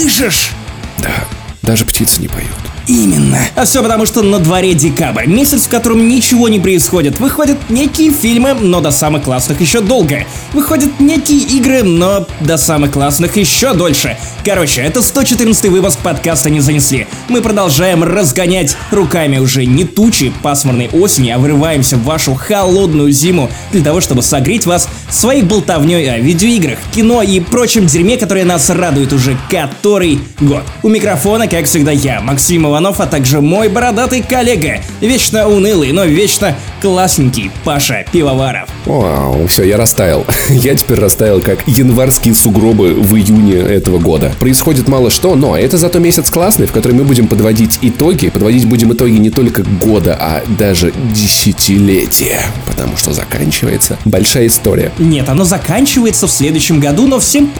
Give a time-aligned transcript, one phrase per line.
[0.00, 0.52] Слышишь?
[1.00, 1.28] Да,
[1.60, 2.48] даже птицы не поют.
[2.90, 3.38] Именно.
[3.54, 7.20] А все потому, что на дворе декабрь, месяц, в котором ничего не происходит.
[7.20, 10.24] Выходят некие фильмы, но до самых классных еще долго.
[10.52, 14.18] Выходят некие игры, но до самых классных еще дольше.
[14.44, 17.06] Короче, это 114 выпуск подкаста «Не занесли».
[17.28, 23.50] Мы продолжаем разгонять руками уже не тучи пасмурной осени, а вырываемся в вашу холодную зиму
[23.70, 28.68] для того, чтобы согреть вас своей болтовней о видеоиграх, кино и прочем дерьме, которое нас
[28.68, 30.64] радует уже который год.
[30.82, 35.92] У микрофона, как всегда, я, Максим Иванов Иванов, а также мой бородатый коллега, вечно унылый,
[35.92, 38.70] но вечно классненький Паша Пивоваров.
[38.86, 40.24] Вау, все, я растаял.
[40.48, 44.32] я теперь растаял, как январские сугробы в июне этого года.
[44.40, 48.30] Происходит мало что, но это зато месяц классный, в который мы будем подводить итоги.
[48.30, 52.40] Подводить будем итоги не только года, а даже десятилетия.
[52.66, 54.90] Потому что заканчивается большая история.
[54.98, 57.52] Нет, оно заканчивается в следующем году, но всем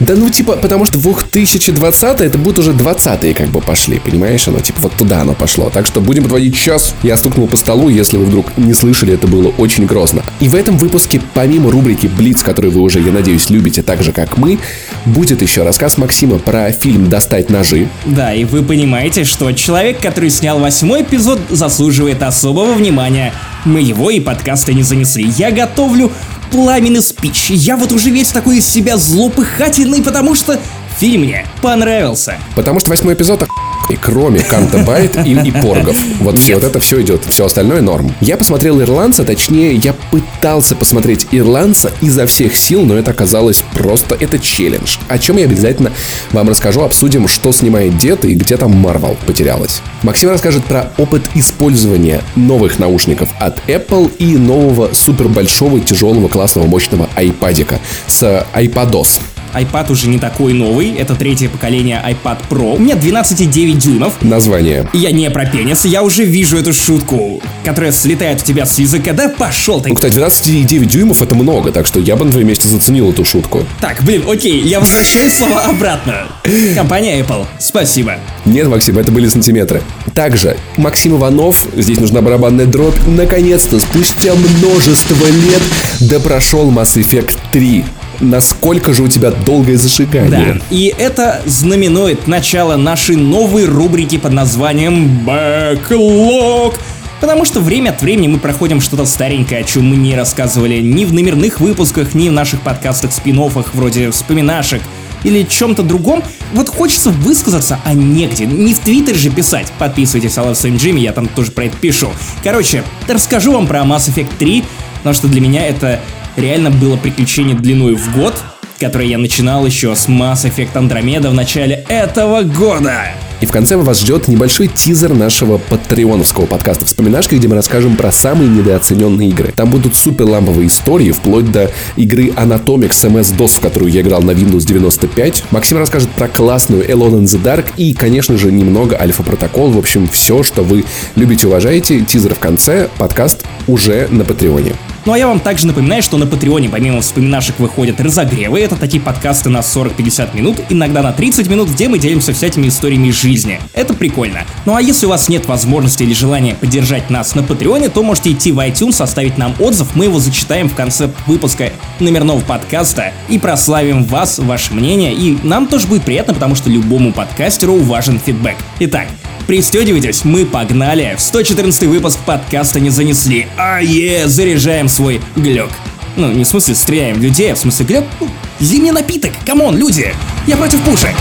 [0.00, 4.46] да ну типа, потому что 2020 это будет уже 20 как бы пошли, понимаешь?
[4.48, 5.70] Оно типа вот туда оно пошло.
[5.70, 6.94] Так что будем подводить час.
[7.02, 10.22] Я стукнул по столу, если вы вдруг не слышали, это было очень грозно.
[10.40, 14.12] И в этом выпуске, помимо рубрики Блиц, которую вы уже, я надеюсь, любите так же,
[14.12, 14.58] как мы,
[15.04, 17.88] будет еще рассказ Максима про фильм «Достать ножи».
[18.06, 23.32] Да, и вы понимаете, что человек, который снял восьмой эпизод, заслуживает особого внимания.
[23.64, 25.24] Мы его и подкасты не занесли.
[25.36, 26.12] Я готовлю
[26.50, 27.50] пламенный спич.
[27.50, 30.60] Я вот уже весь такой из себя злопыхательный, потому что
[30.98, 32.36] фильм мне понравился.
[32.54, 33.48] Потому что восьмой эпизод
[33.90, 35.96] и кроме Канта Байт и, и Поргов.
[36.20, 38.14] Вот все, вот это все идет, все остальное норм.
[38.20, 44.16] Я посмотрел Ирландца, точнее, я пытался посмотреть Ирландца изо всех сил, но это оказалось просто,
[44.18, 44.96] это челлендж.
[45.08, 45.92] О чем я обязательно
[46.30, 49.82] вам расскажу, обсудим, что снимает дед и где там Марвел потерялась.
[50.02, 56.66] Максим расскажет про опыт использования новых наушников от Apple и нового супер большого, тяжелого, классного,
[56.66, 59.20] мощного айпадика с iPadOS
[59.54, 62.76] iPad уже не такой новый, это третье поколение iPad Pro.
[62.76, 64.22] У меня 12,9 дюймов.
[64.22, 64.88] Название.
[64.92, 69.12] Я не про пенис, я уже вижу эту шутку, которая слетает у тебя с языка.
[69.12, 69.90] Да пошел ты.
[69.90, 73.24] Ну, кстати, 12,9 дюймов это много, так что я бы на твоем месте заценил эту
[73.24, 73.64] шутку.
[73.80, 76.28] Так, блин, окей, я возвращаю слова обратно.
[76.74, 78.16] Компания Apple, спасибо.
[78.44, 79.82] Нет, Максим, это были сантиметры.
[80.14, 85.62] Также Максим Иванов, здесь нужна барабанная дробь, наконец-то, спустя множество лет,
[86.00, 87.84] да прошел Mass Effect 3
[88.20, 90.54] насколько же у тебя долгое зажигание.
[90.54, 96.74] Да, и это знаменует начало нашей новой рубрики под названием Backlog.
[97.20, 101.04] Потому что время от времени мы проходим что-то старенькое, о чем мы не рассказывали ни
[101.04, 103.38] в номерных выпусках, ни в наших подкастах спин
[103.74, 104.82] вроде вспоминашек
[105.24, 108.46] или чем-то другом, вот хочется высказаться, а негде.
[108.46, 109.72] Не в Твиттере же писать.
[109.78, 112.10] Подписывайтесь на Love Джимми, я там тоже про это пишу.
[112.42, 114.64] Короче, расскажу вам про Mass Effect 3,
[114.98, 116.00] потому что для меня это
[116.36, 118.34] реально было приключение длиной в год,
[118.78, 123.12] которое я начинал еще с Mass Effect Andromeda в начале этого года.
[123.40, 128.12] И в конце вас ждет небольшой тизер нашего патреоновского подкаста «Вспоминашки», где мы расскажем про
[128.12, 129.52] самые недооцененные игры.
[129.54, 134.30] Там будут супер ламповые истории, вплоть до игры Anatomics MS-DOS, в которую я играл на
[134.30, 135.44] Windows 95.
[135.50, 139.70] Максим расскажет про классную Alone in the Dark и, конечно же, немного альфа-протокол.
[139.70, 140.84] В общем, все, что вы
[141.16, 142.00] любите, уважаете.
[142.00, 144.74] Тизер в конце, подкаст уже на Патреоне.
[145.04, 149.02] Ну а я вам также напоминаю, что на Патреоне помимо вспоминашек выходят разогревы, это такие
[149.02, 153.58] подкасты на 40-50 минут, иногда на 30 минут, где мы делимся всякими историями жизни.
[153.72, 154.44] Это прикольно.
[154.64, 158.30] Ну а если у вас нет возможности или желания поддержать нас на Патреоне, то можете
[158.30, 163.40] идти в iTunes, оставить нам отзыв, мы его зачитаем в конце выпуска номерного подкаста и
[163.40, 168.56] прославим вас, ваше мнение, и нам тоже будет приятно, потому что любому подкастеру важен фидбэк.
[168.78, 169.08] Итак,
[169.46, 171.14] Пристегивайтесь, мы погнали.
[171.16, 173.48] В 114 выпуск подкаста не занесли.
[173.56, 175.70] А е, заряжаем свой глёг.
[176.16, 178.04] Ну, не в смысле стреляем людей, а в смысле глёг.
[178.20, 178.28] Ну,
[178.60, 180.14] зимний напиток, come on, люди.
[180.46, 181.14] Я против пушек.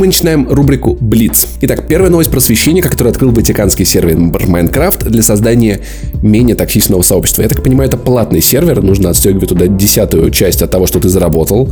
[0.00, 1.46] Мы начинаем рубрику Блиц.
[1.60, 5.82] Итак, первая новость про священника, который открыл ватиканский сервер Minecraft для создания
[6.22, 7.42] менее токсичного сообщества.
[7.42, 11.10] Я так понимаю, это платный сервер, нужно отстегивать туда десятую часть от того, что ты
[11.10, 11.70] заработал.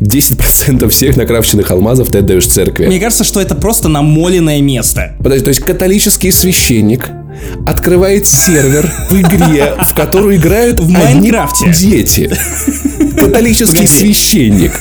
[0.00, 2.86] 10% всех накрафченных алмазов ты отдаешь церкви.
[2.86, 5.14] Мне кажется, что это просто намоленное место.
[5.18, 7.12] Подожди, то есть католический священник
[7.66, 12.30] открывает сервер в игре, в которую играют в Майнкрафте дети.
[13.18, 14.72] Католический священник.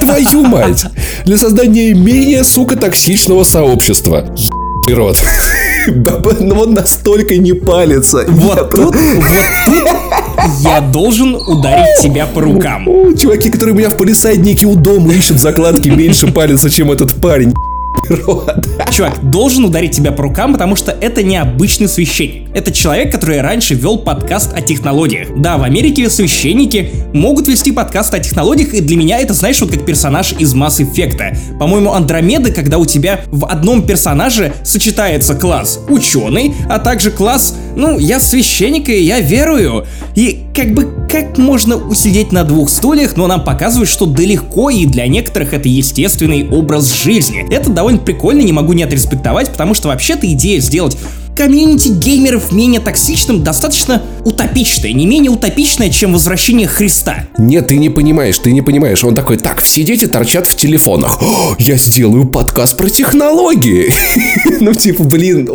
[0.00, 0.84] Твою мать.
[1.24, 4.34] Для создания менее, сука, токсичного сообщества.
[4.88, 5.18] Ебаный рот.
[6.40, 8.24] Но он настолько не палится.
[8.28, 9.88] Вот тут, вот тут
[10.60, 12.86] я должен ударить тебя по рукам.
[13.16, 17.52] Чуваки, которые у меня в полисаднике у дома ищут закладки, меньше палятся, чем этот парень.
[18.90, 22.50] Чувак, должен ударить тебя по рукам, потому что это необычный священник.
[22.54, 25.28] Это человек, который раньше вел подкаст о технологиях.
[25.36, 29.70] Да, в Америке священники могут вести подкаст о технологиях, и для меня это, знаешь, вот
[29.70, 31.58] как персонаж из Mass Effect.
[31.58, 37.98] По-моему, Андромеда, когда у тебя в одном персонаже сочетается класс ученый, а также класс, ну,
[37.98, 39.86] я священник и я верую.
[40.14, 44.86] И как бы как можно усидеть на двух стульях, но нам показывают, что далеко и
[44.86, 47.46] для некоторых это естественный образ жизни.
[47.50, 50.96] Это довольно прикольно, не могу не отреспектовать, потому что вообще-то идея сделать
[51.36, 57.26] комьюнити геймеров менее токсичным достаточно утопичное, не менее утопичное, чем возвращение Христа.
[57.38, 59.02] Нет, ты не понимаешь, ты не понимаешь.
[59.04, 61.20] Он такой, так, все дети торчат в телефонах.
[61.22, 63.92] О, я сделаю подкаст про технологии.
[64.60, 65.48] ну, типа, блин,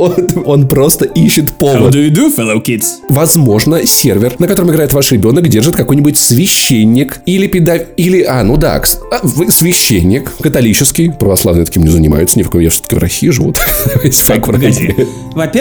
[0.45, 1.93] он, просто ищет повод.
[1.93, 2.85] How do you do, fellow kids?
[3.09, 7.75] Возможно, сервер, на котором играет ваш ребенок, держит какой-нибудь священник или педа...
[7.75, 8.81] Или, а, ну да,
[9.11, 13.53] а, священник, католический, православные таким не занимаются, ни в коем, я все-таки в России живу.
[14.27, 14.93] Так, погоди.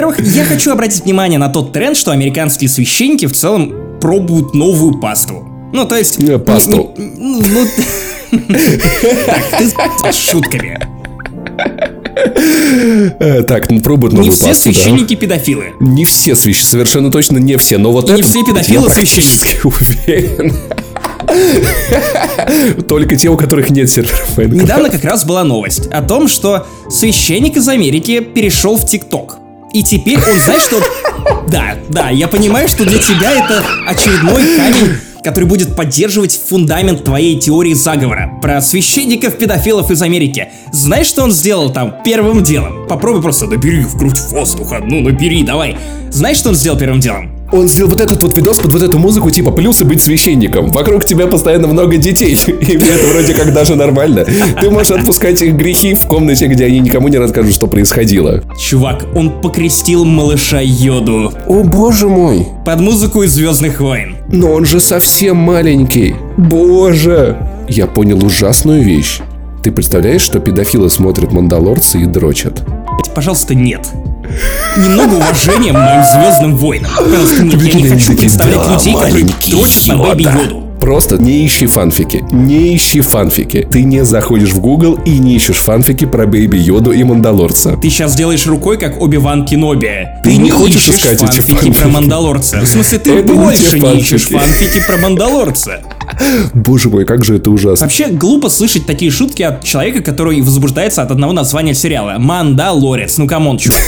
[0.06, 5.00] Во-первых, я хочу обратить внимание на тот тренд, что американские священники в целом пробуют новую
[5.00, 5.44] пасту.
[5.73, 6.20] Ну, то есть...
[6.20, 6.94] Э, пасту.
[6.97, 7.67] Ну, ну,
[8.49, 10.79] ты с шутками.
[13.19, 14.75] Э, Так, ну пробуют Не новую все пасту, да.
[14.75, 15.73] священники педофилы.
[15.81, 20.55] Не все священники, совершенно точно не все, но вот не все педофилы практически уверен.
[22.88, 24.38] Только те, у которых нет серверов.
[24.38, 29.38] Недавно как раз была новость о том, что священник из Америки перешел в ТикТок.
[29.76, 30.81] И теперь он, знаешь, что...
[31.50, 37.38] Да, да, я понимаю, что для тебя это очередной камень, который будет поддерживать фундамент твоей
[37.38, 40.49] теории заговора про священников-педофилов из Америки.
[40.73, 42.87] Знаешь, что он сделал там первым делом?
[42.88, 45.76] Попробуй просто набери в грудь воздуха, ну набери, давай.
[46.11, 47.36] Знаешь, что он сделал первым делом?
[47.53, 50.69] Он сделал вот этот вот видос под вот эту музыку, типа плюсы быть священником.
[50.69, 54.25] Вокруг тебя постоянно много детей, и это вроде как даже нормально.
[54.61, 58.43] Ты можешь отпускать их грехи в комнате, где они никому не расскажут, что происходило.
[58.61, 64.17] Чувак, он покрестил малыша Йоду О боже мой, под музыку из Звездных войн.
[64.33, 66.15] но он же совсем маленький.
[66.37, 67.37] Боже.
[67.69, 69.21] Я понял ужасную вещь.
[69.63, 72.63] Ты представляешь, что педофилы смотрят Мандалорца и дрочат?
[73.15, 73.89] Пожалуйста, нет.
[74.76, 76.90] Немного уважения моим звездным войнам.
[76.96, 80.66] Пожалуйста, нет, я не хочу представлять людей, которые дрочат на Baby Йоду.
[80.81, 82.25] Просто не ищи фанфики.
[82.31, 83.67] Не ищи фанфики.
[83.70, 87.76] Ты не заходишь в Google и не ищешь фанфики про Baby Йоду и Мандалорца.
[87.81, 90.08] Ты сейчас делаешь рукой, как Оби-Ван Кеноби.
[90.23, 91.87] Ты, не не хочешь искать эти фанфики про фанфики.
[91.93, 92.61] Мандалорца.
[92.61, 94.64] В смысле, ты Это не больше те не ищешь фанфики.
[94.64, 95.81] фанфики про Мандалорца.
[96.55, 97.84] Боже мой, как же это ужасно.
[97.87, 102.17] Вообще, глупо слышать такие шутки от человека, который возбуждается от одного названия сериала.
[102.19, 103.19] Мандалорец.
[103.19, 103.78] Ну, come on, чувак.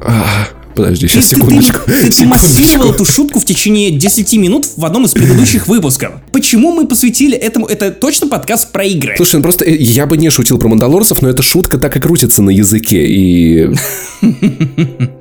[0.74, 1.78] Подожди, сейчас, ты- секундочку.
[1.86, 2.94] ты- ты массировал секундочку.
[2.94, 6.12] эту шутку в течение 10 минут в одном из предыдущих выпусков.
[6.32, 7.66] Почему мы посвятили этому?
[7.66, 9.14] Это точно подкаст про игры.
[9.16, 12.00] Слушай, ну просто э, я бы не шутил про мандалорцев, но эта шутка так и
[12.00, 13.70] крутится на языке, и...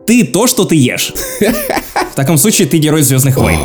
[0.06, 1.13] Ты то, что ты ешь.
[1.40, 3.57] В таком случае ты герой Звездных войн.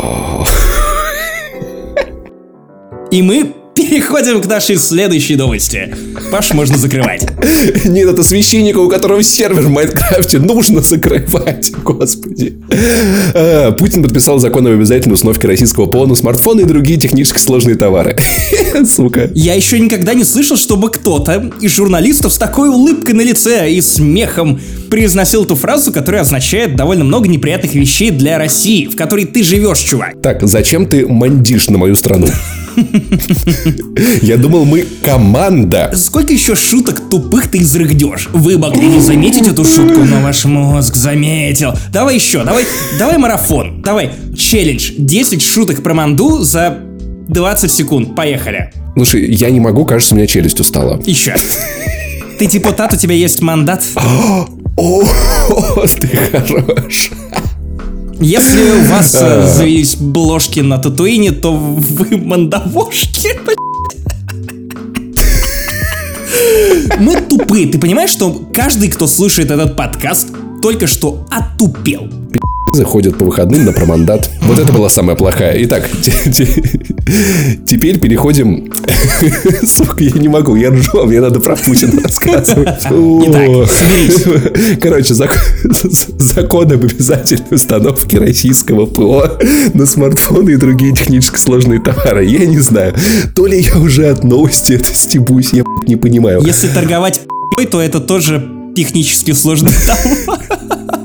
[3.11, 3.55] И мы
[3.85, 5.95] переходим к нашей следующей новости.
[6.31, 7.27] Паш, можно закрывать.
[7.85, 12.59] Нет, это священника, у которого сервер в Майнкрафте нужно закрывать, господи.
[13.35, 17.77] А, Путин подписал закон об обязательной установке российского ПО на смартфоны и другие технически сложные
[17.77, 18.17] товары.
[18.87, 19.31] Сука.
[19.35, 23.81] Я еще никогда не слышал, чтобы кто-то из журналистов с такой улыбкой на лице и
[23.81, 24.61] смехом
[24.91, 29.79] произносил эту фразу, которая означает довольно много неприятных вещей для России, в которой ты живешь,
[29.79, 30.21] чувак.
[30.23, 32.27] Так, зачем ты мандишь на мою страну?
[34.23, 35.93] Я думал, мы команда.
[35.95, 38.29] Сколько еще шуток тупых ты изрыгнешь?
[38.33, 41.75] Вы могли не заметить эту шутку, но ваш мозг заметил.
[41.93, 42.65] Давай еще, давай,
[42.99, 43.83] давай марафон.
[43.83, 44.93] Давай, челлендж.
[44.97, 46.79] 10 шуток про манду за
[47.29, 48.15] 20 секунд.
[48.15, 48.73] Поехали.
[48.95, 51.01] Слушай, я не могу, кажется, у меня челюсть устала.
[51.05, 51.35] Еще.
[52.39, 53.83] Ты депутат, у тебя есть мандат?
[54.77, 55.05] О,
[56.01, 57.11] ты хорош.
[58.21, 63.31] Если у вас э, завелись бложки на татуине, то вы мандавошки.
[66.99, 67.67] Мы тупые.
[67.69, 70.29] Ты понимаешь, что каждый, кто слушает этот подкаст,
[70.63, 72.09] только что отупел.
[72.73, 74.29] Заходят по выходным на промандат.
[74.43, 75.57] Вот это была самая плохая.
[75.65, 76.63] Итак, те- те-
[77.69, 78.73] теперь переходим...
[79.67, 82.85] Сука, я не могу, я ржу, мне надо про Путина рассказывать.
[84.81, 85.39] Короче, зак-
[86.19, 89.39] закон об обязательной установке российского ПО
[89.73, 92.25] на смартфоны и другие технически сложные товары.
[92.25, 92.95] Я не знаю,
[93.37, 96.43] то ли я уже от новости это стебусь, я не понимаю.
[96.43, 97.21] Если торговать
[97.71, 98.45] то это тоже
[98.75, 101.04] технически сложный товар.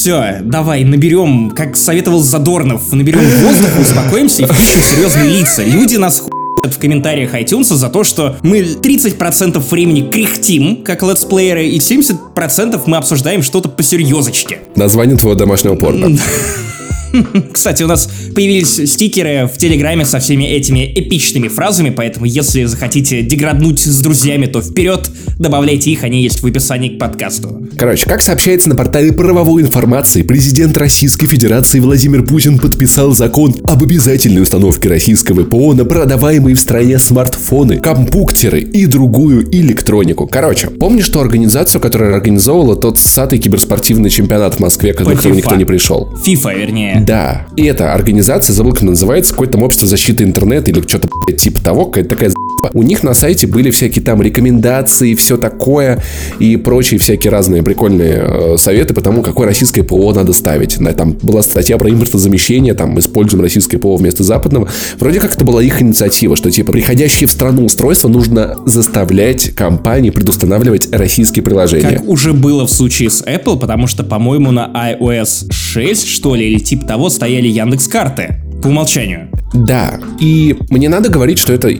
[0.00, 5.62] Все, давай, наберем, как советовал Задорнов, наберем воздух, успокоимся и включим серьезные лица.
[5.62, 6.30] Люди нас хуй
[6.70, 12.96] в комментариях iTunes за то, что мы 30% времени кряхтим, как летсплееры, и 70% мы
[12.96, 14.60] обсуждаем что-то посерьезочке.
[14.74, 16.16] Название твоего домашнего порно.
[17.52, 23.22] Кстати, у нас появились стикеры в Телеграме со всеми этими эпичными фразами, поэтому если захотите
[23.22, 27.66] деграднуть с друзьями, то вперед, добавляйте их, они есть в описании к подкасту.
[27.76, 33.82] Короче, как сообщается на портале правовой информации, президент Российской Федерации Владимир Путин подписал закон об
[33.82, 40.26] обязательной установке российского ПО на продаваемые в стране смартфоны, компьютеры и другую электронику.
[40.26, 45.56] Короче, помнишь ту организацию, которая организовывала тот сатый киберспортивный чемпионат в Москве, на который никто
[45.56, 46.12] не пришел?
[46.24, 46.99] FIFA, вернее.
[47.04, 47.46] Да.
[47.56, 52.10] И эта организация, забыл, как называется, какое-то общество защиты интернета или что-то типа того, какая-то
[52.10, 52.30] такая
[52.72, 56.02] у них на сайте были всякие там рекомендации, все такое
[56.38, 60.78] и прочие всякие разные прикольные э, советы по тому, какое российское ПО надо ставить.
[60.96, 64.68] Там была статья про импортозамещение, там используем российское ПО вместо западного.
[64.98, 70.10] Вроде как это была их инициатива, что типа приходящие в страну устройства нужно заставлять компании
[70.10, 71.98] предустанавливать российские приложения.
[71.98, 76.50] Как уже было в случае с Apple, потому что, по-моему, на iOS 6, что ли,
[76.50, 79.28] или типа того, стояли Яндекс карты по умолчанию.
[79.52, 81.70] Да, и мне надо говорить, что это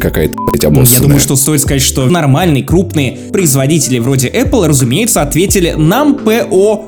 [0.00, 0.96] какая-то, блядь, обоссанная.
[0.96, 6.86] Я думаю, что стоит сказать, что нормальные, крупные производители вроде Apple, разумеется, ответили «Нам ПО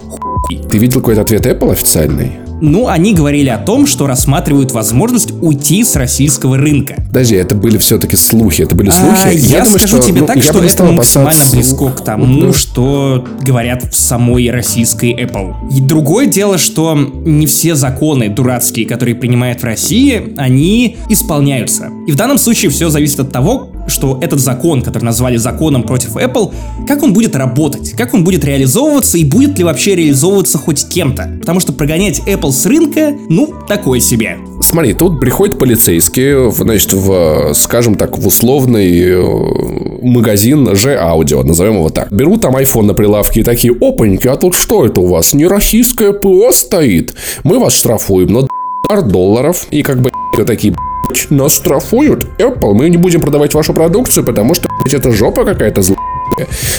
[0.70, 2.49] Ты видел какой-то ответ Apple официальный?
[2.60, 6.96] Ну, они говорили о том, что рассматривают возможность уйти с российского рынка.
[7.08, 9.20] Подожди, это были все-таки слухи, это были слухи.
[9.24, 12.26] А, я, я думаю, скажу что, тебе ну, так, что это максимально близко к тому,
[12.26, 15.54] ну, что говорят в самой российской Apple.
[15.74, 21.90] И другое дело, что не все законы дурацкие, которые принимают в России, они исполняются.
[22.06, 26.16] И в данном случае все зависит от того, что этот закон, который назвали законом против
[26.16, 26.52] Apple,
[26.86, 31.38] как он будет работать, как он будет реализовываться и будет ли вообще реализовываться хоть кем-то.
[31.40, 34.38] Потому что прогонять Apple с рынка, ну, такое себе.
[34.62, 39.22] Смотри, тут приходят полицейские, значит, в, скажем так, в условный э,
[40.02, 40.68] магазин
[40.98, 42.12] аудио, назовем его так.
[42.12, 45.32] Берут там iPhone на прилавке и такие, опаньки, а тут что это у вас?
[45.34, 47.14] Не российское ПО стоит?
[47.44, 48.48] Мы вас штрафуем на
[48.98, 49.66] долларов.
[49.70, 50.10] И как бы
[50.46, 50.74] такие,
[51.30, 52.26] нас штрафуют.
[52.38, 55.98] Apple, мы не будем продавать вашу продукцию, потому что, это жопа какая-то злая.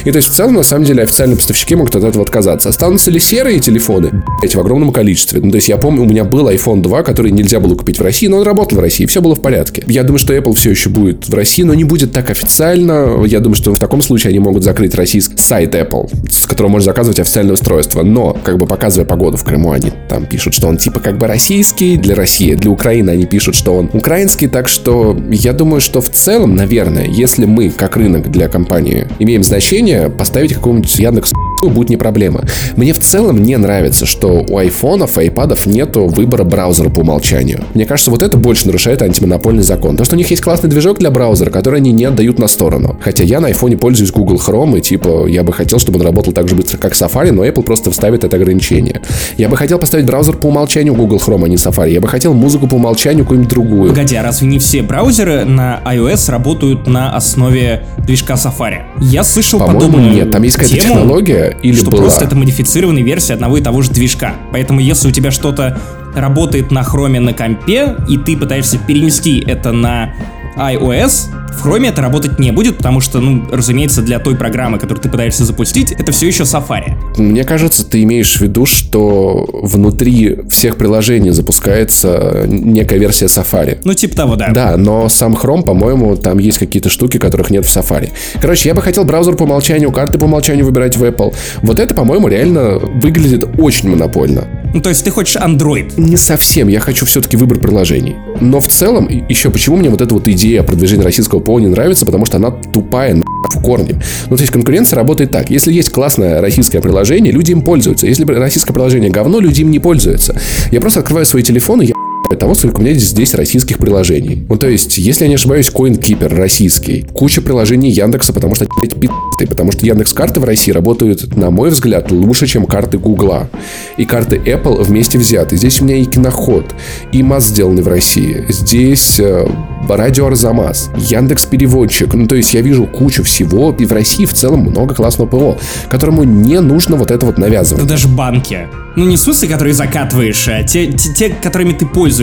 [0.06, 2.70] И то есть в целом, на самом деле, официальные поставщики могут от этого отказаться.
[2.70, 4.24] Останутся ли серые телефоны?
[4.40, 5.42] Блять, в огромном количестве.
[5.42, 8.02] Ну, то есть я помню, у меня был iPhone 2, который нельзя было купить в
[8.02, 9.84] России, но он работал в России, все было в порядке.
[9.88, 13.24] Я думаю, что Apple все еще будет в России, но не будет так официально.
[13.26, 16.86] Я думаю, что в таком случае они могут закрыть российский сайт Apple, с которого можно
[16.86, 18.04] заказывать официальное устройство.
[18.04, 21.28] Но, как бы показывая погоду в Крыму, они там пишут, что он типа как бы
[21.28, 22.56] российский для России.
[22.56, 24.48] Для Украины они пишут, что он украинский.
[24.48, 29.41] Так что я думаю, что в целом, наверное, если мы, как рынок для компании, имеем
[29.44, 31.32] значение, поставить какому-нибудь Яндекс
[31.70, 32.44] будет не проблема.
[32.76, 37.64] Мне в целом не нравится, что у айфонов и айпадов нету выбора браузера по умолчанию.
[37.74, 39.98] Мне кажется, вот это больше нарушает антимонопольный закон.
[39.98, 42.98] То, что у них есть классный движок для браузера, который они не отдают на сторону.
[43.02, 46.34] Хотя я на айфоне пользуюсь Google Chrome, и типа я бы хотел, чтобы он работал
[46.34, 49.02] так же быстро, как Safari, но Apple просто вставит это ограничение.
[49.38, 51.92] Я бы хотел поставить браузер по умолчанию Google Chrome, а не Safari.
[51.92, 53.90] Я бы хотел музыку по умолчанию какую-нибудь другую.
[53.90, 58.82] Погоди, а разве не все браузеры на iOS работают на основе движка Safari?
[59.00, 60.32] Я слышал По-моему, подобную нет.
[60.32, 62.04] Там есть какая-то технология, или что была.
[62.04, 64.36] просто это модифицированная версия одного и того же движка.
[64.52, 65.80] Поэтому если у тебя что-то
[66.16, 70.14] работает на хроме на компе, и ты пытаешься перенести это на
[70.58, 75.02] iOS, в Chrome это работать не будет, потому что, ну, разумеется, для той программы, которую
[75.02, 76.94] ты пытаешься запустить, это все еще Safari.
[77.18, 83.80] Мне кажется, ты имеешь в виду, что внутри всех приложений запускается некая версия Safari.
[83.84, 84.50] Ну, типа того, да.
[84.52, 88.12] Да, но сам Chrome, по-моему, там есть какие-то штуки, которых нет в Safari.
[88.42, 91.36] Короче, я бы хотел браузер по умолчанию, карты по умолчанию выбирать в Apple.
[91.62, 94.46] Вот это, по-моему, реально выглядит очень монопольно.
[94.74, 95.94] Ну, то есть ты хочешь Android?
[95.98, 98.16] Не совсем, я хочу все-таки выбор приложений.
[98.40, 102.06] Но в целом, еще почему мне вот эта вот идея продвижения российского ПО не нравится,
[102.06, 104.00] потому что она тупая на в корне.
[104.30, 105.50] Ну, то есть конкуренция работает так.
[105.50, 108.08] Если есть классное российское приложение, люди им пользуются.
[108.08, 110.40] Если российское приложение говно, люди им не пользуются.
[110.72, 111.94] Я просто открываю свои телефоны, я
[112.36, 114.46] того, сколько у меня здесь российских приложений.
[114.50, 118.96] Ну, то есть, если я не ошибаюсь, CoinKeeper российский, куча приложений Яндекса, потому что, блядь,
[118.96, 123.50] пи***ты, потому что Яндекс карты в России работают, на мой взгляд, лучше, чем карты Гугла.
[123.98, 125.58] И карты Apple вместе взяты.
[125.58, 126.66] Здесь у меня и киноход,
[127.12, 128.46] и МАЗ сделаны в России.
[128.50, 129.48] Здесь э,
[129.90, 132.14] радио Арзамас, Яндекс Переводчик.
[132.14, 135.58] Ну, то есть я вижу кучу всего, и в России в целом много классного ПО,
[135.90, 137.84] которому не нужно вот это вот навязывать.
[137.84, 138.68] Да даже банки.
[138.96, 142.21] Ну, не в которые закатываешь, а те, те, те, которыми ты пользуешься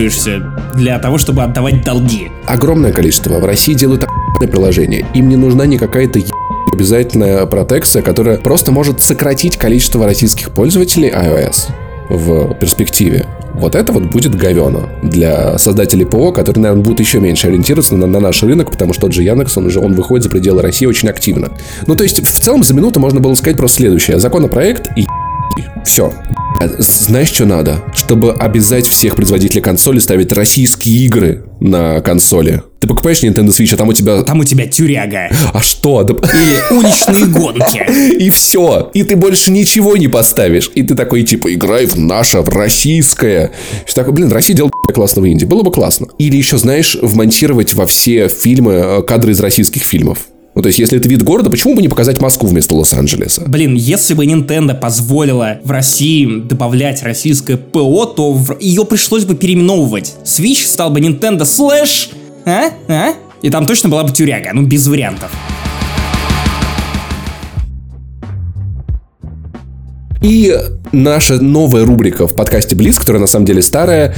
[0.75, 2.31] для того, чтобы отдавать долги.
[2.45, 3.39] Огромное количество.
[3.39, 4.05] В России делают
[4.39, 5.05] приложение.
[5.13, 6.19] Им не нужна ни какая-то
[6.71, 11.71] обязательная протекция, которая просто может сократить количество российских пользователей iOS.
[12.09, 13.27] в перспективе.
[13.53, 18.07] Вот это вот будет говено для создателей ПО, которые, наверное, будут еще меньше ориентироваться на,
[18.07, 20.85] на наш рынок, потому что тот же Яндекс, он уже он выходит за пределы России
[20.85, 21.49] очень активно.
[21.85, 24.19] Ну, то есть, в целом, за минуту можно было сказать просто следующее.
[24.19, 25.05] Законопроект и
[25.85, 26.13] все.
[26.67, 27.83] Знаешь, что надо?
[27.93, 32.63] Чтобы обязать всех производителей консоли ставить российские игры на консоли.
[32.79, 34.23] Ты покупаешь Nintendo Switch, а там у тебя...
[34.23, 35.29] Там у тебя тюряга.
[35.53, 36.03] А что?
[36.03, 36.13] Да...
[36.13, 38.17] Или уличные гонки.
[38.19, 38.89] И все.
[38.93, 40.71] И ты больше ничего не поставишь.
[40.75, 43.51] И ты такой, типа, играй в наше, в российское.
[43.85, 45.45] Все такое, блин, Россия делает классного инди.
[45.45, 46.07] Было бы классно.
[46.17, 50.19] Или еще, знаешь, вмонтировать во все фильмы э, кадры из российских фильмов.
[50.55, 53.43] Ну, то есть, если это вид города, почему бы не показать Москву вместо Лос-Анджелеса?
[53.47, 58.59] Блин, если бы Nintendo позволила в России добавлять российское ПО, то в...
[58.59, 60.15] ее пришлось бы переименовывать.
[60.25, 62.09] Switch стал бы Nintendo Slash...
[62.45, 62.71] А?
[62.87, 63.13] А?
[63.41, 65.31] И там точно была бы тюряга, ну без вариантов.
[70.21, 70.53] И
[70.91, 74.15] наша новая рубрика в подкасте Близ, которая на самом деле старая,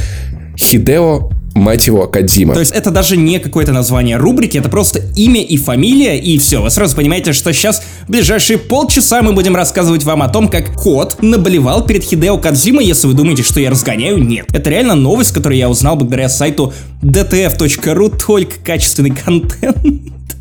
[0.58, 2.54] Хидео мать его, Кадзима.
[2.54, 6.62] То есть это даже не какое-то название рубрики, это просто имя и фамилия, и все.
[6.62, 10.74] Вы сразу понимаете, что сейчас в ближайшие полчаса мы будем рассказывать вам о том, как
[10.74, 14.48] кот наболевал перед Хидео Кадзимой, если вы думаете, что я разгоняю, нет.
[14.54, 19.78] Это реально новость, которую я узнал благодаря сайту dtf.ru, только качественный контент.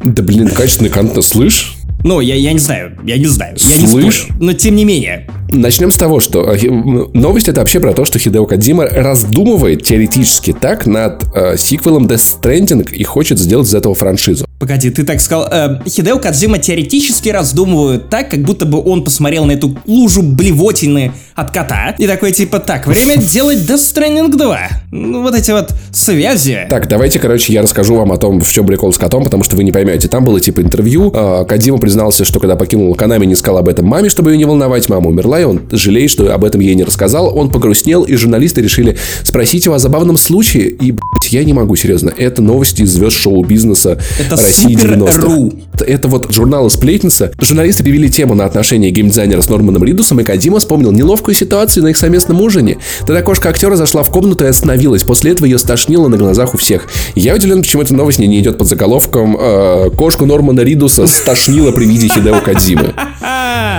[0.02, 1.74] Да блин, качественный контент, слышь?
[2.02, 4.22] Ну, я, я не знаю, я не знаю, я не Слышь?
[4.22, 4.38] спорю.
[4.40, 5.28] Но тем не менее.
[5.52, 10.52] Начнем с того, что э, новость это вообще про то, что Хидео Кадзима раздумывает теоретически
[10.52, 14.46] так над э, сиквелом Death Stranding и хочет сделать из этого франшизу.
[14.60, 15.48] Погоди, ты так сказал.
[15.50, 21.12] Э, Хидео Кадзима теоретически раздумывает так, как будто бы он посмотрел на эту лужу блевотины
[21.34, 24.68] от кота и такой типа, так, время делать Death Stranding 2.
[24.92, 26.66] Ну, вот эти вот связи.
[26.68, 29.56] Так, давайте, короче, я расскажу вам о том, в чем прикол с котом, потому что
[29.56, 30.08] вы не поймете.
[30.08, 31.10] Там было типа интервью.
[31.14, 34.44] Э, Кадзима признался, что когда покинул Канами, не сказал об этом маме, чтобы ее не
[34.44, 34.90] волновать.
[34.90, 37.34] Мама умерла, и он жалеет, что об этом ей не рассказал.
[37.34, 40.68] Он погрустнел, и журналисты решили спросить его о забавном случае.
[40.68, 42.12] И, блядь, я не могу, серьезно.
[42.14, 45.22] Это новости из звезд шоу-бизнеса Это России супер 90-х.
[45.22, 45.52] ру.
[45.86, 47.32] Это вот журналы «Сплетница».
[47.40, 51.88] Журналисты перевели тему на отношения геймдизайнера с Норманом Ридусом, и Кадима вспомнил неловкую ситуацию на
[51.88, 52.78] их совместном ужине.
[53.06, 55.02] Тогда кошка актера зашла в комнату и остановилась.
[55.04, 56.88] После этого ее стошнило на глазах у всех.
[57.14, 61.72] Я удивлен, почему эта новость не, не идет под заголовком э, «Кошку Нормана Ридуса стошнило
[61.72, 62.94] при виде Хидео Кадзимы».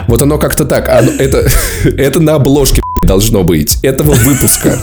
[0.08, 0.90] Вот оно как-то так.
[0.90, 1.48] Оно- это,
[1.84, 4.78] это на обложке должно быть этого выпуска.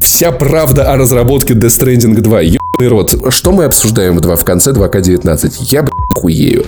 [0.00, 2.40] Вся правда о разработке Death Stranding 2.
[2.40, 3.32] Ебаный рот.
[3.32, 5.52] Что мы обсуждаем в 2 в конце 2К19?
[5.70, 6.64] Я, блядь, хуею.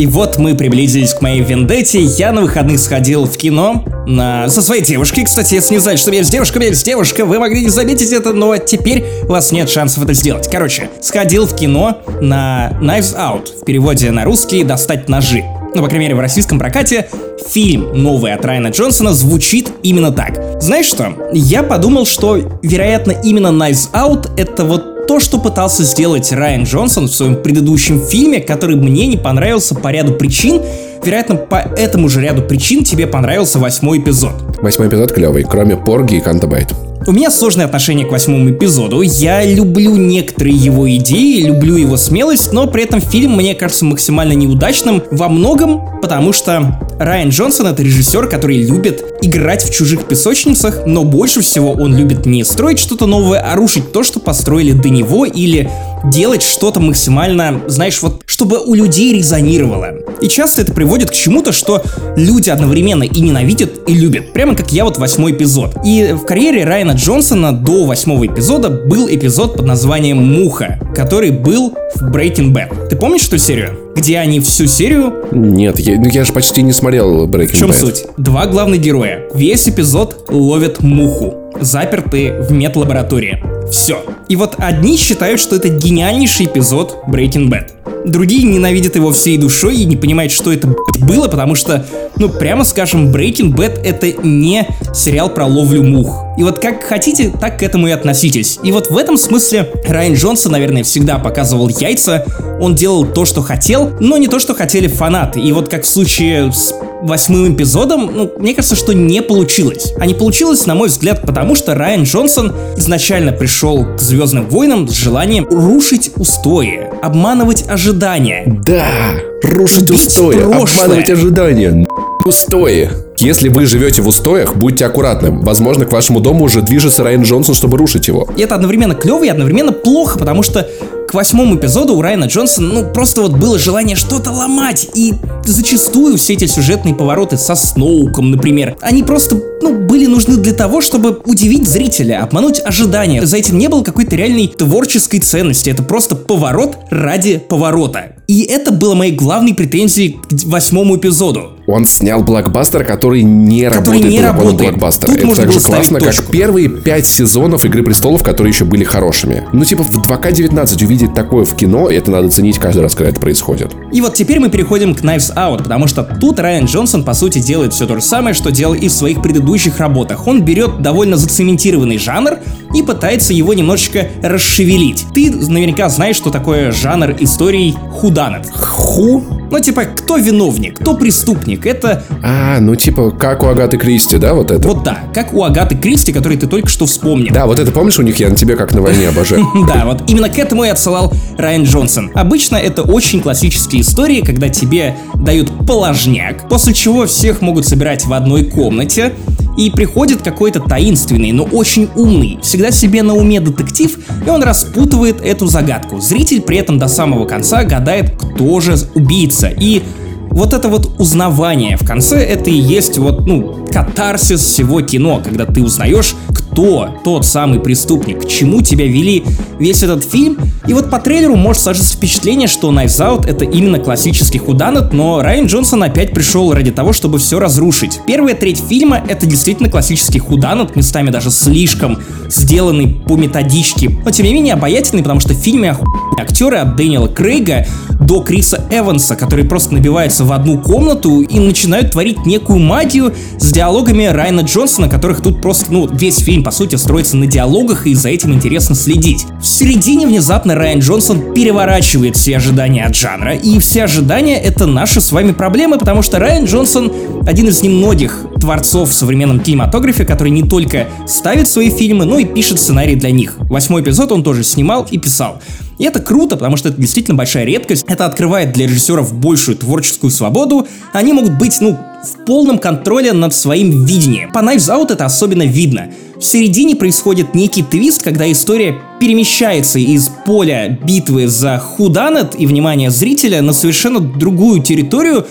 [0.00, 2.00] И вот мы приблизились к моей вендетте.
[2.00, 4.48] Я на выходных сходил в кино на...
[4.48, 5.24] со своей девушкой.
[5.24, 8.10] Кстати, если не знали, что я с девушкой, я с девушка, вы могли не заметить
[8.10, 10.48] это, но теперь у вас нет шансов это сделать.
[10.50, 13.60] Короче, сходил в кино на Knives Out.
[13.60, 15.44] В переводе на русский «Достать ножи».
[15.74, 17.06] Ну, по крайней мере, в российском прокате
[17.50, 20.62] фильм новый от Райана Джонсона звучит именно так.
[20.62, 21.14] Знаешь что?
[21.34, 27.06] Я подумал, что, вероятно, именно Knives Out это вот то, что пытался сделать Райан Джонсон
[27.06, 30.62] в своем предыдущем фильме, который мне не понравился по ряду причин.
[31.04, 34.58] Вероятно, по этому же ряду причин тебе понравился восьмой эпизод.
[34.62, 36.74] Восьмой эпизод клевый, кроме Порги и Канто-Байт.
[37.06, 39.00] У меня сложное отношение к восьмому эпизоду.
[39.00, 44.34] Я люблю некоторые его идеи, люблю его смелость, но при этом фильм мне кажется максимально
[44.34, 50.84] неудачным во многом, потому что Райан Джонсон это режиссер, который любит играть в чужих песочницах,
[50.84, 54.90] но больше всего он любит не строить что-то новое, а рушить то, что построили до
[54.90, 55.70] него, или
[56.04, 59.94] делать что-то максимально, знаешь, вот, чтобы у людей резонировало.
[60.20, 61.82] И часто это приводит к чему-то, что
[62.16, 64.32] люди одновременно и ненавидят, и любят.
[64.32, 65.76] Прямо как я вот восьмой эпизод.
[65.84, 71.74] И в карьере Райана Джонсона до восьмого эпизода был эпизод под названием «Муха», который был
[71.94, 72.88] в Breaking Bad.
[72.88, 73.78] Ты помнишь эту серию?
[73.96, 77.70] Где они всю серию Нет, я, ну я же почти не смотрел Breaking в чем
[77.70, 77.80] Bad.
[77.80, 78.04] суть?
[78.16, 79.22] Два главных героя.
[79.34, 83.42] Весь эпизод ловят муху, запертые в медлаборатории.
[83.70, 84.04] Все.
[84.28, 87.70] И вот одни считают, что это гениальнейший эпизод Breaking Bad.
[88.04, 92.64] Другие ненавидят его всей душой и не понимают, что это было, потому что, ну, прямо
[92.64, 96.24] скажем, Breaking Bad это не сериал про ловлю мух.
[96.36, 98.58] И вот как хотите, так к этому и относитесь.
[98.62, 102.24] И вот в этом смысле Райан Джонсон, наверное, всегда показывал яйца.
[102.60, 105.40] Он делал то, что хотел, но не то, что хотели фанаты.
[105.40, 109.92] И вот как в случае с восьмым эпизодом, ну, мне кажется, что не получилось.
[109.98, 114.88] А не получилось, на мой взгляд, потому что Райан Джонсон изначально пришел к Звездным войнам
[114.88, 118.44] с желанием рушить устои, обманывать ожидания.
[118.64, 120.84] Да, рушить устои, прошлое.
[120.84, 121.86] обманывать ожидания.
[122.24, 122.90] Устои.
[123.18, 125.30] Если вы живете в устоях, будьте аккуратны.
[125.30, 128.28] Возможно, к вашему дому уже движется Райан Джонсон, чтобы рушить его.
[128.36, 130.68] Это одновременно клево и одновременно плохо, потому что
[131.08, 136.16] к восьмому эпизоду у Райана Джонсона, ну, просто вот было желание что-то ломать, и зачастую
[136.16, 141.20] все эти сюжетные повороты со Сноуком, например, они просто, ну, были нужны для того, чтобы
[141.24, 143.26] удивить зрителя, обмануть ожидания.
[143.26, 148.14] За этим не было какой-то реальной творческой ценности, это просто поворот ради поворота.
[148.28, 151.56] И это было моей главной претензией к восьмому эпизоду.
[151.66, 154.56] Он снял блокбастер, который не который работает не работает.
[154.56, 155.10] блокбастера.
[155.12, 156.22] Тут Это так же классно, точку.
[156.22, 159.44] как первые пять сезонов Игры престолов, которые еще были хорошими.
[159.52, 163.20] Ну, типа, в 2К19 увидеть такое в кино, это надо ценить каждый раз, когда это
[163.20, 163.72] происходит.
[163.92, 167.38] И вот теперь мы переходим к Knives Out, потому что тут Райан Джонсон, по сути,
[167.38, 170.26] делает все то же самое, что делал и в своих предыдущих работах.
[170.26, 172.38] Он берет довольно зацементированный жанр
[172.74, 175.04] и пытается его немножечко расшевелить.
[175.14, 178.48] Ты наверняка знаешь, что такое жанр историй худанет.
[178.50, 179.24] Ху?
[179.50, 182.04] Ну, типа, кто виновник, кто преступник, это...
[182.22, 184.66] А, ну, типа, как у Агаты Кристи, да, вот это?
[184.66, 187.34] Вот да, как у Агаты Кристи, который ты только что вспомнил.
[187.34, 189.46] Да, вот это помнишь у них «Я на тебе как на войне обожаю»?
[189.66, 192.10] Да, вот именно к этому и отсылал Райан Джонсон.
[192.14, 198.12] Обычно это очень классические истории, когда тебе дают положняк, после чего всех могут собирать в
[198.12, 199.12] одной комнате,
[199.56, 205.20] и приходит какой-то таинственный, но очень умный, всегда себе на уме детектив, и он распутывает
[205.22, 206.00] эту загадку.
[206.00, 209.48] Зритель при этом до самого конца гадает, кто же убийца.
[209.48, 209.82] И
[210.30, 215.44] вот это вот узнавание в конце, это и есть вот, ну, катарсис всего кино, когда
[215.44, 219.24] ты узнаешь, кто тот самый преступник, к чему тебя вели
[219.58, 220.38] весь этот фильм.
[220.66, 225.22] И вот по трейлеру может сложиться впечатление, что Knives Out это именно классический худанет, но
[225.22, 228.00] Райан Джонсон опять пришел ради того, чтобы все разрушить.
[228.06, 234.26] Первая треть фильма это действительно классический худанет, местами даже слишком сделанный по методичке, но тем
[234.26, 235.76] не менее обаятельный, потому что в фильме
[236.18, 237.66] актеры от Дэниела Крейга
[238.00, 243.52] до Криса Эванса, которые просто набиваются в одну комнату и начинают творить некую магию с
[243.52, 247.94] диалогами Райана Джонсона, которых тут просто, ну, весь фильм, по сути, строится на диалогах, и
[247.94, 249.24] за этим интересно следить.
[249.40, 255.00] В середине внезапно Райан Джонсон переворачивает все ожидания от жанра, и все ожидания— это наши
[255.00, 256.92] с вами проблемы, потому что Райан Джонсон—
[257.26, 262.24] один из немногих творцов в современном кинематографе, который не только ставит свои фильмы, но и
[262.24, 263.34] пишет сценарий для них.
[263.38, 265.40] Восьмой эпизод он тоже снимал и писал.
[265.80, 267.86] И это круто, потому что это действительно большая редкость.
[267.88, 270.66] Это открывает для режиссеров большую творческую свободу.
[270.92, 274.30] Они могут быть, ну, в полном контроле над своим видением.
[274.30, 275.88] По Knives Out это особенно видно.
[276.20, 282.90] В середине происходит некий твист, когда история перемещается из поля битвы за худанет и внимание
[282.90, 285.26] зрителя на совершенно другую территорию,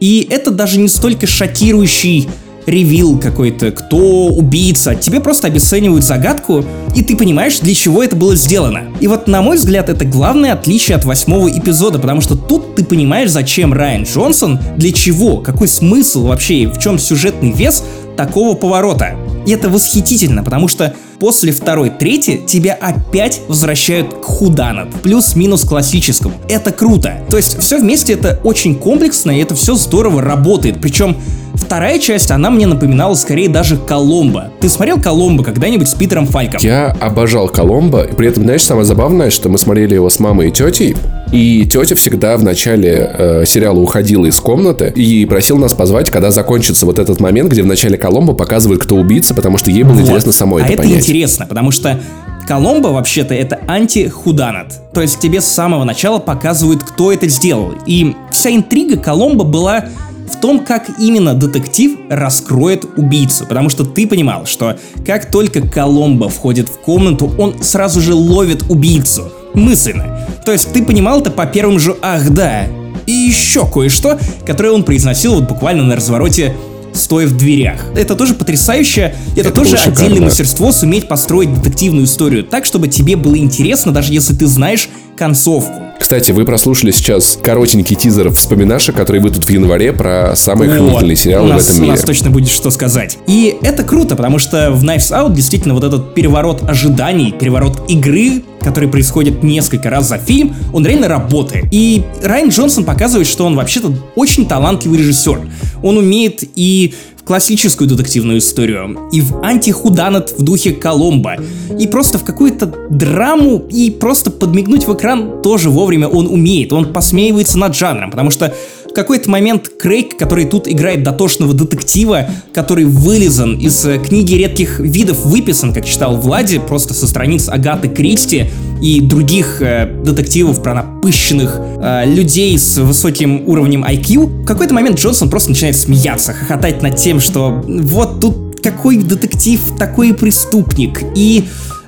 [0.00, 2.28] и это даже не столько шокирующий
[2.66, 4.96] ревил какой-то, кто убийца.
[4.96, 6.64] Тебе просто обесценивают загадку,
[6.96, 8.88] и ты понимаешь, для чего это было сделано.
[9.00, 12.84] И вот, на мой взгляд, это главное отличие от восьмого эпизода, потому что тут ты
[12.84, 17.84] понимаешь, зачем Райан Джонсон, для чего, какой смысл вообще, в чем сюжетный вес
[18.16, 19.16] такого поворота.
[19.46, 26.34] И это восхитительно, потому что после второй трети тебя опять возвращают к худанат, плюс-минус классическому.
[26.48, 27.20] Это круто.
[27.30, 30.80] То есть все вместе это очень комплексно, и это все здорово работает.
[30.80, 31.16] Причем
[31.54, 34.50] Вторая часть, она мне напоминала скорее даже Коломбо.
[34.60, 36.60] Ты смотрел Коломбо когда-нибудь с Питером Фальком?
[36.60, 38.02] Я обожал Коломбо.
[38.02, 40.96] И при этом, знаешь, самое забавное, что мы смотрели его с мамой и тетей.
[41.32, 46.30] И тетя всегда в начале э, сериала уходила из комнаты и просила нас позвать, когда
[46.30, 49.94] закончится вот этот момент, где в начале Коломбо показывают, кто убийца, потому что ей было
[49.94, 50.02] вот.
[50.02, 51.03] интересно самой а это, это понять.
[51.04, 52.00] Интересно, потому что
[52.46, 54.92] Коломбо вообще-то это анти-худанат.
[54.92, 57.74] То есть тебе с самого начала показывают, кто это сделал.
[57.86, 59.86] И вся интрига Коломбо была
[60.30, 63.46] в том, как именно детектив раскроет убийцу.
[63.46, 68.64] Потому что ты понимал, что как только Коломбо входит в комнату, он сразу же ловит
[68.70, 69.30] убийцу.
[69.54, 70.26] Мысленно.
[70.44, 72.66] То есть ты понимал это по первым же «ах да».
[73.06, 76.54] И еще кое-что, которое он произносил вот буквально на развороте
[76.94, 77.84] стоя в дверях.
[77.94, 83.16] Это тоже потрясающе, это, это тоже отдельное мастерство суметь построить детективную историю так, чтобы тебе
[83.16, 85.84] было интересно, даже если ты знаешь концовку.
[85.98, 91.16] Кстати, вы прослушали сейчас коротенький тизер вспоминашек, который выйдут в январе про самые вот, охранительные
[91.16, 91.92] сериалы нас, в этом мире.
[91.92, 93.18] У нас точно будет что сказать.
[93.26, 98.42] И это круто, потому что в Knives Out действительно вот этот переворот ожиданий, переворот игры,
[98.64, 101.66] который происходит несколько раз за фильм, он реально работает.
[101.70, 105.40] И Райан Джонсон показывает, что он вообще-то очень талантливый режиссер.
[105.82, 111.36] Он умеет и классическую детективную историю, и в антихуданат в духе Коломбо,
[111.78, 116.92] и просто в какую-то драму, и просто подмигнуть в экран тоже вовремя он умеет, он
[116.92, 122.84] посмеивается над жанром, потому что в какой-то момент Крейг, который тут играет дотошного детектива, который
[122.84, 128.50] вылезан из э, книги редких видов, выписан, как читал Влади, просто со страниц Агаты Кристи
[128.80, 134.98] и других э, детективов про напыщенных э, людей с высоким уровнем IQ, в какой-то момент
[134.98, 141.02] Джонсон просто начинает смеяться, хохотать над тем, что вот тут какой детектив, такой преступник.
[141.14, 141.44] И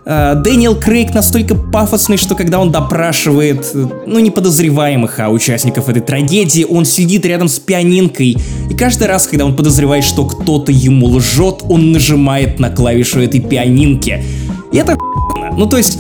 [0.07, 6.01] Дэниел Крейг настолько пафосный, что когда он допрашивает, э, ну, не подозреваемых, а участников этой
[6.01, 8.37] трагедии, он сидит рядом с пианинкой,
[8.71, 13.41] и каждый раз, когда он подозревает, что кто-то ему лжет, он нажимает на клавишу этой
[13.41, 14.23] пианинки.
[14.73, 14.97] И это
[15.57, 15.99] ну, то есть,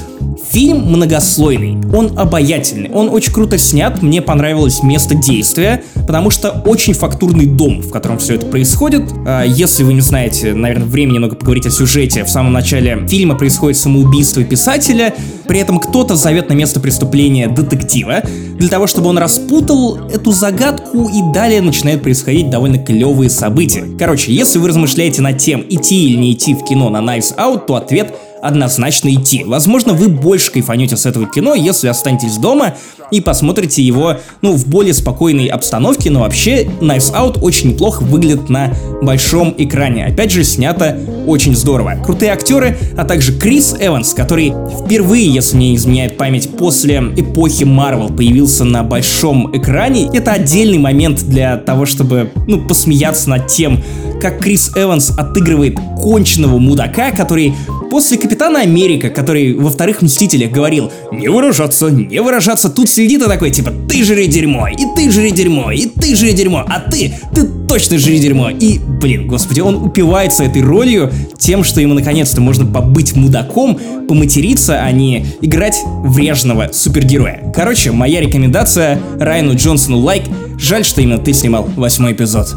[0.51, 6.95] Фильм многослойный, он обаятельный, он очень круто снят, мне понравилось место действия, потому что очень
[6.95, 9.03] фактурный дом, в котором все это происходит.
[9.27, 13.35] А, если вы не знаете, наверное, времени немного поговорить о сюжете, в самом начале фильма
[13.35, 15.15] происходит самоубийство писателя,
[15.47, 18.23] при этом кто-то зовет на место преступления детектива,
[18.59, 23.85] для того, чтобы он распутал эту загадку, и далее начинают происходить довольно клевые события.
[23.99, 27.67] Короче, если вы размышляете над тем, идти или не идти в кино на Knives Out,
[27.67, 28.15] то ответ
[28.47, 29.45] однозначно идти.
[29.45, 32.75] Возможно, вы больше кайфанете с этого кино, если останетесь дома
[33.11, 38.49] и посмотрите его, ну, в более спокойной обстановке, но вообще Knives Out очень неплохо выглядит
[38.49, 40.07] на большом экране.
[40.07, 41.95] Опять же, снято очень здорово.
[42.05, 44.53] Крутые актеры, а также Крис Эванс, который
[44.85, 50.09] впервые, если не изменяет память, после эпохи Марвел появился на большом экране.
[50.13, 53.83] Это отдельный момент для того, чтобы, ну, посмеяться над тем,
[54.21, 57.55] как Крис Эванс отыгрывает конченного мудака, который
[57.91, 63.27] после Капитана Америка, который во вторых Мстителях говорил «Не выражаться, не выражаться», тут сидит и
[63.27, 67.15] такой типа «Ты жри дерьмо, и ты жри дерьмо, и ты жри дерьмо, а ты,
[67.35, 68.51] ты точно жри дерьмо».
[68.51, 74.83] И, блин, господи, он упивается этой ролью тем, что ему наконец-то можно побыть мудаком, поматериться,
[74.83, 77.53] а не играть врежного супергероя.
[77.55, 80.25] Короче, моя рекомендация Райану Джонсону лайк.
[80.59, 82.49] Жаль, что именно ты снимал восьмой эпизод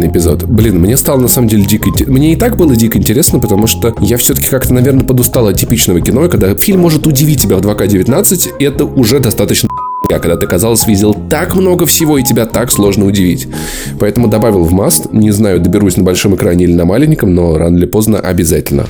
[0.00, 0.44] эпизод.
[0.44, 1.90] Блин, мне стало на самом деле дико.
[2.06, 6.00] Мне и так было дико интересно, потому что я все-таки как-то, наверное, подустал от типичного
[6.00, 9.68] кино, когда фильм может удивить тебя в 2К19, это уже достаточно
[10.10, 13.48] а когда ты, казалось, видел так много всего, и тебя так сложно удивить.
[13.98, 15.10] Поэтому добавил в маст.
[15.12, 18.86] Не знаю, доберусь на большом экране или на маленьком, но рано или поздно обязательно.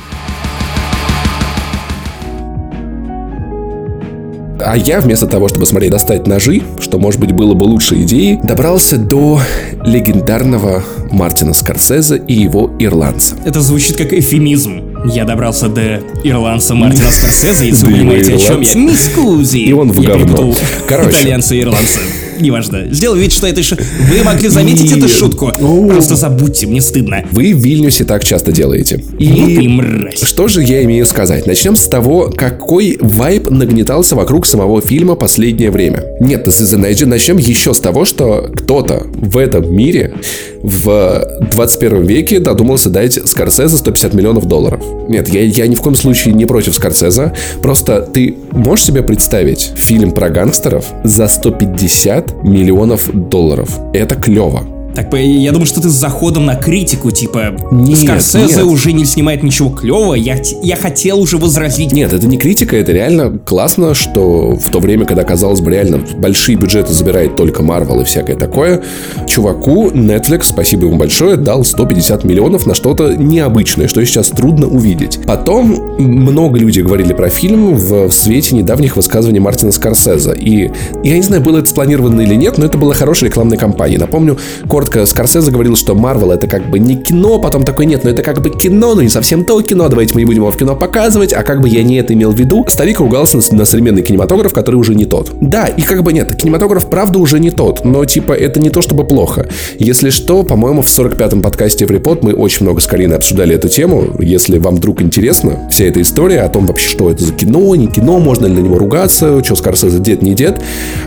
[4.65, 8.39] А я вместо того, чтобы смотреть достать ножи, что, может быть, было бы лучшей идеей,
[8.43, 9.41] добрался до
[9.85, 13.37] легендарного Мартина Скорсезе и его ирландца.
[13.45, 15.05] Это звучит как эфемизм.
[15.05, 18.75] Я добрался до ирландца Мартина Скорсезе, если вы понимаете, о чем я.
[18.75, 19.59] Мискузи.
[19.59, 20.55] И он в говно.
[20.87, 21.11] Короче.
[21.11, 22.01] Итальянцы и ирландцы
[22.43, 22.87] неважно.
[22.91, 23.77] Сделал вид, что это ш...
[24.11, 25.53] Вы могли заметить эту шутку.
[25.89, 27.25] Просто забудьте, мне стыдно.
[27.31, 29.03] Вы в Вильнюсе так часто делаете.
[29.19, 30.23] И мразь.
[30.23, 31.47] что же я имею сказать?
[31.47, 36.05] Начнем с того, какой вайб нагнетался вокруг самого фильма последнее время.
[36.21, 40.15] Нет, начнем еще с того, что кто-то в этом мире
[40.63, 44.83] в 21 веке додумался дать Скорсезе 150 миллионов долларов.
[45.09, 47.33] Нет, я, я ни в коем случае не против Скорсезе.
[47.63, 53.79] Просто ты можешь себе представить фильм про гангстеров за 150 миллионов долларов?
[53.93, 54.82] Это клево.
[54.95, 58.65] Так, я думаю, что ты с заходом на критику, типа, нет, Скорсезе нет.
[58.65, 61.93] уже не снимает ничего клевого, я, я хотел уже возразить.
[61.93, 66.01] Нет, это не критика, это реально классно, что в то время, когда, казалось бы, реально
[66.19, 68.83] большие бюджеты забирает только Marvel и всякое такое,
[69.27, 75.21] чуваку Netflix, спасибо ему большое, дал 150 миллионов на что-то необычное, что сейчас трудно увидеть.
[75.27, 80.71] Потом много людей говорили про фильм в свете недавних высказываний Мартина Скорсезе, и
[81.03, 83.99] я не знаю, было это спланировано или нет, но это была хорошая рекламная кампания.
[83.99, 84.39] Напомню,
[84.83, 88.23] коротко, Скорсезе говорил, что Марвел это как бы не кино, потом такой, нет, но это
[88.23, 90.75] как бы кино, но не совсем то кино, давайте мы не будем его в кино
[90.75, 92.65] показывать, а как бы я не это имел в виду.
[92.69, 95.31] Старик ругался на, на современный кинематограф, который уже не тот.
[95.41, 98.83] Да, и как бы нет, кинематограф правда уже не тот, но типа это не то
[98.83, 99.49] чтобы плохо.
[99.79, 103.69] Если что, по-моему, в 45-м подкасте в Репот мы очень много с Кариной обсуждали эту
[103.69, 104.17] тему.
[104.19, 107.87] Если вам вдруг интересно вся эта история о том вообще, что это за кино, не
[107.87, 110.61] кино, можно ли на него ругаться, что Скорсезе дед, не дед.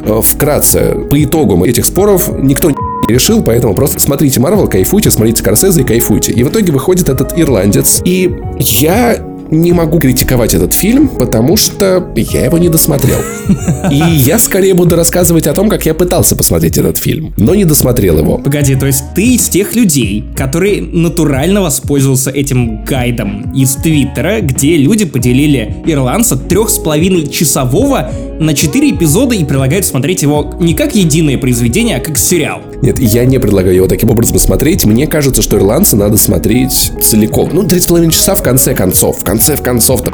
[0.05, 2.75] Э, вкратце, по итогам этих споров никто не
[3.07, 6.31] решил, поэтому просто смотрите Марвел, кайфуйте, смотрите Скорсезе и кайфуйте.
[6.31, 8.01] И в итоге выходит этот ирландец.
[8.03, 9.17] И я
[9.51, 13.17] не могу критиковать этот фильм, потому что я его не досмотрел.
[13.91, 17.65] И я скорее буду рассказывать о том, как я пытался посмотреть этот фильм, но не
[17.65, 18.37] досмотрел его.
[18.37, 24.77] Погоди, то есть ты из тех людей, которые натурально воспользовался этим гайдом из Твиттера, где
[24.77, 30.73] люди поделили ирландца трех с половиной часового на четыре эпизода и предлагают смотреть его не
[30.73, 32.61] как единое произведение, а как сериал.
[32.85, 34.85] Нет, я не предлагаю его таким образом смотреть.
[34.85, 37.49] Мне кажется, что ирландца надо смотреть целиком.
[37.51, 39.21] Ну, три с половиной часа в конце концов.
[39.21, 40.11] В конце в концов-то,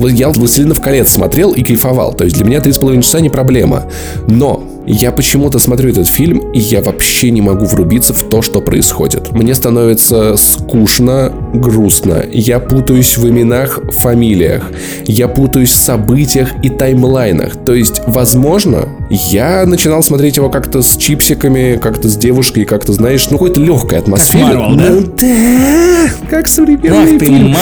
[0.00, 2.12] Вот я «Властелинов колец» смотрел и кайфовал.
[2.12, 3.88] То есть для меня три с половиной часа не проблема.
[4.26, 8.60] Но я почему-то смотрю этот фильм, и я вообще не могу врубиться в то, что
[8.60, 9.30] происходит.
[9.30, 12.24] Мне становится скучно, грустно.
[12.32, 14.64] Я путаюсь в именах, фамилиях.
[15.04, 17.64] Я путаюсь в событиях и таймлайнах.
[17.64, 23.30] То есть, возможно, я начинал смотреть его как-то с чипсиками, как-то с девушкой, как-то, знаешь,
[23.30, 24.42] ну, какой-то легкой атмосфере.
[24.42, 24.90] Marvel, да?
[24.90, 27.56] Ну, да, как современный Ах фильм.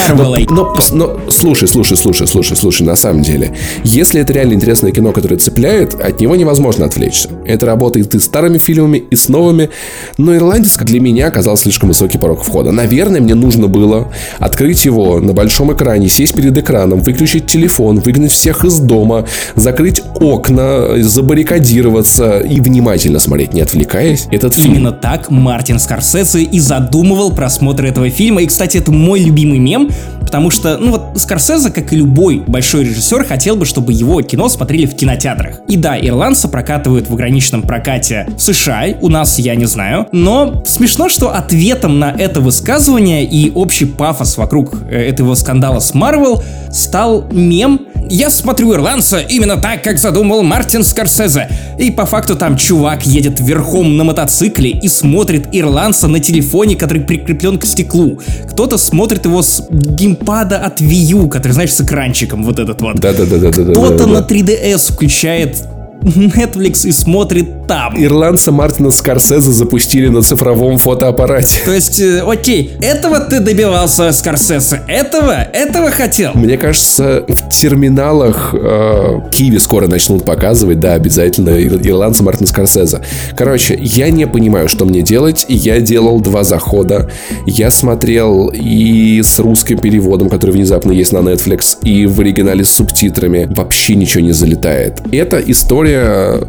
[0.49, 3.55] Но, но, но, слушай, слушай, слушай, слушай, слушай, на самом деле,
[3.85, 7.29] если это реально интересное кино, которое цепляет, от него невозможно отвлечься.
[7.45, 9.69] Это работает и с старыми фильмами, и с новыми.
[10.17, 12.73] Но «Ирландец» для меня оказался слишком высокий порог входа.
[12.73, 18.33] Наверное, мне нужно было открыть его на большом экране, сесть перед экраном, выключить телефон, выгнать
[18.33, 24.75] всех из дома, закрыть окна, забаррикадироваться и внимательно смотреть, не отвлекаясь, этот фильм.
[24.75, 28.43] Именно так Мартин Скорсезе и задумывал просмотр этого фильма.
[28.43, 32.85] И, кстати, это мой любимый мем, потому что, ну вот, Скорсезе, как и любой большой
[32.85, 35.61] режиссер, хотел бы, чтобы его кино смотрели в кинотеатрах.
[35.69, 40.52] И да, ирландца прокатывают в ограниченном прокате в США, у нас я не знаю, но
[40.65, 46.43] смешно, что ответом на это высказывание и общий пафос вокруг э, этого скандала с Марвел
[46.71, 51.49] стал мем «Я смотрю ирландца именно так, как задумал Мартин Скорсезе».
[51.79, 57.03] И по факту там чувак едет верхом на мотоцикле и смотрит ирландца на телефоне, который
[57.03, 58.21] прикреплен к стеклу.
[58.51, 62.97] Кто-то смотрит его с геймпада от Wii U, который, знаешь, с экранчиком вот этот вот.
[62.97, 63.73] Да-да-да-да-да.
[63.73, 65.57] Кто-то на 3DS включает
[66.03, 67.95] Netflix и смотрит там.
[68.03, 71.61] Ирландца Мартина Скорсезе запустили на цифровом фотоаппарате.
[71.65, 74.83] То есть, э, окей, этого ты добивался, Скорсезе?
[74.89, 75.33] Этого?
[75.53, 76.33] Этого хотел?
[76.35, 83.01] Мне кажется, в терминалах э, Киви скоро начнут показывать, да, обязательно ир- ирландца Мартина Скорсезе.
[83.37, 85.47] Короче, я не понимаю, что мне делать.
[85.49, 87.11] Я делал два захода.
[87.47, 92.71] Я смотрел и с русским переводом, который внезапно есть на Netflix, и в оригинале с
[92.71, 93.47] субтитрами.
[93.55, 95.01] Вообще ничего не залетает.
[95.13, 95.92] Это история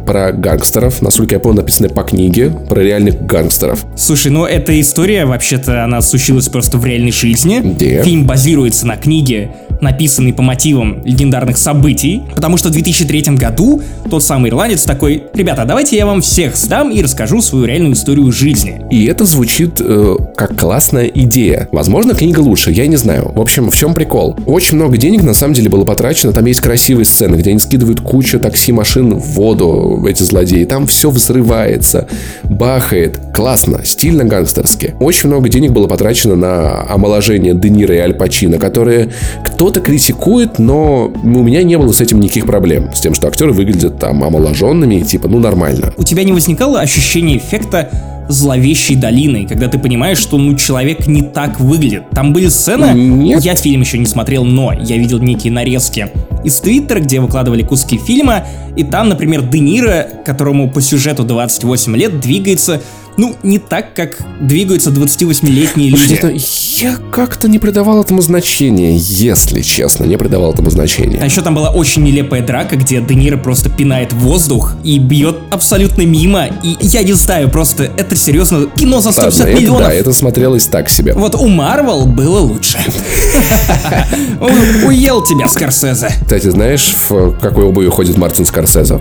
[0.06, 1.02] про гангстеров.
[1.02, 3.84] Насколько я понял, написанная по книге про реальных гангстеров.
[3.96, 7.60] Слушай, ну эта история, вообще-то, она случилась просто в реальной жизни.
[7.60, 8.02] Где?
[8.02, 12.22] Фильм базируется на книге, написанной по мотивам легендарных событий.
[12.34, 16.90] Потому что в 2003 году тот самый ирландец такой, ребята, давайте я вам всех сдам
[16.90, 18.82] и расскажу свою реальную историю жизни.
[18.90, 21.68] И это звучит э, как классная идея.
[21.72, 23.32] Возможно, книга лучше, я не знаю.
[23.34, 24.36] В общем, в чем прикол?
[24.46, 26.32] Очень много денег на самом деле было потрачено.
[26.32, 30.64] Там есть красивые сцены, где они скидывают кучу такси-машин в воду, эти злодеи.
[30.64, 32.06] Там все взрывается,
[32.44, 33.18] бахает.
[33.34, 34.94] Классно, стильно гангстерски.
[35.00, 39.10] Очень много денег было потрачено на омоложение Де Ниро и Аль Пачино, которые
[39.44, 42.90] кто-то критикует, но у меня не было с этим никаких проблем.
[42.94, 45.92] С тем, что актеры выглядят там омоложенными, типа, ну нормально.
[45.96, 47.90] У тебя не возникало ощущение эффекта
[48.28, 52.10] зловещей долины, когда ты понимаешь, что ну человек не так выглядит.
[52.10, 53.44] Там были сцены, Нет.
[53.44, 56.08] я фильм еще не смотрел, но я видел некие нарезки
[56.44, 58.44] из Твиттера, где выкладывали куски фильма,
[58.76, 62.82] и там, например, Де Ниро, которому по сюжету 28 лет, двигается,
[63.16, 66.18] ну, не так, как двигаются 28-летние люди.
[66.20, 66.40] Слушай,
[66.82, 71.22] я как-то не придавал этому значения, если честно, не придавал этому А значения.
[71.24, 76.02] еще там была очень нелепая драка, где Де Ниро просто пинает воздух и бьет абсолютно
[76.02, 76.46] мимо.
[76.62, 79.82] И я не знаю, просто это серьезно кино за 150 Ладно, это, миллионов.
[79.88, 81.12] да, это смотрелось так себе.
[81.14, 82.78] Вот у Марвел было лучше.
[84.86, 86.08] Уел тебя, Скорсезе.
[86.22, 89.00] Кстати, знаешь, в какой обуви ходит Мартин Скорсезе?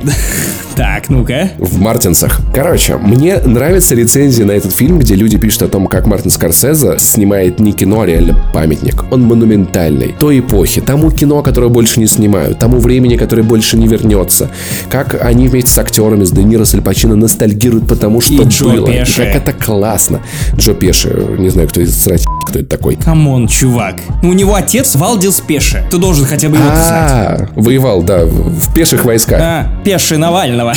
[0.76, 1.52] Так, ну-ка.
[1.60, 2.39] В Мартинсах.
[2.54, 6.97] Короче, мне нравятся рецензии на этот фильм, где люди пишут о том, как Мартин Скорсезе
[6.99, 9.05] снимает не кино, а реально памятник.
[9.11, 10.13] Он монументальный.
[10.19, 14.49] Той эпохи, тому кино, которое больше не снимают, тому времени, которое больше не вернется.
[14.89, 18.33] Как они вместе с актерами, с Де Ниро, с Аль Пачино ностальгируют по тому, что
[18.33, 18.87] И Джо было.
[18.87, 19.23] И Пеши.
[19.23, 20.19] как это классно.
[20.57, 22.95] Джо Пеши, не знаю, кто из срать, кто это такой.
[22.95, 23.95] Come on, чувак.
[24.21, 25.87] Ну, у него отец Валдис Пеше.
[25.89, 26.89] Ты должен хотя бы его знать.
[26.89, 29.39] А, воевал, да, в пеших войсках.
[29.41, 30.73] А, Пеши Навального.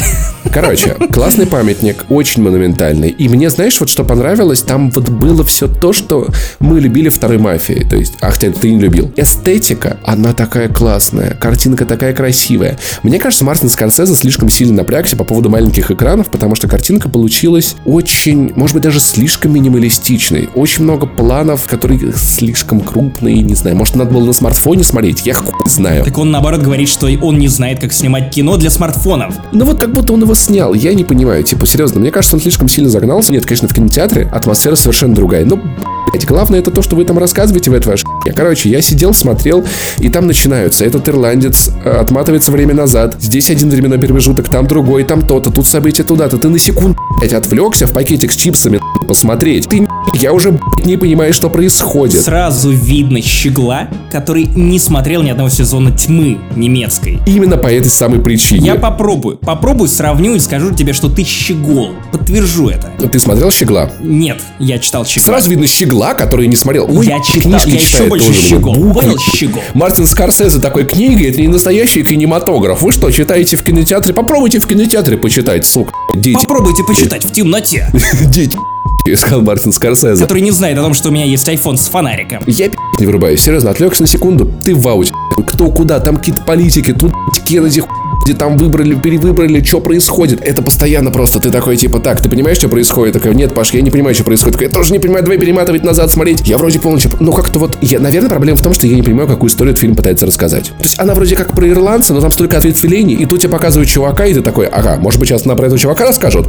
[0.53, 3.09] Короче, классный памятник, очень монументальный.
[3.19, 6.29] И мне, знаешь, вот что понравилось, там вот было все то, что
[6.61, 7.87] мы любили второй мафии.
[7.89, 9.13] То есть, ах ты, ты не любил.
[9.17, 12.79] Эстетика, она такая классная, картинка такая красивая.
[13.03, 17.77] Мне кажется, Мартин Скорсезе слишком сильно напрягся по поводу маленьких экранов, потому что картинка получилась
[17.85, 20.51] очень, может быть, даже слишком минималистичной.
[20.55, 23.77] Очень много планов, которые слишком крупные, не знаю.
[23.77, 26.05] Может, надо было на смартфоне смотреть, я хуй знаю.
[26.05, 29.35] Так он, наоборот, говорит, что он не знает, как снимать кино для смартфонов.
[29.53, 32.43] Ну вот как будто он его снял, я не понимаю, типа, серьезно, мне кажется, он
[32.43, 33.33] слишком сильно загнался.
[33.33, 37.19] Нет, конечно, в кинотеатре атмосфера совершенно другая, но, блядь, главное это то, что вы там
[37.19, 38.07] рассказываете в этой вашей.
[38.35, 39.65] Короче, я сидел, смотрел,
[39.99, 40.85] и там начинаются.
[40.85, 45.67] Этот ирландец э, отматывается время назад, здесь один временной промежуток, там другой, там то-то, тут
[45.67, 46.39] события туда-то.
[46.39, 49.69] Ты на секунду, блядь, отвлекся в пакетик с чипсами, посмотреть.
[49.69, 52.23] Ты я уже не понимаю, что происходит.
[52.23, 57.21] Сразу видно щегла, который не смотрел ни одного сезона тьмы немецкой.
[57.27, 58.67] Именно по этой самой причине.
[58.67, 59.37] Я попробую.
[59.37, 61.91] Попробую, сравню и скажу тебе, что ты щегол.
[62.13, 62.93] Подтвержу это.
[62.99, 63.91] Ты смотрел щегла?
[64.01, 65.35] Нет, я читал щегла.
[65.35, 66.87] Сразу видно щегла, который не смотрел.
[66.89, 68.93] Ой, я читал, книжки я еще больше щегол.
[68.93, 69.63] Понял, щегол.
[69.75, 72.83] Мартин Скорсезе такой книга, это не настоящий кинематограф.
[72.83, 74.15] Вы что, читаете в кинотеатре?
[74.15, 75.93] Попробуйте в кинотеатре почитать, сука.
[76.15, 76.35] Дети.
[76.35, 77.91] Попробуйте почитать в темноте.
[78.27, 78.57] Дети
[79.17, 80.23] сказал Мартин Скорсезе.
[80.23, 82.43] Который не знает о том, что у меня есть iPhone с фонариком.
[82.47, 85.13] Я не врубаюсь, серьезно, отвлекся на секунду, ты в ауте.
[85.49, 87.13] Кто куда, там какие-то политики, тут
[87.47, 87.83] Кеннеди
[88.27, 90.41] где там выбрали, перевыбрали, что происходит.
[90.43, 91.39] Это постоянно просто.
[91.39, 93.15] Ты такой, типа, так, ты понимаешь, что происходит?
[93.15, 94.55] Такой, нет, Паш, я не понимаю, что происходит.
[94.55, 96.41] Такой, я тоже не понимаю, давай перематывать назад, смотреть.
[96.41, 97.13] Я вроде полностью...
[97.21, 97.79] Ну, как-то вот...
[97.83, 100.73] Я, наверное, проблема в том, что я не понимаю, какую историю этот фильм пытается рассказать.
[100.79, 103.89] То есть она вроде как про ирландца, но там столько ответвлений, и тут тебе показывают
[103.89, 106.49] чувака, и ты такой, ага, может быть, сейчас она про этого чувака расскажут?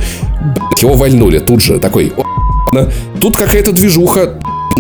[0.78, 1.80] Блять, его вальнули тут же.
[1.80, 2.12] Такой,
[3.20, 4.34] Тут какая-то движуха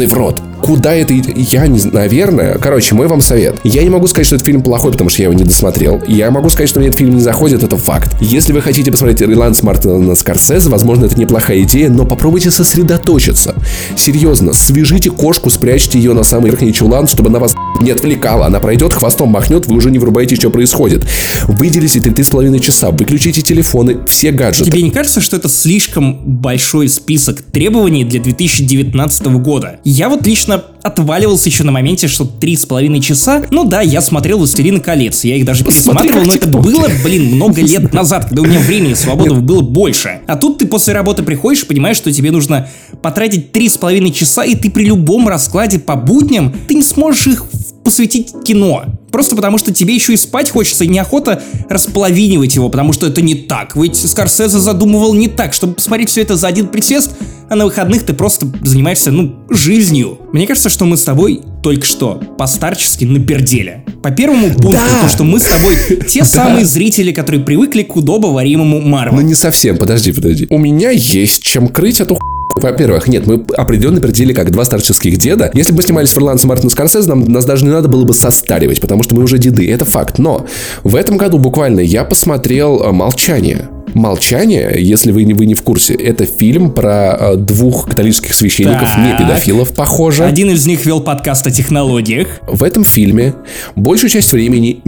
[0.07, 0.41] в рот.
[0.61, 2.57] Куда это Я не наверное.
[2.57, 3.55] Короче, мой вам совет.
[3.63, 6.01] Я не могу сказать, что этот фильм плохой, потому что я его не досмотрел.
[6.07, 8.15] Я могу сказать, что мне этот фильм не заходит, это факт.
[8.19, 13.55] Если вы хотите посмотреть Ирландс Мартина Скорсезе, возможно, это неплохая идея, но попробуйте сосредоточиться.
[13.95, 18.47] Серьезно, свяжите кошку, спрячьте ее на самый верхний чулан, чтобы она вас не отвлекала.
[18.47, 21.05] Она пройдет, хвостом махнет, вы уже не врубаете, что происходит.
[21.47, 24.71] Выделите 3,5 часа, выключите телефоны, все гаджеты.
[24.71, 29.79] Тебе не кажется, что это слишком большой список требований для 2019 года?
[29.83, 33.43] Я вот лично конечно, отваливался еще на моменте, что три с половиной часа.
[33.51, 37.61] Ну да, я смотрел «Властелин колец», я их даже пересматривал, но это было, блин, много
[37.61, 40.21] лет назад, когда у меня времени свободного было больше.
[40.27, 42.69] А тут ты после работы приходишь и понимаешь, что тебе нужно
[43.01, 47.27] потратить три с половиной часа, и ты при любом раскладе по будням, ты не сможешь
[47.27, 47.45] их
[47.87, 48.83] посвятить кино.
[49.13, 53.21] Просто потому, что тебе еще и спать хочется, и неохота располовинивать его, потому что это
[53.21, 53.77] не так.
[53.77, 57.11] Ведь Скорсезе задумывал не так, чтобы посмотреть все это за один присест,
[57.49, 60.19] а на выходных ты просто занимаешься, ну, жизнью.
[60.33, 63.85] Мне кажется, что мы с тобой только что постарчески напердели.
[64.03, 65.03] По первому пункту, да!
[65.03, 65.77] то, что мы с тобой
[66.09, 69.15] те самые зрители, которые привыкли к удобоваримому Марвел.
[69.15, 70.47] Ну не совсем, подожди, подожди.
[70.49, 72.19] У меня есть чем крыть эту
[72.55, 75.51] во-первых, нет, мы определенно определили как два старческих деда.
[75.53, 78.81] Если бы мы снимались фриланса Мартина Скорсезе, нам, нас даже не надо было бы состаривать,
[78.81, 80.17] потому что мы уже деды, это факт.
[80.17, 80.45] Но
[80.83, 83.69] в этом году буквально я посмотрел э, «Молчание».
[83.93, 88.89] «Молчание», если вы не, вы не в курсе, это фильм про э, двух католических священников,
[88.89, 88.99] так.
[88.99, 90.25] не педофилов, похоже.
[90.25, 92.27] Один из них вел подкаст о технологиях.
[92.47, 93.33] В этом фильме
[93.75, 94.81] большую часть времени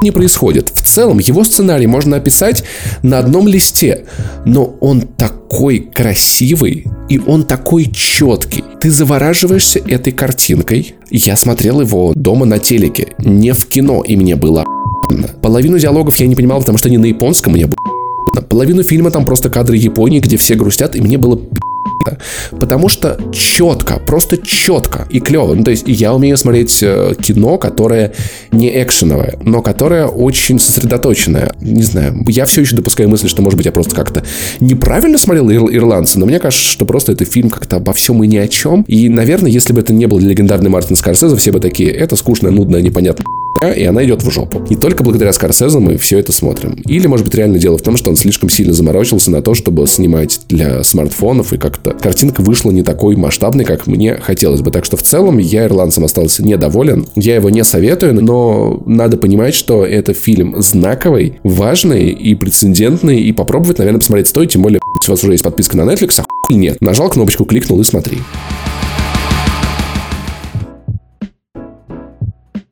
[0.00, 0.72] не происходит.
[0.74, 2.64] В целом, его сценарий можно описать
[3.02, 4.04] на одном листе,
[4.44, 8.64] но он такой красивый и он такой четкий.
[8.80, 10.94] Ты завораживаешься этой картинкой.
[11.10, 14.64] Я смотрел его дома на телеке, не в кино, и мне было
[15.42, 19.26] Половину диалогов я не понимал, потому что они на японском, мне было Половину фильма там
[19.26, 21.38] просто кадры Японии, где все грустят, и мне было
[22.50, 25.54] Потому что четко, просто четко и клево.
[25.54, 28.12] Ну, то есть я умею смотреть э, кино, которое
[28.50, 31.54] не экшеновое, но которое очень сосредоточенное.
[31.60, 34.22] Не знаю, я все еще допускаю мысль, что, может быть, я просто как-то
[34.60, 38.26] неправильно смотрел ир- ирландца, но мне кажется, что просто это фильм как-то обо всем и
[38.26, 38.82] ни о чем.
[38.82, 42.50] И, наверное, если бы это не был легендарный Мартин Скорсезе, все бы такие, это скучно,
[42.50, 43.24] нудно, непонятно
[43.70, 44.64] и она идет в жопу.
[44.68, 46.72] И только благодаря Скорсезе мы все это смотрим.
[46.86, 49.86] Или, может быть, реально дело в том, что он слишком сильно заморочился на то, чтобы
[49.86, 54.70] снимать для смартфонов, и как-то картинка вышла не такой масштабной, как мне хотелось бы.
[54.70, 57.06] Так что в целом я ирландцем остался недоволен.
[57.14, 63.32] Я его не советую, но надо понимать, что это фильм знаковый, важный и прецедентный, и
[63.32, 66.80] попробовать, наверное, посмотреть стоит, тем более, у вас уже есть подписка на Netflix, а нет.
[66.80, 68.18] Нажал кнопочку, кликнул и смотри.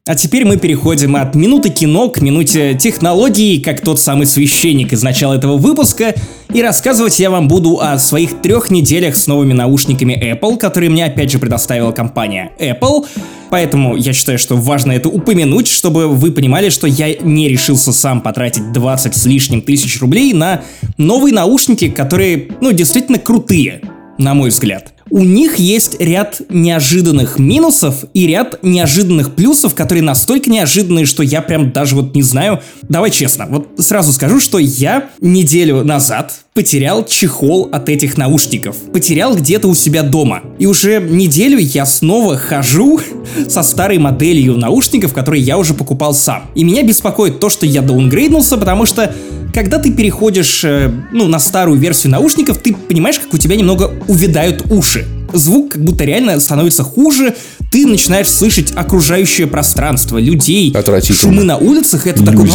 [0.06, 5.02] А теперь мы переходим от минуты кино к минуте технологий, как тот самый священник из
[5.02, 6.14] начала этого выпуска,
[6.54, 11.04] и рассказывать я вам буду о своих трех неделях с новыми наушниками Apple, которые мне
[11.04, 13.06] опять же предоставила компания Apple.
[13.50, 18.22] Поэтому я считаю, что важно это упомянуть, чтобы вы понимали, что я не решился сам
[18.22, 20.62] потратить 20 с лишним тысяч рублей на
[20.96, 23.82] новые наушники, которые, ну, действительно крутые,
[24.16, 30.50] на мой взгляд у них есть ряд неожиданных минусов и ряд неожиданных плюсов, которые настолько
[30.50, 32.60] неожиданные, что я прям даже вот не знаю.
[32.82, 38.76] Давай честно, вот сразу скажу, что я неделю назад потерял чехол от этих наушников.
[38.92, 40.42] Потерял где-то у себя дома.
[40.58, 43.00] И уже неделю я снова хожу
[43.48, 46.50] со старой моделью наушников, которые я уже покупал сам.
[46.54, 49.14] И меня беспокоит то, что я даунгрейднулся, потому что
[49.52, 53.92] когда ты переходишь, э, ну, на старую версию наушников, ты понимаешь, как у тебя немного
[54.08, 55.06] увядают уши.
[55.32, 57.36] звук как будто реально становится хуже,
[57.70, 60.72] ты начинаешь слышать окружающее пространство, людей,
[61.14, 62.50] шумы на улицах, это такой,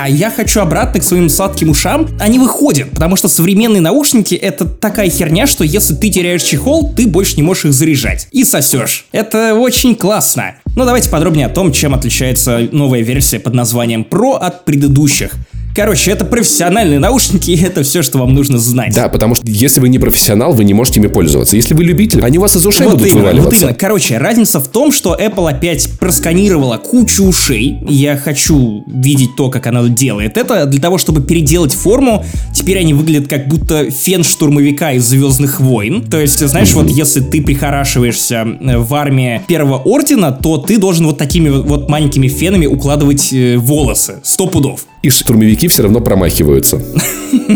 [0.00, 2.08] а, я хочу обратно к своим сладким ушам.
[2.20, 7.08] Они выходят, потому что современные наушники это такая херня, что если ты теряешь чехол, ты
[7.08, 8.28] больше не можешь их заряжать.
[8.30, 9.06] И сосешь.
[9.10, 10.54] Это очень классно.
[10.76, 15.32] Но давайте подробнее о том, чем отличается новая версия под названием Pro от предыдущих.
[15.74, 18.94] Короче, это профессиональные наушники, и это все, что вам нужно знать.
[18.94, 21.56] Да, потому что если вы не профессионал, вы не можете ими пользоваться.
[21.56, 23.50] Если вы любитель, они у вас из ушей вот будут именно, вываливаться.
[23.50, 23.74] Вот именно.
[23.74, 27.78] Короче, разница в том, что Apple опять просканировала кучу ушей.
[27.88, 30.66] Я хочу видеть то, как она делает это.
[30.66, 36.04] Для того, чтобы переделать форму, теперь они выглядят как будто фен штурмовика из Звездных войн.
[36.08, 36.82] То есть, знаешь, mm-hmm.
[36.82, 41.88] вот если ты прихорашиваешься э, в армии первого ордена, то ты должен вот такими вот
[41.88, 44.20] маленькими фенами укладывать э, волосы.
[44.22, 46.80] Сто пудов и штурмовики все равно промахиваются.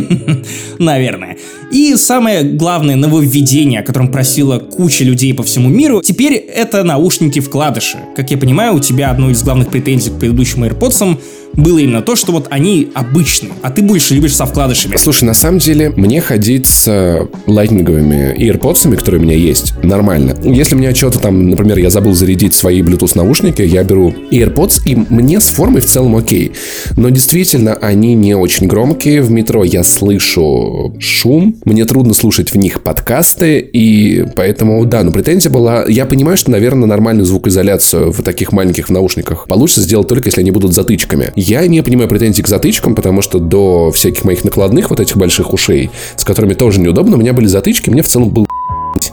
[0.78, 1.38] Наверное.
[1.70, 7.98] И самое главное нововведение, о котором просила куча людей по всему миру, теперь это наушники-вкладыши.
[8.16, 11.18] Как я понимаю, у тебя одну из главных претензий к предыдущим AirPods
[11.54, 14.96] было именно то, что вот они обычные, а ты больше любишь со вкладышами.
[14.96, 20.36] Слушай, на самом деле, мне ходить с лайтинговыми AirPods, которые у меня есть, нормально.
[20.44, 24.82] Если у меня что-то там, например, я забыл зарядить свои Bluetooth наушники, я беру AirPods,
[24.84, 26.52] и мне с формой в целом окей.
[26.96, 29.22] Но действительно, они не очень громкие.
[29.22, 35.12] В метро я слышу шум, мне трудно слушать в них подкасты, и поэтому, да, но
[35.12, 35.84] претензия была...
[35.86, 40.50] Я понимаю, что, наверное, нормальную звукоизоляцию в таких маленьких наушниках получится сделать только если они
[40.50, 41.32] будут затычками.
[41.36, 45.52] Я не понимаю претензий к затычкам, потому что до всяких моих накладных вот этих больших
[45.52, 48.47] ушей, с которыми тоже неудобно, у меня были затычки, мне в целом был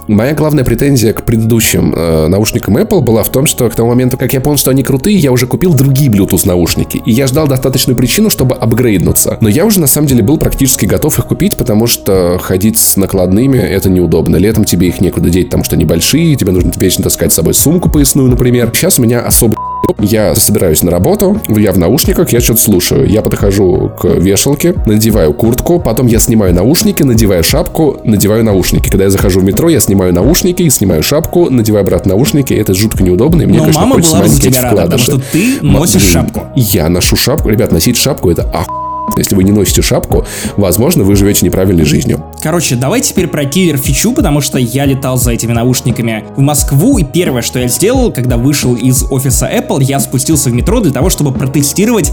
[0.07, 4.17] Моя главная претензия к предыдущим э, наушникам Apple была в том, что к тому моменту,
[4.17, 7.01] как я понял, что они крутые, я уже купил другие Bluetooth наушники.
[7.05, 9.37] И я ждал достаточную причину, чтобы апгрейднуться.
[9.41, 12.97] Но я уже на самом деле был практически готов их купить, потому что ходить с
[12.97, 14.35] накладными это неудобно.
[14.35, 17.55] Летом тебе их некуда деть, потому что они большие, тебе нужно вечно таскать с собой
[17.55, 18.71] сумку поясную, например.
[18.73, 19.55] Сейчас у меня особо
[19.99, 23.07] я собираюсь на работу, я в наушниках, я что-то слушаю.
[23.07, 28.89] Я подхожу к вешалке, надеваю куртку, потом я снимаю наушники, надеваю шапку, надеваю наушники.
[28.89, 32.53] Когда я захожу в метро, я снимаю наушники, снимаю шапку, надеваю обратно наушники.
[32.53, 35.05] Это жутко неудобно, и мне, Но конечно, мама хочется была маленькие эти вкладыши.
[35.05, 36.41] Потому что ты носишь шапку.
[36.55, 37.49] Я ношу шапку.
[37.49, 38.84] Ребят, носить шапку это охуенно
[39.17, 40.25] если вы не носите шапку,
[40.57, 42.23] возможно, вы живете неправильной жизнью.
[42.41, 46.97] Короче, давайте теперь про киллер фичу, потому что я летал за этими наушниками в Москву,
[46.97, 50.91] и первое, что я сделал, когда вышел из офиса Apple, я спустился в метро для
[50.91, 52.11] того, чтобы протестировать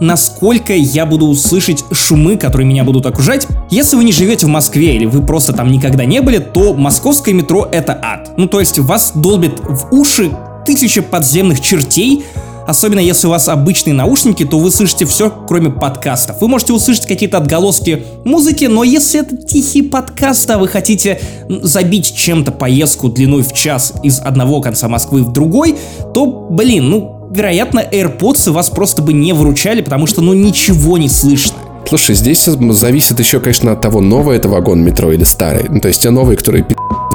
[0.00, 3.46] насколько я буду услышать шумы, которые меня будут окружать.
[3.70, 7.32] Если вы не живете в Москве или вы просто там никогда не были, то московское
[7.32, 8.32] метро это ад.
[8.36, 10.30] Ну то есть вас долбит в уши
[10.66, 12.24] тысяча подземных чертей,
[12.66, 16.40] Особенно если у вас обычные наушники, то вы слышите все, кроме подкастов.
[16.40, 22.14] Вы можете услышать какие-то отголоски музыки, но если это тихий подкаст, а вы хотите забить
[22.14, 25.76] чем-то поездку длиной в час из одного конца Москвы в другой,
[26.14, 31.08] то, блин, ну, вероятно, AirPods вас просто бы не выручали, потому что, ну, ничего не
[31.08, 31.56] слышно.
[31.88, 35.66] Слушай, здесь зависит еще, конечно, от того, новый это вагон метро или старый.
[35.68, 36.66] Ну, то есть те новые, которые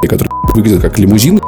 [0.02, 1.40] которые выглядят как лимузины,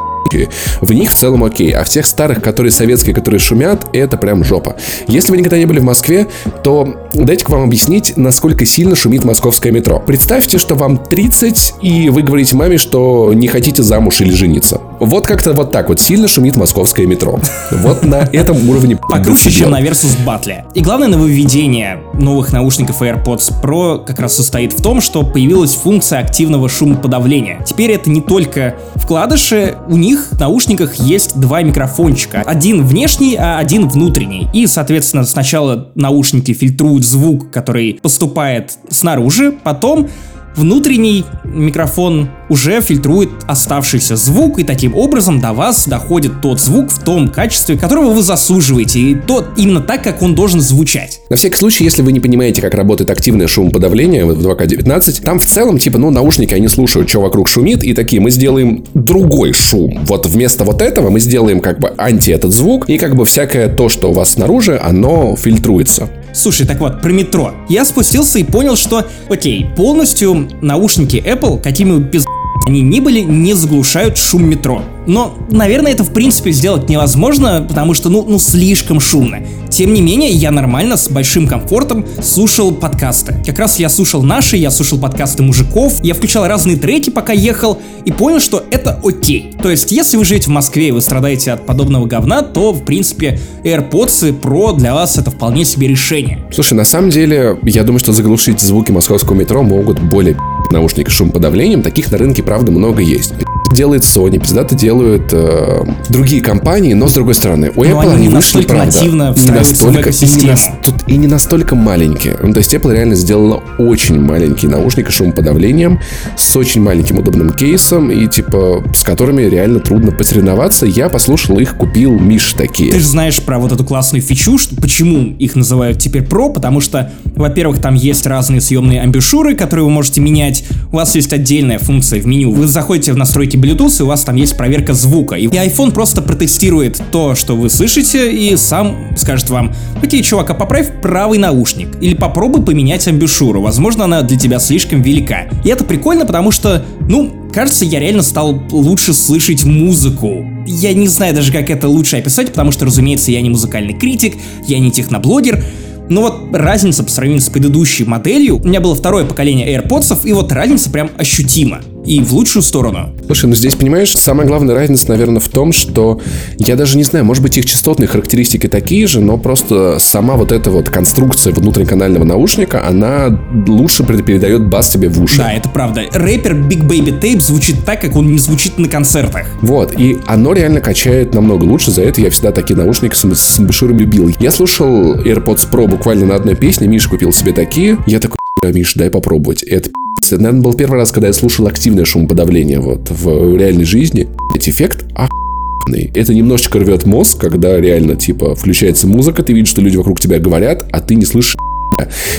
[0.82, 1.72] в них в целом окей.
[1.72, 4.76] А в тех старых, которые советские, которые шумят, это прям жопа.
[5.08, 6.28] Если вы никогда не были в Москве,
[6.64, 10.02] то дайте-ка вам объяснить, насколько сильно шумит московское метро.
[10.06, 14.82] Представьте, что вам 30, и вы говорите маме, что не хотите замуж или жениться.
[15.00, 17.40] Вот как-то вот так вот сильно шумит московское метро.
[17.72, 20.64] Вот на этом уровне Покруче, чем на Versus Battle.
[20.74, 26.20] И главное нововведение новых наушников AirPods Pro как раз состоит в том, что появилась функция
[26.20, 27.64] активного шумоподавления.
[27.66, 32.42] Теперь это не только вкладыши, у них в наушниках есть два микрофончика.
[32.46, 34.48] Один внешний, а один внутренний.
[34.54, 40.08] И, соответственно, сначала наушники фильтруют звук, который поступает снаружи, потом
[40.56, 47.00] внутренний микрофон уже фильтрует оставшийся звук, и таким образом до вас доходит тот звук в
[47.04, 51.22] том качестве, которого вы заслуживаете, и тот именно так, как он должен звучать.
[51.30, 55.46] На всякий случай, если вы не понимаете, как работает активное шумоподавление в 2К19, там в
[55.46, 60.00] целом, типа, ну, наушники, они слушают, что вокруг шумит, и такие, мы сделаем другой шум.
[60.06, 63.70] Вот вместо вот этого мы сделаем как бы анти этот звук, и как бы всякое
[63.70, 66.10] то, что у вас снаружи, оно фильтруется.
[66.34, 67.54] Слушай, так вот, про метро.
[67.70, 72.26] Я спустился и понял, что, окей, полностью наушники Apple, какими бы пиз
[72.68, 74.84] они ни были, не заглушают шум метро.
[75.08, 79.40] Но, наверное, это в принципе сделать невозможно, потому что, ну, ну слишком шумно.
[79.70, 83.42] Тем не менее, я нормально, с большим комфортом слушал подкасты.
[83.44, 87.80] Как раз я слушал наши, я слушал подкасты мужиков, я включал разные треки, пока ехал,
[88.06, 89.54] и понял, что это окей.
[89.62, 92.84] То есть, если вы живете в Москве и вы страдаете от подобного говна, то, в
[92.84, 96.46] принципе, AirPods Pro для вас это вполне себе решение.
[96.52, 100.38] Слушай, на самом деле, я думаю, что заглушить звуки московского метро могут более
[100.72, 101.82] наушники с шумоподавлением.
[101.82, 103.34] Таких на рынке, правда, много есть
[103.74, 108.26] делает Sony, пиздато делают э, другие компании, но с другой стороны, у Но Apple они
[108.26, 109.12] они вышли, правда, не
[109.52, 112.38] настолько, и не, нас- тут и не настолько маленькие.
[112.42, 116.00] Ну, то есть Apple реально сделала очень маленький наушник с шумоподавлением,
[116.36, 120.86] с очень маленьким удобным кейсом, и типа с которыми реально трудно посоревноваться.
[120.86, 122.92] Я послушал их, купил Миш такие.
[122.92, 126.82] Ты же знаешь про вот эту классную фичу, что- почему их называют теперь Pro, потому
[126.82, 131.80] что, во-первых, там есть разные съемные амбушюры, которые вы можете менять, у вас есть отдельная
[131.80, 135.36] функция в меню, вы заходите в настройки Bluetooth, и у вас там есть проверка звука,
[135.36, 140.54] и iPhone просто протестирует то, что вы слышите, и сам скажет вам, окей, чувак, а
[140.54, 145.48] поправь правый наушник, или попробуй поменять амбушюру, возможно, она для тебя слишком велика.
[145.64, 150.46] И это прикольно, потому что, ну, Кажется, я реально стал лучше слышать музыку.
[150.68, 154.36] Я не знаю даже, как это лучше описать, потому что, разумеется, я не музыкальный критик,
[154.68, 155.64] я не техноблогер,
[156.10, 160.34] но вот разница по сравнению с предыдущей моделью, у меня было второе поколение AirPods, и
[160.34, 161.82] вот разница прям ощутима.
[162.06, 163.12] И в лучшую сторону.
[163.26, 166.20] Слушай, ну здесь, понимаешь, самая главная разница, наверное, в том, что
[166.58, 170.52] я даже не знаю, может быть, их частотные характеристики такие же, но просто сама вот
[170.52, 175.38] эта вот конструкция внутриканального наушника, она лучше передает бас тебе в уши.
[175.38, 176.02] Да, это правда.
[176.12, 179.46] Рэпер Big Baby Tape звучит так, как он не звучит на концертах.
[179.62, 183.60] Вот, и оно реально качает намного лучше, за это я всегда такие наушники с, с
[183.60, 184.32] амбушюром любил.
[184.40, 188.72] Я слушал AirPods Pro буквально на одной песне, Миша купил себе такие, я такой, «Бля,
[188.72, 190.09] Миш, дай попробовать, это пи***ц».
[190.34, 194.28] Это, наверное, был первый раз, когда я слушал активное шумоподавление вот в реальной жизни.
[194.56, 196.12] Эффект охуенный.
[196.16, 200.40] Это немножечко рвет мозг, когда реально, типа, включается музыка, ты видишь, что люди вокруг тебя
[200.40, 201.56] говорят, а ты не слышишь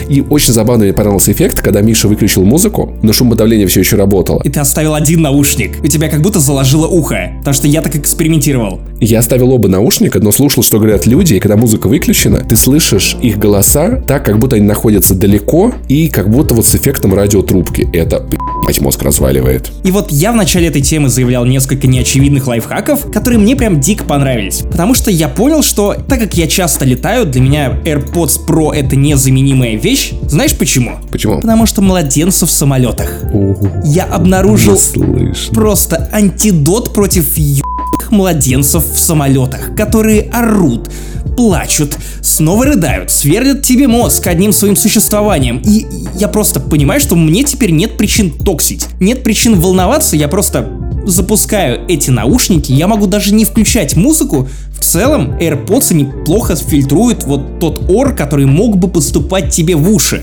[0.09, 4.41] и очень забавно мне понравился эффект, когда Миша выключил музыку, но шумоподавление все еще работало.
[4.45, 5.77] И ты оставил один наушник.
[5.83, 7.33] У тебя как будто заложило ухо.
[7.39, 8.81] Потому что я так экспериментировал.
[9.01, 13.17] Я оставил оба наушника, но слушал, что говорят люди, и когда музыка выключена, ты слышишь
[13.23, 17.89] их голоса так, как будто они находятся далеко, и как будто вот с эффектом радиотрубки.
[17.93, 18.27] Это,
[18.65, 19.71] блядь, мозг разваливает.
[19.85, 24.05] И вот я в начале этой темы заявлял несколько неочевидных лайфхаков, которые мне прям дико
[24.05, 24.63] понравились.
[24.71, 28.97] Потому что я понял, что так как я часто летаю, для меня AirPods Pro это
[29.41, 30.13] незаменимая вещь.
[30.29, 30.99] Знаешь почему?
[31.11, 31.41] Почему?
[31.41, 33.11] Потому что младенцев в самолетах.
[33.85, 34.79] Я обнаружил
[35.53, 40.91] просто антидот против ебаных младенцев в самолетах, которые орут,
[41.37, 45.63] плачут, снова рыдают, сверлят тебе мозг одним своим существованием.
[45.65, 45.87] И
[46.17, 51.81] я просто понимаю, что мне теперь нет причин токсить, нет причин волноваться, я просто запускаю
[51.89, 57.91] эти наушники, я могу даже не включать музыку, в целом AirPods неплохо фильтруют вот тот
[57.91, 60.23] ор, который мог бы поступать тебе в уши.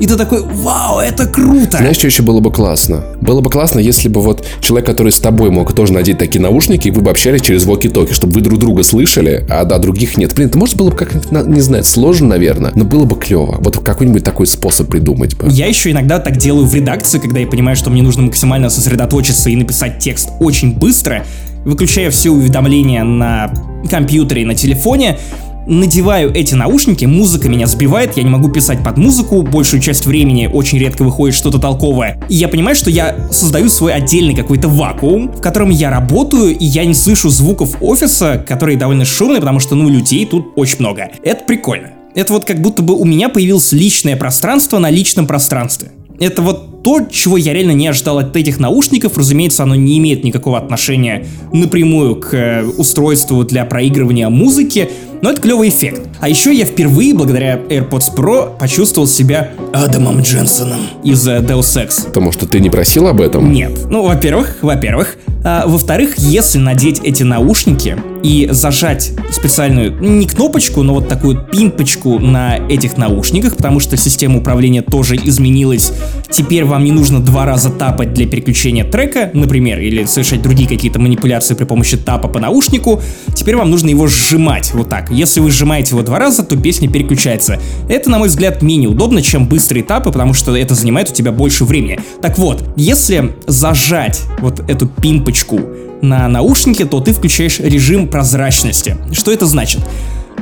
[0.00, 1.78] И ты такой, вау, это круто!
[1.78, 3.04] Знаешь, что еще было бы классно?
[3.20, 6.88] Было бы классно, если бы вот человек, который с тобой мог тоже надеть такие наушники,
[6.88, 10.34] и вы бы общались через воки-токи, чтобы вы друг друга слышали, а до других нет.
[10.34, 13.56] Блин, это может было бы как не знаю, сложно, наверное, но было бы клево.
[13.60, 15.48] Вот какой-нибудь такой способ придумать бы.
[15.48, 19.48] Я еще иногда так делаю в редакции, когда я понимаю, что мне нужно максимально сосредоточиться
[19.50, 21.24] и написать текст очень быстро,
[21.64, 23.52] выключая все уведомления на
[23.90, 25.18] компьютере и на телефоне,
[25.66, 30.48] надеваю эти наушники, музыка меня сбивает, я не могу писать под музыку, большую часть времени
[30.52, 32.20] очень редко выходит что-то толковое.
[32.28, 36.64] И я понимаю, что я создаю свой отдельный какой-то вакуум, в котором я работаю, и
[36.64, 41.10] я не слышу звуков офиса, которые довольно шумные, потому что, ну, людей тут очень много.
[41.22, 41.90] Это прикольно.
[42.14, 45.90] Это вот как будто бы у меня появилось личное пространство на личном пространстве.
[46.18, 49.18] Это вот то, чего я реально не ожидал от этих наушников.
[49.18, 54.88] Разумеется, оно не имеет никакого отношения напрямую к э, устройству для проигрывания музыки,
[55.22, 56.02] но это клевый эффект.
[56.20, 62.06] А еще я впервые, благодаря AirPods Pro, почувствовал себя Адамом Дженсоном из Deus Ex.
[62.06, 63.52] Потому что ты не просил об этом?
[63.52, 63.72] Нет.
[63.90, 65.16] Ну, во-первых, во-первых.
[65.44, 71.40] А, во-вторых, если надеть эти наушники и зажать специальную, ну, не кнопочку, но вот такую
[71.40, 75.92] пимпочку на этих наушниках, потому что система управления тоже изменилась.
[76.30, 80.98] Теперь вам не нужно два раза тапать для переключения трека, например, или совершать другие какие-то
[80.98, 83.00] манипуляции при помощи тапа по наушнику.
[83.32, 85.05] Теперь вам нужно его сжимать вот так.
[85.10, 87.60] Если вы сжимаете его два раза, то песня переключается.
[87.88, 91.32] Это, на мой взгляд, менее удобно, чем быстрые тапы, потому что это занимает у тебя
[91.32, 92.00] больше времени.
[92.20, 95.60] Так вот, если зажать вот эту пимпочку
[96.02, 98.96] на наушнике, то ты включаешь режим прозрачности.
[99.12, 99.80] Что это значит?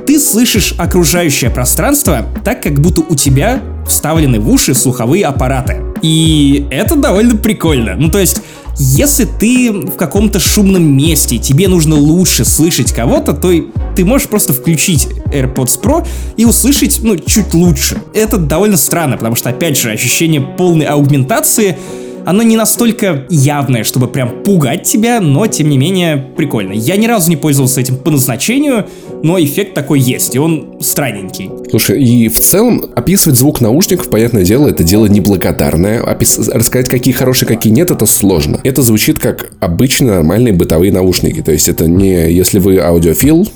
[0.06, 5.82] Ты слышишь окружающее пространство так, как будто у тебя вставлены в уши слуховые аппараты.
[6.02, 7.94] И это довольно прикольно.
[7.96, 8.42] Ну, то есть,
[8.78, 13.52] если ты в каком-то шумном месте, тебе нужно лучше слышать кого-то, то
[13.94, 16.06] ты можешь просто включить AirPods Pro
[16.36, 18.02] и услышать, ну, чуть лучше.
[18.12, 21.78] Это довольно странно, потому что, опять же, ощущение полной аугментации
[22.26, 26.72] оно не настолько явное, чтобы прям пугать тебя, но тем не менее прикольно.
[26.72, 28.86] Я ни разу не пользовался этим по назначению,
[29.22, 31.50] но эффект такой есть, и он странненький.
[31.70, 36.02] Слушай, и в целом описывать звук наушников, понятное дело, это дело неблагодарное.
[36.02, 36.38] Опис...
[36.48, 38.60] Рассказать, какие хорошие, какие нет, это сложно.
[38.64, 41.42] Это звучит как обычные нормальные бытовые наушники.
[41.42, 43.48] То есть это не, если вы аудиофил,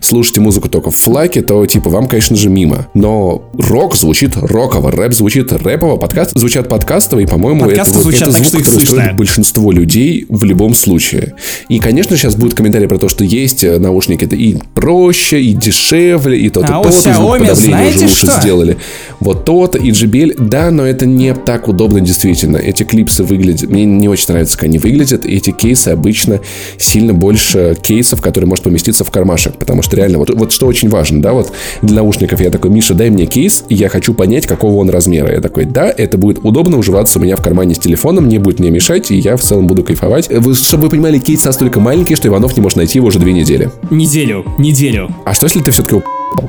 [0.00, 2.86] слушаете музыку только в флаке, то типа вам, конечно же, мимо.
[2.94, 8.30] Но рок звучит роково, рэп звучит рэпово, подкаст звучат подкастово, и, по-моему, это, вот, это
[8.30, 11.34] звук, так, который устроит большинство людей в любом случае.
[11.68, 16.38] И, конечно, сейчас будет комментарий про то, что есть наушники это и проще, и дешевле,
[16.38, 18.40] и тот, а и тот, и звук подавления уже лучше что?
[18.40, 18.76] сделали.
[19.20, 22.56] Вот тот и JBL, да, но это не так удобно действительно.
[22.56, 25.24] Эти клипсы выглядят, мне не очень нравится, как они выглядят.
[25.24, 26.40] Эти кейсы обычно
[26.78, 30.88] сильно больше кейсов, которые может поместиться в кармашек, потому что реально, вот, вот что очень
[30.88, 31.52] важно, да, вот
[31.82, 35.32] для наушников я такой, Миша, дай мне кейс, и я хочу понять, какого он размера.
[35.32, 38.60] Я такой, да, это будет удобно уживаться у меня в кармане с телефоном, не будет
[38.60, 40.28] мне мешать, и я в целом буду кайфовать.
[40.30, 43.32] Вы, чтобы вы понимали, кейс настолько маленький, что Иванов не может найти его уже две
[43.32, 43.70] недели.
[43.90, 45.10] Неделю, неделю.
[45.24, 45.96] А что если ты все-таки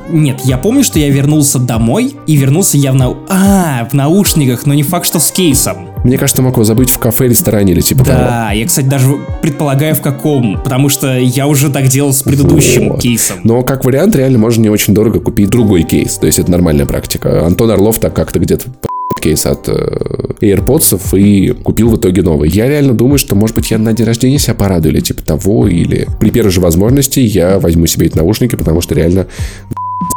[0.10, 3.18] нет, я помню, что я вернулся домой и вернулся я в нау...
[3.30, 5.90] А, в наушниках, но не факт, что с кейсом.
[6.04, 8.52] Мне кажется, мог его забыть в кафе, ресторане или типа да, того.
[8.54, 9.08] Я, кстати, даже
[9.42, 13.02] предполагаю в каком, потому что я уже так делал с предыдущим вот.
[13.02, 13.38] кейсом.
[13.44, 16.86] Но как вариант, реально можно не очень дорого купить другой кейс, то есть это нормальная
[16.86, 17.46] практика.
[17.46, 18.70] Антон Орлов так как-то где-то
[19.20, 19.74] кейс от э,
[20.42, 22.50] AirPods и купил в итоге новый.
[22.50, 25.68] Я реально думаю, что, может быть, я на день рождения себя порадую или типа того,
[25.68, 29.28] или при первой же возможности я возьму себе эти наушники, потому что реально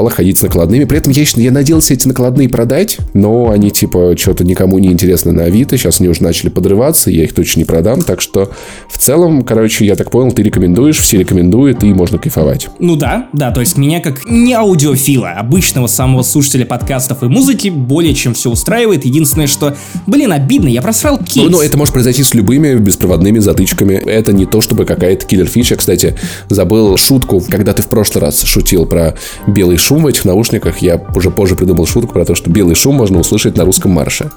[0.08, 0.84] ходить с накладными.
[0.84, 5.32] При этом я, я надеялся эти накладные продать, но они типа что-то никому не интересны
[5.32, 5.76] на Авито.
[5.76, 8.02] Сейчас они уже начали подрываться, я их точно не продам.
[8.02, 8.50] Так что
[8.88, 12.68] в целом, короче, я так понял, ты рекомендуешь, все рекомендуют, и можно кайфовать.
[12.78, 17.68] Ну да, да, то есть меня как не аудиофила, обычного самого слушателя подкастов и музыки
[17.68, 19.04] более чем все устраивает.
[19.04, 19.76] Единственное, что,
[20.06, 21.44] блин, обидно, я просрал кейс.
[21.44, 23.94] Ну, ну это может произойти с любыми беспроводными затычками.
[23.94, 25.76] Это не то, чтобы какая-то киллер-фича.
[25.76, 26.16] Кстати,
[26.48, 29.16] забыл шутку, когда ты в прошлый раз шутил про
[29.46, 30.78] белый шум в этих наушниках.
[30.78, 34.30] Я уже позже придумал шутку про то, что белый шум можно услышать на русском марше.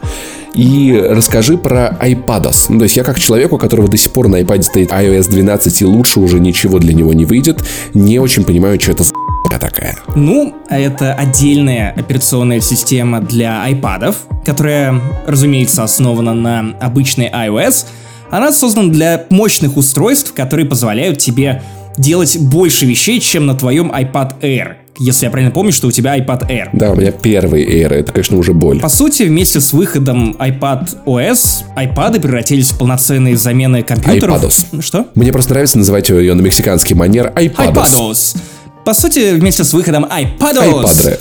[0.54, 2.66] И расскажи про iPadOS.
[2.70, 5.30] Ну, то есть я как человек, у которого до сих пор на iPad стоит iOS
[5.30, 7.64] 12 и лучше уже ничего для него не выйдет,
[7.94, 9.14] не очень понимаю, что это за
[9.60, 9.98] такая.
[10.16, 14.16] Ну, это отдельная операционная система для iPadов,
[14.46, 17.86] которая, разумеется, основана на обычной iOS.
[18.30, 21.62] Она создана для мощных устройств, которые позволяют тебе
[21.98, 26.18] делать больше вещей, чем на твоем iPad Air если я правильно помню, что у тебя
[26.18, 26.70] iPad Air.
[26.74, 28.80] Да, у меня первый Air, это, конечно, уже боль.
[28.80, 34.44] По сути, вместе с выходом iPad OS, iPad превратились в полноценные замены компьютеров.
[34.44, 34.82] iPadOS.
[34.82, 35.08] Что?
[35.16, 37.74] Мне просто нравится называть ее на мексиканский манер iPadOS.
[37.74, 38.38] iPadOS.
[38.86, 40.84] По сути, вместе с выходом iPadOS.
[40.84, 41.20] iPad.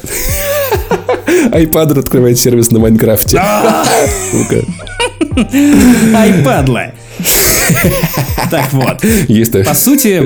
[1.52, 3.40] iPad открывает сервис на Майнкрафте.
[6.12, 6.92] iPadla.
[8.50, 9.04] Так вот.
[9.28, 10.20] Есть По сути,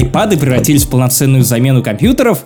[0.00, 2.40] iPad превратились в полноценную замену компьютеров.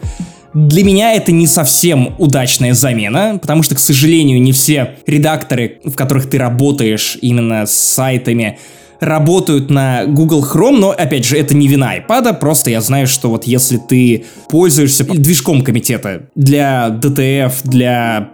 [0.54, 5.94] Для меня это не совсем удачная замена, потому что, к сожалению, не все редакторы, в
[5.94, 8.58] которых ты работаешь именно с сайтами,
[9.00, 13.30] работают на Google Chrome, но, опять же, это не вина iPad, просто я знаю, что
[13.30, 18.30] вот если ты пользуешься движком комитета для DTF, для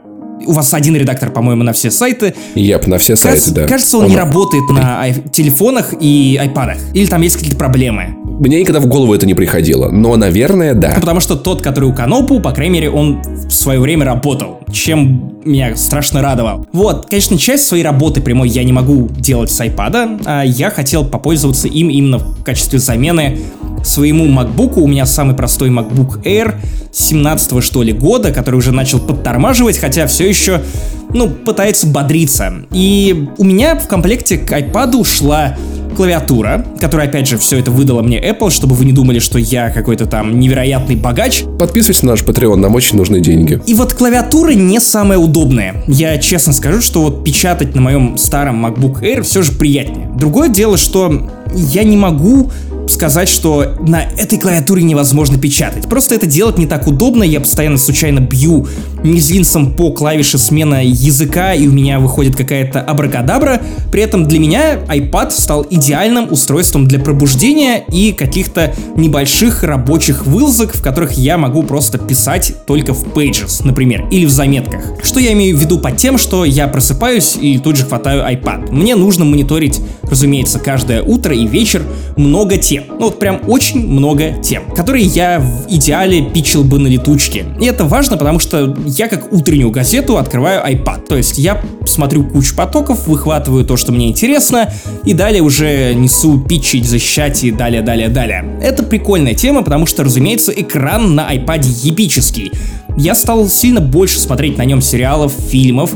[0.47, 2.35] у вас один редактор, по-моему, на все сайты.
[2.55, 3.67] Яп, на все сайты, кажется, да.
[3.67, 6.79] Кажется, он, он не работает на телефонах и айпадах.
[6.95, 8.17] Или там есть какие-то проблемы.
[8.25, 10.93] Мне никогда в голову это не приходило, но, наверное, да.
[10.95, 14.60] Ну, потому что тот, который у Канопу, по крайней мере, он в свое время работал,
[14.73, 16.67] чем меня страшно радовал.
[16.73, 21.05] Вот, конечно, часть своей работы прямой я не могу делать с iPad, а я хотел
[21.05, 23.39] попользоваться им именно в качестве замены
[23.85, 24.79] своему MacBook.
[24.79, 26.57] У меня самый простой MacBook Air
[26.93, 30.63] 17 что ли года, который уже начал подтормаживать, хотя все еще,
[31.15, 32.53] ну, пытается бодриться.
[32.73, 35.57] И у меня в комплекте к iPad ушла
[35.97, 39.71] клавиатура, которая, опять же, все это выдала мне Apple, чтобы вы не думали, что я
[39.71, 41.45] какой-то там невероятный богач.
[41.59, 43.61] Подписывайтесь на наш Patreon, нам очень нужны деньги.
[43.67, 45.85] И вот клавиатура не самая удобная.
[45.89, 50.09] Я честно скажу, что вот печатать на моем старом MacBook Air все же приятнее.
[50.17, 52.51] Другое дело, что я не могу
[52.91, 55.89] сказать, что на этой клавиатуре невозможно печатать.
[55.89, 58.67] Просто это делать не так удобно, я постоянно случайно бью
[59.03, 63.61] мизинцем по клавише смена языка, и у меня выходит какая-то абракадабра.
[63.91, 70.75] При этом для меня iPad стал идеальным устройством для пробуждения и каких-то небольших рабочих вылазок,
[70.75, 74.85] в которых я могу просто писать только в Pages, например, или в заметках.
[75.03, 78.71] Что я имею в виду под тем, что я просыпаюсь и тут же хватаю iPad.
[78.71, 81.83] Мне нужно мониторить, разумеется, каждое утро и вечер
[82.17, 82.85] много тем.
[82.89, 87.47] Ну вот прям очень много тем, которые я в идеале пичил бы на летучке.
[87.61, 91.07] И это важно, потому что я как утреннюю газету открываю iPad.
[91.07, 94.73] То есть я смотрю кучу потоков, выхватываю то, что мне интересно,
[95.05, 98.45] и далее уже несу питчить, защищать и далее, далее, далее.
[98.63, 102.53] Это прикольная тема, потому что, разумеется, экран на iPad епический.
[102.97, 105.93] Я стал сильно больше смотреть на нем сериалов, фильмов,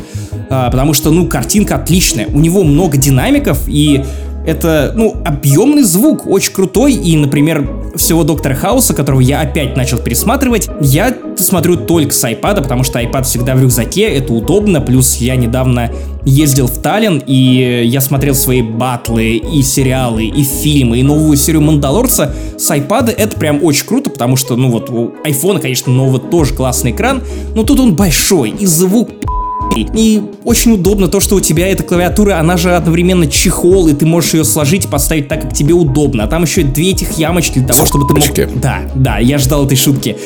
[0.49, 2.27] а, потому что, ну, картинка отличная.
[2.29, 4.05] У него много динамиков, и
[4.47, 9.99] это, ну, объемный звук, очень крутой, и, например, всего Доктора Хауса, которого я опять начал
[9.99, 15.17] пересматривать, я смотрю только с iPad, потому что iPad всегда в рюкзаке, это удобно, плюс
[15.17, 15.91] я недавно
[16.25, 21.63] ездил в Таллин, и я смотрел свои батлы, и сериалы, и фильмы, и новую серию
[21.63, 26.19] Мандалорца с iPad, это прям очень круто, потому что, ну вот, у iPhone, конечно, нового
[26.19, 27.23] тоже классный экран,
[27.55, 29.11] но тут он большой, и звук
[29.77, 34.07] и очень удобно то, что у тебя эта клавиатура, она же одновременно чехол, и ты
[34.07, 36.25] можешь ее сложить и поставить так, как тебе удобно.
[36.25, 38.61] А там еще две этих ямочки для того, чтобы ты мог...
[38.61, 40.17] Да, да, я ждал этой шутки.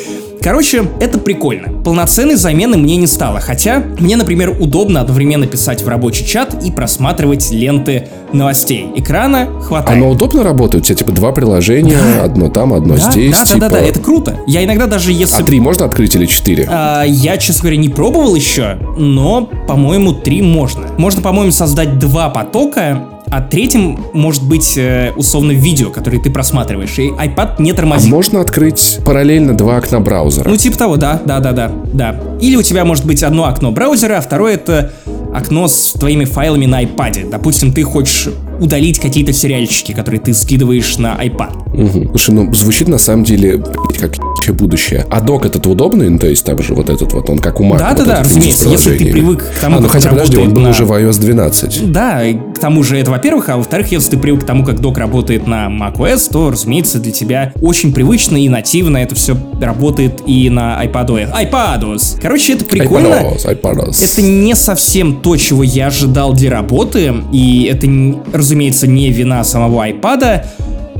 [0.42, 1.82] Короче, это прикольно.
[1.82, 6.70] Полноценной замены мне не стало, хотя мне, например, удобно одновременно писать в рабочий чат и
[6.70, 8.90] просматривать ленты новостей.
[8.94, 9.96] Экрана хватает.
[9.96, 10.84] Оно удобно работает?
[10.84, 12.24] У тебя типа два приложения, да.
[12.24, 13.32] одно там, одно да, здесь.
[13.32, 13.60] Да, типа...
[13.60, 14.36] да, да, да, это круто.
[14.46, 15.42] Я иногда даже если...
[15.42, 16.66] А три можно открыть или четыре?
[16.70, 20.86] А, я, честно говоря, не пробовал еще, но, по-моему, три можно.
[20.98, 26.98] Можно, по-моему, создать два потока а третьим может быть э, условно видео, которое ты просматриваешь,
[26.98, 28.12] и iPad не тормозит.
[28.12, 30.48] А можно открыть параллельно два окна браузера?
[30.48, 32.20] Ну, типа того, да, да, да, да, да.
[32.40, 34.92] Или у тебя может быть одно окно браузера, а второе это
[35.34, 37.30] окно с твоими файлами на iPad.
[37.30, 38.28] Допустим, ты хочешь
[38.60, 41.74] удалить какие-то сериальчики, которые ты скидываешь на iPad.
[41.74, 42.08] Угу.
[42.10, 43.62] Слушай, ну звучит на самом деле
[43.98, 44.16] как
[44.52, 45.06] будущее.
[45.10, 47.64] А док этот удобный, ну, то есть там же вот этот вот, он как у
[47.64, 47.78] Mac.
[47.78, 50.54] Да, вот да, да, разумеется, если ты привык к тому, а, ну хотя подожди, он
[50.54, 50.70] был на...
[50.70, 51.92] уже в iOS 12.
[51.92, 54.80] Да, и к тому же это во-первых, а во-вторых, если ты привык к тому, как
[54.80, 60.22] док работает на macOS, то, разумеется, для тебя очень привычно и нативно это все работает
[60.26, 61.32] и на iPadOS.
[61.32, 62.20] iPadOS!
[62.20, 63.08] Короче, это прикольно.
[63.08, 64.04] iPadOS, iPadOS.
[64.04, 67.86] Это не совсем то, чего я ожидал для работы, и это,
[68.32, 70.44] разумеется, не вина самого iPad,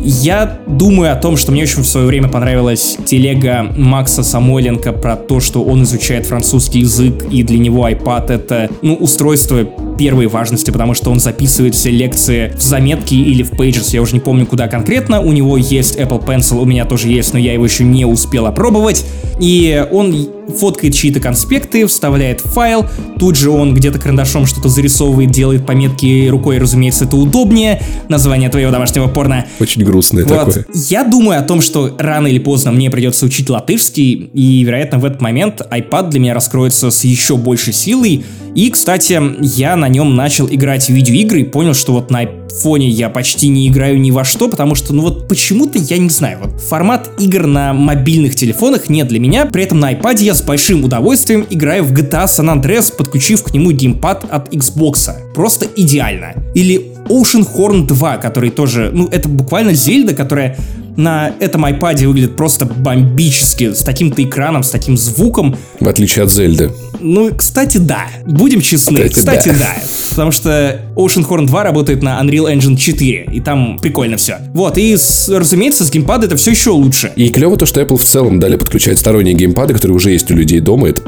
[0.01, 5.16] я думаю о том, что мне очень в свое время понравилась телега Макса Самойленко про
[5.16, 9.64] то, что он изучает французский язык, и для него iPad это, ну, устройство
[9.99, 14.14] первой важности, потому что он записывает все лекции в заметки или в Pages, я уже
[14.14, 15.20] не помню куда конкретно.
[15.20, 18.46] У него есть Apple Pencil, у меня тоже есть, но я его еще не успел
[18.46, 19.05] опробовать.
[19.40, 22.86] И он фоткает чьи-то конспекты, вставляет в файл,
[23.18, 27.82] тут же он где-то карандашом что-то зарисовывает, делает пометки рукой, разумеется, это удобнее.
[28.09, 29.46] Название твоего домашнего порно.
[29.61, 30.34] Очень грустное вот.
[30.34, 30.66] такое.
[30.72, 35.05] Я думаю о том, что рано или поздно мне придется учить латышский, и, вероятно, в
[35.05, 38.24] этот момент iPad для меня раскроется с еще большей силой.
[38.59, 42.28] И, кстати, я на нем начал играть в видеоигры и понял, что вот на
[42.61, 46.09] фоне я почти не играю ни во что, потому что, ну вот почему-то, я не
[46.09, 50.34] знаю, вот формат игр на мобильных телефонах не для меня, при этом на iPad я
[50.34, 55.09] с большим удовольствием играю в GTA San Andreas, подключив к нему геймпад от Xbox.
[55.34, 56.34] Просто идеально.
[56.56, 60.59] Или Ocean Horn 2, который тоже, ну это буквально Зельда, которая
[60.99, 65.57] на этом iPad выглядит просто бомбически, с таким-то экраном, с таким звуком.
[65.80, 66.72] В отличие от Зельды.
[67.01, 68.09] Ну, кстати, да.
[68.26, 69.09] Будем честны.
[69.09, 69.55] Кстати, кстати да.
[69.59, 69.74] да.
[70.11, 74.38] Потому что Ocean Horn 2 работает на Unreal Engine 4, и там прикольно все.
[74.53, 77.12] Вот, и, с, разумеется, с геймпада это все еще лучше.
[77.14, 80.34] И клево то, что Apple в целом дали подключать сторонние геймпады, которые уже есть у
[80.34, 80.88] людей дома.
[80.88, 81.03] Это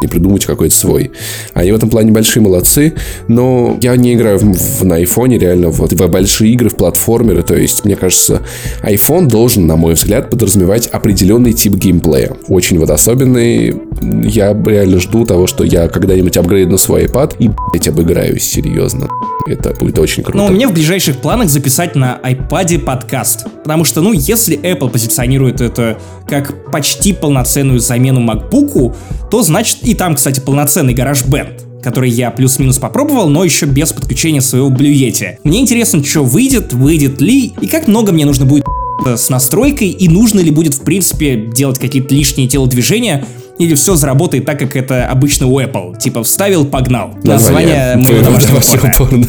[0.00, 1.10] не придумать какой-то свой.
[1.54, 2.94] Они в этом плане большие молодцы,
[3.26, 7.42] но я не играю в, в, на айфоне реально вот, в большие игры, в платформеры,
[7.42, 8.42] то есть, мне кажется,
[8.82, 12.32] iPhone должен, на мой взгляд, подразумевать определенный тип геймплея.
[12.48, 13.74] Очень вот особенный.
[14.24, 19.08] Я реально жду того, что я когда-нибудь апгрейдну свой iPad и, блять, обыграюсь, серьезно.
[19.46, 20.38] Это будет очень круто.
[20.38, 23.46] Но у меня в ближайших планах записать на iPad подкаст.
[23.62, 28.94] Потому что, ну, если Apple позиционирует это как почти полноценную замену MacBook,
[29.30, 34.40] то значит и там, кстати, полноценный GarageBand который я плюс-минус попробовал, но еще без подключения
[34.40, 35.36] своего Yeti.
[35.44, 38.64] Мне интересно, что выйдет, выйдет ли, и как много мне нужно будет
[39.06, 43.24] с настройкой, и нужно ли будет, в принципе, делать какие-то лишние телодвижения,
[43.60, 45.96] или все заработает так, как это обычно у Apple.
[45.98, 47.12] Типа вставил, погнал.
[47.22, 49.26] Название, Название моего домашнего порно.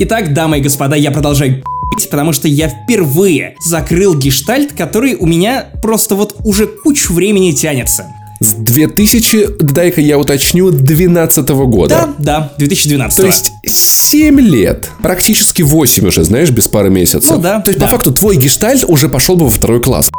[0.00, 1.62] Итак, дамы и господа, я продолжаю
[2.10, 8.06] потому что я впервые закрыл гештальт, который у меня просто вот уже кучу времени тянется.
[8.44, 12.08] С 2000, дай-ка я уточню, 12 года.
[12.18, 13.18] Да, да, 2012.
[13.18, 17.30] То есть 7 лет, практически 8 уже, знаешь, без пары месяцев.
[17.30, 17.86] Ну да, То есть, да.
[17.86, 20.10] по факту, твой гештальт уже пошел бы во второй класс.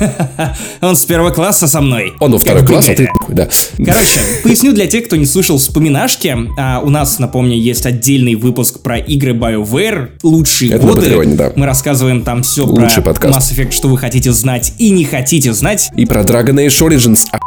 [0.80, 2.14] Он с первого класса со мной.
[2.20, 3.48] Он во второй класс, а ты да.
[3.76, 6.36] Короче, поясню для тех, кто не слышал вспоминашки.
[6.58, 11.02] А, у нас, напомню, есть отдельный выпуск про игры BioWare, лучшие Это на годы.
[11.02, 11.52] Патреоне, да.
[11.56, 13.52] Мы рассказываем там все Лучший про подкаст.
[13.52, 15.90] Mass Effect, что вы хотите знать и не хотите знать.
[15.96, 17.26] И про Dragon Age Origins.
[17.32, 17.38] А,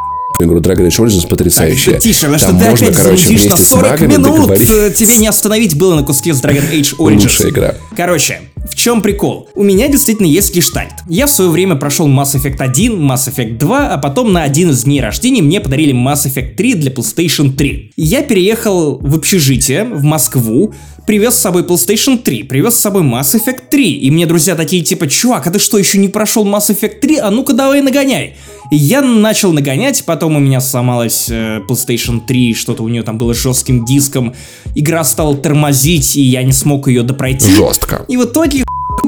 [0.44, 1.98] игру Dragon Age Origins потрясающая.
[1.98, 4.24] Тише, потому что Там ты можно, опять короче, на вместе с 40 магами минут.
[4.40, 4.70] договорить.
[4.70, 7.22] Э, Тебе не остановить было на куске с Dragon Age Origins.
[7.22, 7.74] Лучшая игра.
[7.96, 9.48] Короче, в чем прикол?
[9.54, 10.92] У меня действительно есть гештальт.
[11.08, 14.70] Я в свое время прошел Mass Effect 1, Mass Effect 2, а потом на один
[14.70, 17.92] из дней рождения мне подарили Mass Effect 3 для PlayStation 3.
[17.96, 20.74] Я переехал в общежитие в Москву,
[21.06, 24.82] привез с собой PlayStation 3, привез с собой Mass Effect 3, и мне друзья такие
[24.82, 27.18] типа, чувак, а ты что, еще не прошел Mass Effect 3?
[27.18, 28.34] А ну-ка давай нагоняй.
[28.70, 33.16] И я начал нагонять, потом у меня сломалась э, PlayStation 3, что-то у нее там
[33.16, 34.34] было с жестким диском,
[34.74, 37.54] игра стала тормозить, и я не смог ее допройти.
[37.54, 38.04] Жестко.
[38.08, 38.55] И в итоге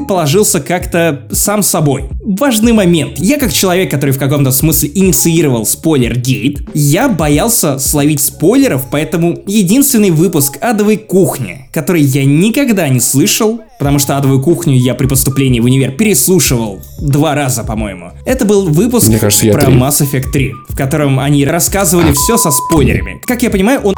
[0.07, 2.05] положился как-то сам собой.
[2.23, 3.19] Важный момент.
[3.19, 10.11] Я как человек, который в каком-то смысле инициировал спойлер-гейт, я боялся словить спойлеров, поэтому единственный
[10.11, 15.59] выпуск «Адовой кухни», который я никогда не слышал, потому что «Адовую кухню» я при поступлении
[15.59, 18.11] в универ переслушивал два раза, по-моему.
[18.25, 19.73] Это был выпуск Мне кажется, про три.
[19.73, 23.21] Mass Effect 3, в котором они рассказывали все со спойлерами.
[23.25, 23.95] Как я понимаю, он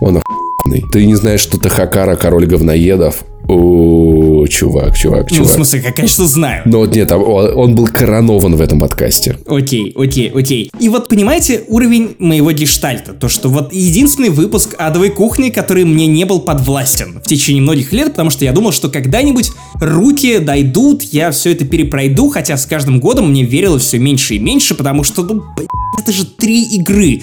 [0.00, 0.90] Он охуенный.
[0.90, 3.24] Ты не знаешь, что ты Хакара, король говноедов.
[3.48, 4.15] О,
[4.48, 5.52] чувак, чувак, ну, в чувак.
[5.52, 6.62] смысле, я, конечно, знаю.
[6.64, 9.38] Но вот нет, он он был коронован в этом подкасте.
[9.46, 10.70] Окей, окей, окей.
[10.78, 16.06] И вот понимаете уровень моего гештальта, то что вот единственный выпуск адовой кухни, который мне
[16.06, 21.02] не был подвластен в течение многих лет, потому что я думал, что когда-нибудь руки дойдут,
[21.02, 25.02] я все это перепройду, хотя с каждым годом мне верилось все меньше и меньше, потому
[25.02, 25.42] что, ну,
[25.98, 27.22] это же три игры,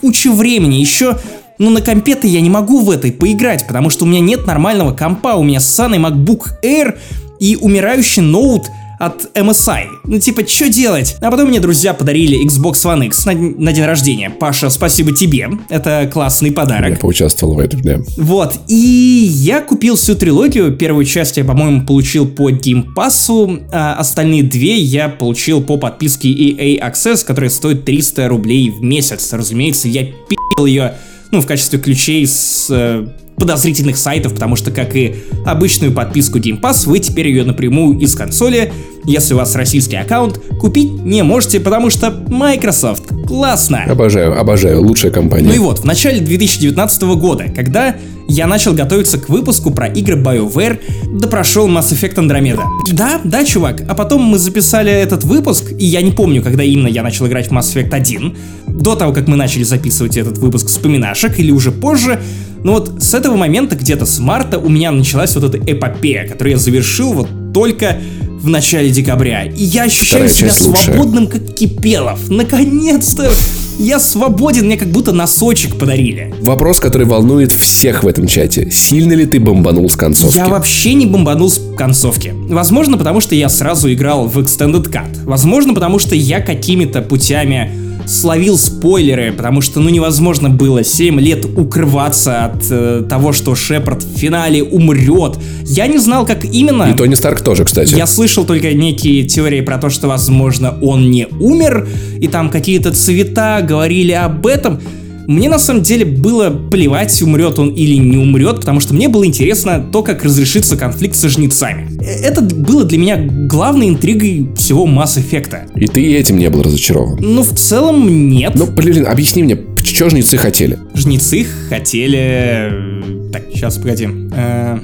[0.00, 1.18] куча времени, еще
[1.60, 4.92] ну, на компе-то я не могу в этой поиграть, потому что у меня нет нормального
[4.92, 6.98] компа, у меня ссаный MacBook Air
[7.38, 8.64] и умирающий ноут
[8.98, 9.84] от MSI.
[10.04, 11.16] Ну, типа, что делать?
[11.20, 14.28] А потом мне друзья подарили Xbox One X на, на день рождения.
[14.28, 15.48] Паша, спасибо тебе.
[15.70, 17.00] Это классный Я подарок.
[17.00, 17.98] поучаствовал в этом, да.
[18.16, 20.76] Вот, и я купил всю трилогию.
[20.76, 26.28] Первую часть я, по-моему, получил по Game Pass, а остальные две я получил по подписке
[26.28, 29.32] EA Access, которая стоит 300 рублей в месяц.
[29.32, 30.94] Разумеется, я пи***л ее,
[31.30, 33.06] ну, в качестве ключей с э,
[33.40, 38.14] подозрительных сайтов, потому что, как и обычную подписку Game Pass, вы теперь ее напрямую из
[38.14, 38.72] консоли,
[39.04, 43.04] если у вас российский аккаунт, купить не можете, потому что Microsoft.
[43.26, 43.84] Классно!
[43.84, 44.82] Обожаю, обожаю.
[44.82, 45.48] Лучшая компания.
[45.48, 47.96] Ну и вот, в начале 2019 года, когда
[48.28, 50.80] я начал готовиться к выпуску про игры BioWare,
[51.18, 52.62] да прошел Mass Effect Andromeda.
[52.92, 53.82] Да, да, чувак.
[53.88, 57.48] А потом мы записали этот выпуск, и я не помню, когда именно я начал играть
[57.48, 58.36] в Mass Effect 1,
[58.68, 62.20] до того, как мы начали записывать этот выпуск вспоминашек, или уже позже,
[62.64, 66.52] но вот с этого момента, где-то с марта, у меня началась вот эта эпопея, которую
[66.52, 67.98] я завершил вот только
[68.40, 69.44] в начале декабря.
[69.44, 72.30] И я ощущаю Вторая себя свободным, как Кипелов.
[72.30, 73.30] Наконец-то
[73.78, 76.34] я свободен, мне как будто носочек подарили.
[76.40, 78.70] Вопрос, который волнует всех в этом чате.
[78.70, 80.36] Сильно ли ты бомбанул с концовки?
[80.36, 82.34] Я вообще не бомбанул с концовки.
[82.34, 85.24] Возможно, потому что я сразу играл в Extended Cut.
[85.24, 91.44] Возможно, потому что я какими-то путями словил спойлеры, потому что, ну, невозможно было 7 лет
[91.44, 95.38] укрываться от э, того, что Шепард в финале умрет.
[95.64, 96.84] Я не знал, как именно.
[96.84, 97.94] И Тони Старк тоже, кстати.
[97.94, 101.88] Я слышал только некие теории про то, что, возможно, он не умер,
[102.20, 104.80] и там какие-то цвета говорили об этом.
[105.26, 109.24] Мне на самом деле было плевать, умрет он или не умрет, потому что мне было
[109.26, 111.88] интересно то, как разрешится конфликт со жнецами.
[112.00, 115.76] Э, Это было для меня главной интригой всего Mass Effect.
[115.76, 117.18] И ты этим не был разочарован.
[117.20, 118.52] Ну, в целом, нет.
[118.54, 120.78] Ну, блин, объясни мне, что жнецы хотели?
[120.94, 122.18] Жнецы хотели...
[122.18, 124.08] э, Так, сейчас, погоди.
[124.32, 124.78] Э,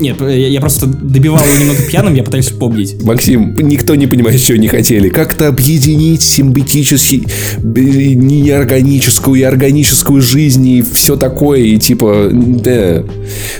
[0.00, 3.02] Нет, я я просто добивал его немного пьяным, я пытаюсь помнить.
[3.02, 5.10] Максим, никто не понимает, что они хотели.
[5.10, 7.26] Как-то объединить симбиотический,
[7.62, 13.04] неорганическую и органическую жизнь и все такое, и типа, да.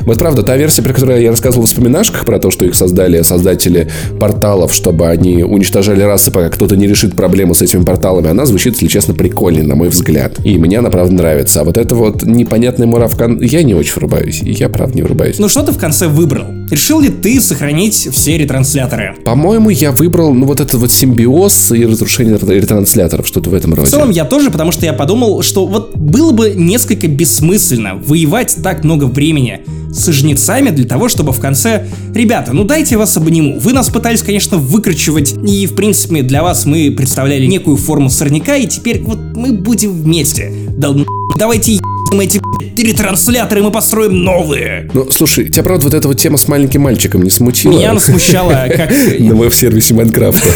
[0.00, 3.20] Вот правда, та версия, про которую я рассказывал в вспоминашках, про то, что их создали
[3.22, 8.46] создатели порталов, чтобы они уничтожали расы, пока кто-то не решит проблему с этими порталами, она
[8.46, 10.38] звучит, если честно, прикольно, на мой взгляд.
[10.44, 11.60] И мне она, правда, нравится.
[11.60, 14.40] А вот это вот непонятный муравкан, я не очень врубаюсь.
[14.42, 15.38] Я, правда, не врубаюсь.
[15.38, 16.29] Ну что ты в конце выбрал?
[16.30, 16.54] Выбрал?
[16.70, 19.16] Решил ли ты сохранить все ретрансляторы?
[19.24, 23.88] По-моему, я выбрал, ну, вот этот вот симбиоз и разрушение ретрансляторов, что-то в этом роде.
[23.88, 28.56] В целом, я тоже, потому что я подумал, что вот было бы несколько бессмысленно воевать
[28.62, 29.62] так много времени
[29.92, 31.86] с жнецами для того, чтобы в конце...
[32.14, 33.58] Ребята, ну дайте вас обниму.
[33.58, 38.56] Вы нас пытались, конечно, выкручивать, и, в принципе, для вас мы представляли некую форму сорняка,
[38.56, 40.52] и теперь вот мы будем вместе.
[40.76, 40.94] Да
[41.36, 41.78] давайте
[42.18, 42.40] эти
[42.76, 44.90] ретрансляторы, мы построим новые.
[44.92, 47.72] Ну, слушай, тебя, правда, вот эта вот тема с маленьким мальчиком не смутила?
[47.72, 48.90] Меня она смущала как...
[49.18, 50.46] На веб-сервисе Майнкрафта.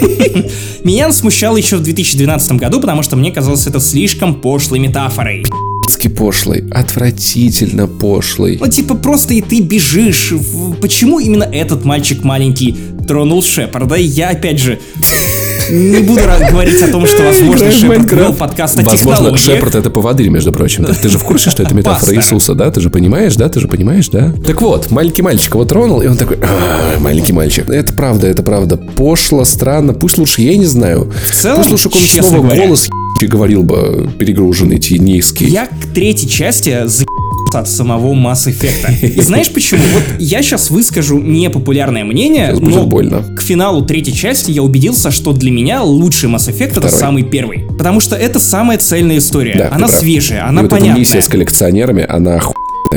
[0.84, 5.44] Меня смущало еще в 2012 году, потому что мне казалось это слишком пошлой метафорой
[5.96, 8.58] детски пошлый, отвратительно пошлый.
[8.60, 10.32] Ну, типа, просто и ты бежишь.
[10.80, 12.76] Почему именно этот мальчик маленький
[13.06, 13.96] тронул Шепарда?
[13.96, 14.78] Я, опять же,
[15.70, 20.28] не буду говорить о том, что, возможно, Шепард вел подкаст о Возможно, Шепард это поводырь,
[20.28, 20.84] между прочим.
[20.84, 22.70] Ты же в курсе, что это метафора Иисуса, да?
[22.70, 23.48] Ты же понимаешь, да?
[23.48, 24.32] Ты же понимаешь, да?
[24.46, 26.38] Так вот, маленький мальчик его тронул, и он такой,
[27.00, 27.68] маленький мальчик.
[27.68, 28.76] Это правда, это правда.
[28.76, 29.92] Пошло, странно.
[29.94, 31.12] Пусть лучше, я не знаю.
[31.24, 32.88] В целом, Пусть лучше какой-нибудь снова голос
[33.24, 35.46] говорил бы перегруженный, низкий.
[35.46, 37.06] Я к третьей части за
[37.54, 39.06] от самого Mass Effect.
[39.06, 39.82] И знаешь почему?
[39.94, 43.22] Вот я сейчас выскажу непопулярное мнение, но больно.
[43.36, 46.88] к финалу третьей части я убедился, что для меня лучший Mass Effect Второй.
[46.88, 47.64] это самый первый.
[47.78, 49.54] Потому что это самая цельная история.
[49.56, 50.92] Да, она свежая, она И понятная.
[50.92, 52.40] Вот миссия с коллекционерами, она.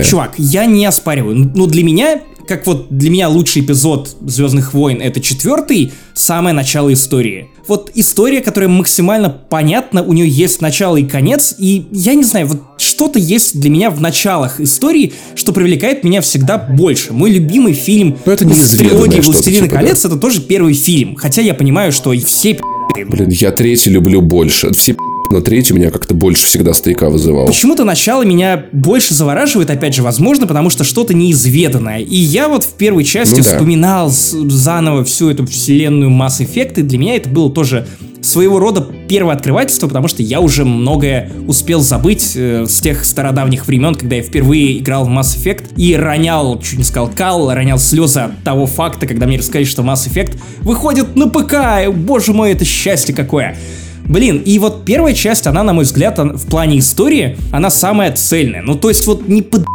[0.04, 1.52] Чувак, я не оспариваю.
[1.56, 6.92] Но для меня как вот для меня лучший эпизод Звездных войн это четвертый, самое начало
[6.92, 7.52] истории.
[7.68, 12.48] Вот история, которая максимально понятна, у нее есть начало и конец, и я не знаю,
[12.48, 17.14] вот что-то есть для меня в началах истории, что привлекает меня всегда больше.
[17.14, 20.10] Мой любимый фильм Но это не из трилогии «Властелина типа, колец» да?
[20.10, 22.60] это тоже первый фильм, хотя я понимаю, что все
[22.96, 24.74] Блин, я третий люблю больше.
[24.74, 24.96] Все
[25.32, 27.48] но третий меня как-то больше всегда стояка вызывал.
[27.48, 32.00] Почему-то начало меня больше завораживает, опять же, возможно, потому что что-то неизведанное.
[32.00, 33.52] И я вот в первой части ну, да.
[33.52, 37.88] вспоминал заново всю эту вселенную Mass Effect, и для меня это было тоже
[38.22, 43.68] своего рода первое открывательство, потому что я уже многое успел забыть э, с тех стародавних
[43.68, 47.80] времен, когда я впервые играл в Mass Effect и ронял, чуть не сказал кал, ронял
[47.80, 52.52] слезы от того факта, когда мне рассказали, что Mass Effect выходит на ПК, боже мой,
[52.52, 53.58] это счастье какое.
[54.10, 58.64] Блин, и вот первая часть, она, на мой взгляд, в плане истории, она самая цельная.
[58.64, 59.66] Ну, то есть вот не под...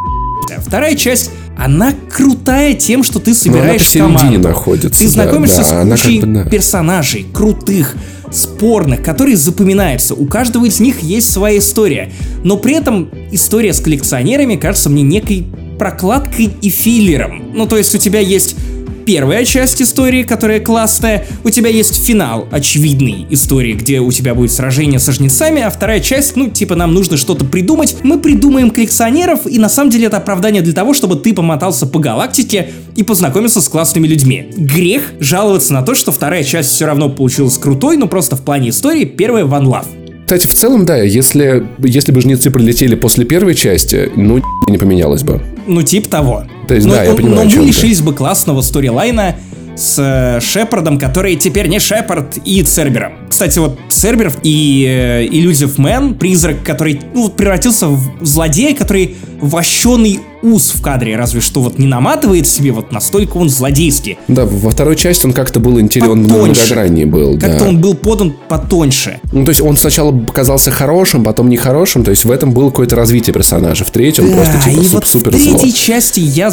[0.59, 4.49] Вторая часть, она крутая тем, что ты собираешь Но она команду.
[4.49, 5.01] находится.
[5.01, 6.51] Ты знакомишься да, да, с кучей как бы, да.
[6.51, 7.95] персонажей, крутых,
[8.32, 10.14] спорных, которые запоминаются.
[10.14, 12.11] У каждого из них есть своя история.
[12.43, 15.47] Но при этом история с коллекционерами кажется мне некой
[15.78, 17.53] прокладкой и филлером.
[17.55, 18.57] Ну, то есть у тебя есть
[19.05, 24.53] первая часть истории, которая классная, у тебя есть финал очевидной истории, где у тебя будет
[24.53, 29.47] сражение со жнецами, а вторая часть, ну, типа, нам нужно что-то придумать, мы придумаем коллекционеров,
[29.47, 33.61] и на самом деле это оправдание для того, чтобы ты помотался по галактике и познакомился
[33.61, 34.49] с классными людьми.
[34.57, 38.71] Грех жаловаться на то, что вторая часть все равно получилась крутой, но просто в плане
[38.71, 39.87] истории первая One Love.
[40.25, 45.23] Кстати, в целом, да, если, если бы жнецы прилетели после первой части, ну, не поменялось
[45.23, 45.43] бы.
[45.67, 46.45] Ну, тип того.
[46.67, 49.37] То есть, но, да, я понимаю, Но мы лишились бы классного сторилайна
[49.77, 53.12] с э, Шепардом, который теперь не Шепард, и Цербером.
[53.29, 60.20] Кстати, вот Цербер и э, Illusive Man, призрак, который ну, превратился в злодея, который вощеный
[60.43, 64.18] ус в кадре, разве что вот не наматывает себе, вот настолько он злодейский.
[64.29, 67.39] Да, во второй части он как-то был интересен, он многограннее был.
[67.39, 67.68] Как-то да.
[67.68, 69.20] он был подан потоньше.
[69.33, 72.95] Ну, то есть он сначала казался хорошим, потом нехорошим, то есть в этом было какое-то
[72.95, 73.85] развитие персонажа.
[73.85, 75.70] В третьем да, просто типа и суп, вот супер в третьей зло.
[75.70, 76.53] части я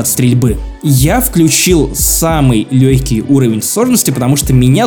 [0.00, 0.58] от стрельбы.
[0.82, 4.86] Я включил самый легкий уровень сложности, потому что меня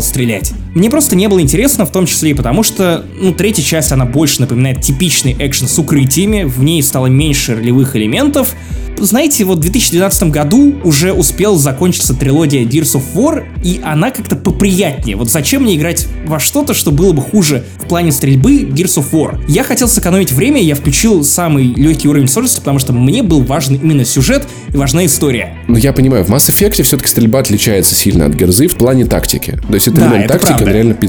[0.00, 0.52] стрелять.
[0.74, 4.04] Мне просто не было интересно, в том числе и потому, что, ну, третья часть, она
[4.04, 8.54] больше напоминает типичный экшен с укрытиями, в ней стало меньше ролевых элементов,
[8.98, 14.36] знаете, вот в 2012 году уже успел закончиться трилогия Gears of War, и она как-то
[14.36, 15.16] поприятнее.
[15.16, 19.10] Вот зачем мне играть во что-то, что было бы хуже в плане стрельбы Gears of
[19.12, 19.38] War?
[19.48, 23.76] Я хотел сэкономить время, я включил самый легкий уровень сложности, потому что мне был важен
[23.76, 25.58] именно сюжет и важна история.
[25.68, 29.58] Ну, я понимаю, в Mass Effect все-таки стрельба отличается сильно от Герзы в плане тактики.
[29.76, 30.72] То есть это да, именно тактика, правда.
[30.72, 31.08] реально пи***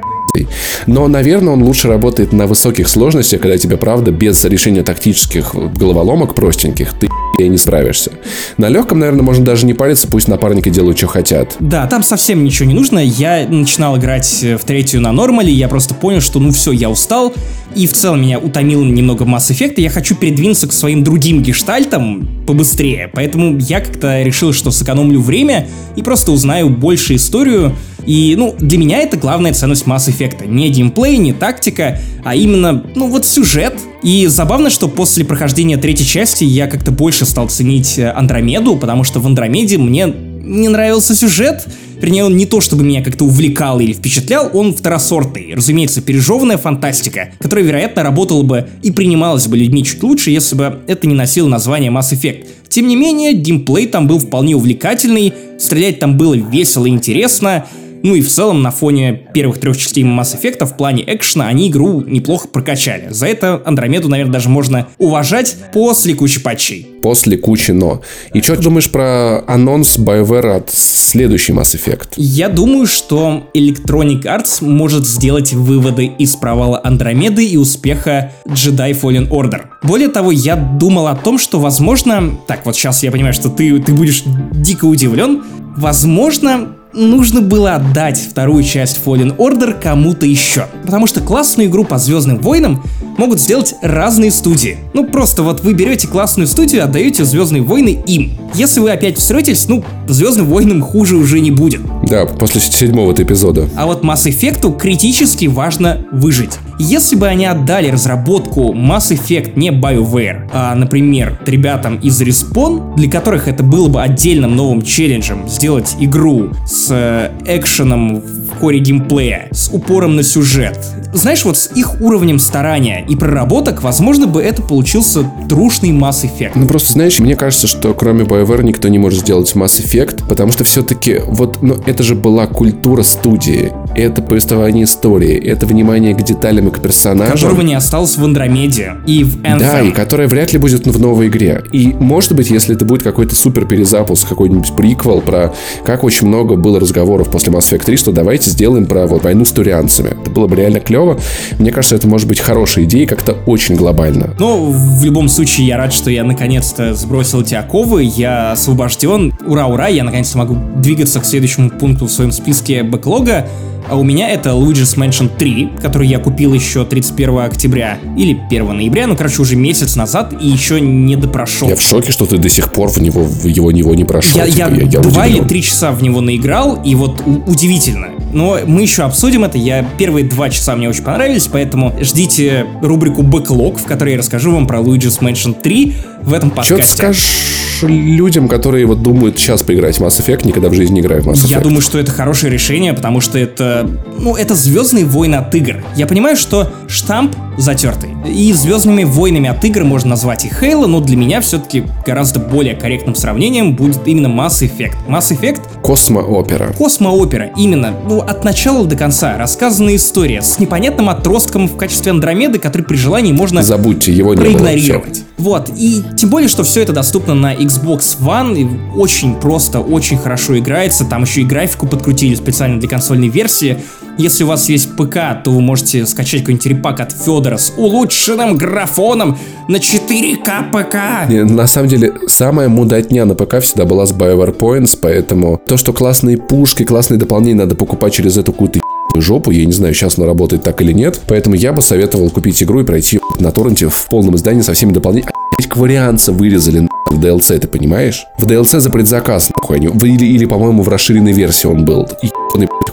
[0.87, 6.35] но, наверное, он лучше работает на высоких сложностях, когда тебе, правда, без решения тактических головоломок
[6.35, 7.07] простеньких, ты
[7.37, 8.11] и не справишься.
[8.57, 11.55] На легком, наверное, можно даже не париться, пусть напарники делают, что хотят.
[11.59, 12.99] Да, там совсем ничего не нужно.
[12.99, 17.33] Я начинал играть в третью на нормале, я просто понял, что ну все, я устал,
[17.75, 21.43] и в целом меня утомил немного Mass Effect, и я хочу передвинуться к своим другим
[21.43, 23.09] гештальтам, побыстрее.
[23.13, 27.75] Поэтому я как-то решил, что сэкономлю время и просто узнаю больше историю.
[28.05, 30.47] И, ну, для меня это главная ценность Mass Effect.
[30.47, 33.73] Не геймплей, не тактика, а именно, ну, вот сюжет.
[34.07, 39.03] И забавно, что после прохождения третьей части я как-то больше стал ценить э, Андромеду, потому
[39.03, 41.67] что в Андромеде мне не нравился сюжет,
[41.99, 45.55] Вернее, он не то чтобы меня как-то увлекал или впечатлял, он второсортный.
[45.55, 50.79] Разумеется, пережеванная фантастика, которая, вероятно, работала бы и принималась бы людьми чуть лучше, если бы
[50.85, 52.45] это не носило название Mass Effect.
[52.69, 57.65] Тем не менее, геймплей там был вполне увлекательный, стрелять там было весело и интересно,
[58.07, 61.69] ну и в целом на фоне первых трех частей Mass Effect в плане экшена они
[61.69, 63.07] игру неплохо прокачали.
[63.09, 66.87] За это Андромеду, наверное, даже можно уважать после кучи патчей.
[67.01, 68.01] После кучи но.
[68.33, 72.13] И что ты думаешь про анонс BioWare от следующий Mass Effect?
[72.15, 79.27] Я думаю, что Electronic Arts может сделать выводы из провала Андромеды и успеха Jedi Fallen
[79.29, 79.63] Order.
[79.83, 82.39] Более того, я думал о том, что возможно...
[82.47, 85.43] Так, вот сейчас я понимаю, что ты, ты будешь дико удивлен.
[85.75, 90.67] Возможно, нужно было отдать вторую часть Fallen Order кому-то еще.
[90.83, 92.83] Потому что классную игру по Звездным войнам
[93.17, 94.77] могут сделать разные студии.
[94.93, 98.37] Ну просто вот вы берете классную студию, отдаете Звездные войны им.
[98.53, 101.81] Если вы опять встретитесь, ну, Звездным войнам хуже уже не будет.
[102.07, 103.69] Да, после седьмого эпизода.
[103.75, 106.57] А вот Mass Effect критически важно выжить.
[106.79, 113.09] Если бы они отдали разработку Mass Effect не BioWare, а, например, ребятам из Respawn, для
[113.09, 119.47] которых это было бы отдельным новым челленджем сделать игру с э, экшеном в коре геймплея,
[119.51, 120.79] с упором на сюжет.
[121.13, 126.51] Знаешь, вот с их уровнем старания и проработок, возможно бы это получился трушный Mass Effect.
[126.55, 130.51] Ну просто, знаешь, мне кажется, что кроме BioWare никто не может сделать Mass Effect, потому
[130.51, 136.23] что все-таки вот, ну это же была культура студии, это повествование истории, это внимание к
[136.23, 137.33] деталям и к персонажам.
[137.33, 139.59] Которого не осталось в Андромеде и в Anthem.
[139.59, 141.63] Да, и которая вряд ли будет в новой игре.
[141.71, 145.53] И может быть, если это будет какой-то супер перезапуск, какой-нибудь приквел про
[145.83, 149.45] как очень много было разговоров после Mass Effect 3, что давайте сделаем про вот войну
[149.45, 150.09] с турианцами.
[150.09, 151.19] Это было бы реально клево.
[151.57, 154.35] Мне кажется, это может быть хорошая идея, как-то очень глобально.
[154.39, 159.33] Ну, в любом случае, я рад, что я наконец-то сбросил эти оковы, я освобожден.
[159.45, 163.47] Ура, ура, я наконец-то могу двигаться к следующему пункту в своем списке бэклога.
[163.89, 168.75] А у меня это Luigi's Mansion 3, который я купил еще 31 октября или 1
[168.75, 171.69] ноября, ну, короче, уже месяц назад и еще не допрошел.
[171.69, 174.41] Я в шоке, что ты до сих пор в него, в его, него не прошел.
[174.41, 178.07] Я, типа, я, я, я два или три часа в него наиграл, и вот удивительно.
[178.33, 179.57] Но мы еще обсудим это.
[179.57, 184.51] Я первые два часа мне очень понравились, поэтому ждите рубрику Backlog, в которой я расскажу
[184.51, 186.75] вам про Luigi's Mansion 3 в этом подкасте.
[186.75, 190.95] Что ты скажешь людям, которые вот думают сейчас поиграть в Mass Effect, никогда в жизни
[190.95, 191.49] не играют в Mass Effect?
[191.49, 193.87] Я думаю, что это хорошее решение, потому что это,
[194.17, 195.83] ну, это звездные войны от игр.
[195.95, 198.11] Я понимаю, что штамп затертый.
[198.27, 202.75] И звездными войнами от игр можно назвать и Halo, но для меня все-таки гораздо более
[202.75, 204.95] корректным сравнением будет именно Mass Effect.
[205.07, 205.61] Mass Effect...
[205.81, 206.73] Космоопера.
[206.77, 207.93] Космоопера, именно.
[208.07, 209.37] Ну, от начала до конца.
[209.37, 214.41] Рассказанная история с непонятным отростком в качестве Андромеды, который при желании можно Забудьте, его не
[214.41, 215.23] проигнорировать.
[215.37, 220.17] Было, вот, и тем более, что все это доступно на Xbox One, очень просто, очень
[220.17, 223.77] хорошо играется, там еще и графику подкрутили специально для консольной версии,
[224.17, 228.57] если у вас есть ПК, то вы можете скачать какой-нибудь репак от Федора с улучшенным
[228.57, 229.37] графоном
[229.67, 231.29] на 4К ПК.
[231.29, 235.93] На самом деле, самая мудотня на ПК всегда была с BioWare Points, поэтому то, что
[235.93, 238.79] классные пушки, классные дополнения надо покупать через эту какую-то
[239.15, 239.51] жопу.
[239.51, 241.19] Я не знаю, сейчас она работает так или нет.
[241.27, 244.93] Поэтому я бы советовал купить игру и пройти на торренте в полном издании со всеми
[244.93, 245.31] дополнениями.
[245.69, 248.25] Кварианца вырезали в DLC, ты понимаешь?
[248.37, 249.87] В DLC за предзаказ, нахуй они.
[249.87, 252.07] Или, или по-моему, в расширенной версии он был.
[252.21, 252.29] И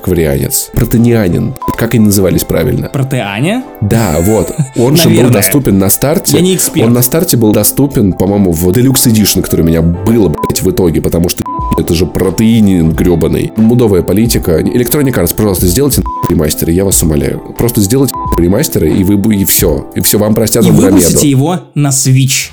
[0.05, 0.71] кварианец.
[0.75, 1.55] Протеанин.
[1.79, 2.89] Как они назывались правильно?
[2.89, 3.65] Протеаня?
[3.81, 4.53] Да, вот.
[4.77, 6.37] Он же был доступен на старте.
[6.37, 6.87] Я не эксперт.
[6.87, 10.71] Он на старте был доступен, по-моему, в Deluxe Edition, который у меня было, блядь, в
[10.71, 11.43] итоге, потому что
[11.79, 13.53] это же протеинин гребаный.
[13.57, 14.61] Мудовая политика.
[14.61, 17.41] Electronic Arts, пожалуйста, сделайте ремастеры, я вас умоляю.
[17.57, 19.91] Просто сделайте ремастеры, и вы и все.
[19.95, 22.51] И все, вам простят И выпустите его на Switch.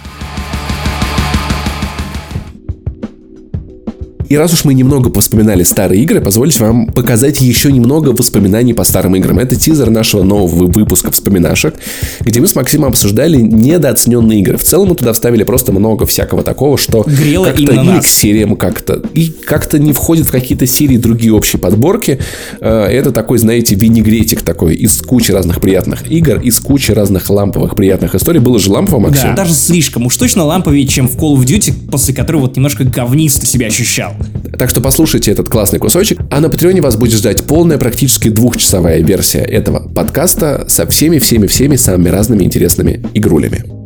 [4.31, 8.85] И раз уж мы немного вспоминали старые игры, позвольте вам показать еще немного воспоминаний по
[8.85, 9.39] старым играм.
[9.39, 11.75] Это тизер нашего нового выпуска вспоминашек,
[12.21, 14.55] где мы с Максимом обсуждали недооцененные игры.
[14.55, 18.55] В целом мы туда вставили просто много всякого такого, что Грело как-то именно к сериям
[18.55, 22.21] как-то, и как-то не входит в какие-то серии другие общие подборки.
[22.61, 27.75] Э, Это такой, знаете, винегретик такой из кучи разных приятных игр, из кучи разных ламповых
[27.75, 28.39] приятных историй.
[28.39, 29.31] Было же лампово, Максим?
[29.31, 30.05] Да, даже слишком.
[30.05, 34.13] Уж точно ламповее, чем в Call of Duty, после которой вот немножко говнисто себя ощущал.
[34.57, 36.19] Так что послушайте этот классный кусочек.
[36.29, 42.09] А на Патреоне вас будет ждать полная, практически двухчасовая версия этого подкаста со всеми-всеми-всеми самыми
[42.09, 43.80] разными интересными игрулями.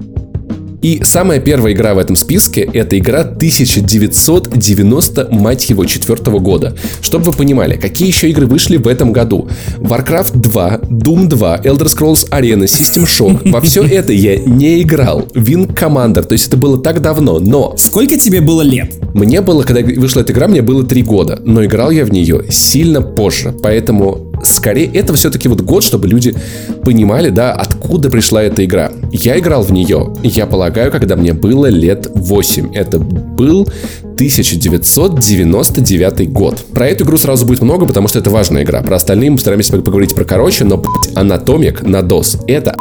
[0.85, 6.75] И самая первая игра в этом списке— это игра 1990, мать его, четвертого года.
[7.01, 9.49] Чтобы вы понимали, какие еще игры вышли в этом году.
[9.77, 13.49] Warcraft 2, Doom 2, Elder Scrolls Arena, System Shock.
[13.49, 15.21] Во все это я не играл.
[15.33, 17.73] Wing Commander, то есть это было так давно, но...
[17.77, 18.93] Сколько тебе было лет?
[19.15, 22.45] Мне было, когда вышла эта игра, мне было 3 года, но играл я в нее
[22.51, 26.35] сильно позже, поэтому скорее это все-таки вот год, чтобы люди
[26.83, 27.53] понимали, да,
[27.85, 28.91] откуда пришла эта игра.
[29.11, 32.73] Я играл в нее, я полагаю, когда мне было лет 8.
[32.73, 33.67] Это был
[34.15, 36.65] 1999 год.
[36.73, 38.81] Про эту игру сразу будет много, потому что это важная игра.
[38.81, 40.81] Про остальные мы стараемся поговорить про короче, но,
[41.13, 42.75] Анатомик на DOS— это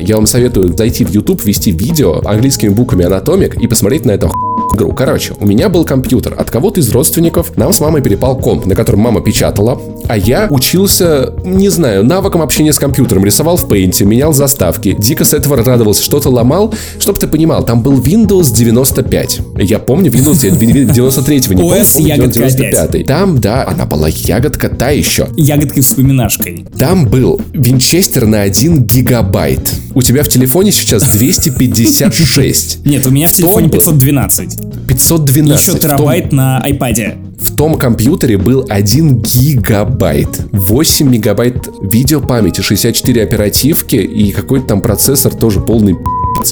[0.00, 4.30] я вам советую зайти в YouTube, ввести видео английскими буквами анатомик и посмотреть на это
[4.74, 4.92] игру.
[4.92, 6.34] Короче, у меня был компьютер.
[6.38, 10.48] От кого-то из родственников нам с мамой перепал комп, на котором мама печатала, а я
[10.50, 15.56] учился, не знаю, навыкам общения с компьютером, рисовал в Paint, менял заставки, дико с этого
[15.56, 16.74] радовался, что-то ломал.
[16.98, 19.40] Чтоб ты понимал, там был Windows 95.
[19.58, 25.28] Я помню Windows 93 не помню, помню 95 Там, да, она была ягодка та еще.
[25.36, 26.66] Ягодкой-вспоминашкой.
[26.78, 29.74] Там был винчестер на 1 гигабайт.
[29.94, 32.86] У тебя в телефоне сейчас 256.
[32.86, 34.49] Нет, у меня в телефоне 512.
[34.88, 35.68] 512.
[35.68, 37.30] Еще терабайт на iPad.
[37.40, 45.34] В том компьютере был 1 гигабайт, 8 мегабайт видеопамяти, 64 оперативки и какой-то там процессор
[45.34, 45.96] тоже полный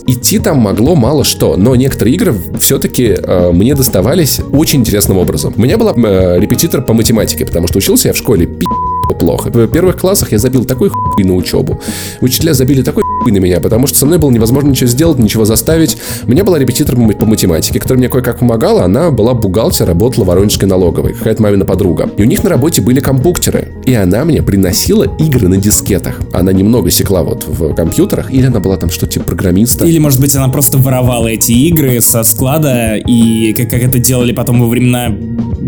[0.06, 5.54] Идти там могло мало что, но некоторые игры все-таки э, мне доставались очень интересным образом.
[5.56, 8.66] У меня была э, репетитор по математике, потому что учился я в школе пи***
[9.14, 9.50] плохо.
[9.50, 11.80] В первых классах я забил такой хуй на учебу.
[12.20, 15.44] Учителя забили такой хуй на меня, потому что со мной было невозможно ничего сделать, ничего
[15.44, 15.96] заставить.
[16.26, 18.84] У меня была репетитор по математике, которая мне кое-как помогала.
[18.84, 22.10] Она была бухгалтер, работала в Воронежской налоговой, какая-то мамина подруга.
[22.16, 23.68] И у них на работе были компьютеры.
[23.88, 26.20] И она мне приносила игры на дискетах.
[26.34, 29.86] Она немного секла вот в компьютерах, или она была там что-то типа программиста.
[29.86, 34.32] Или, может быть, она просто воровала эти игры со склада, и как, как это делали
[34.32, 35.08] потом во времена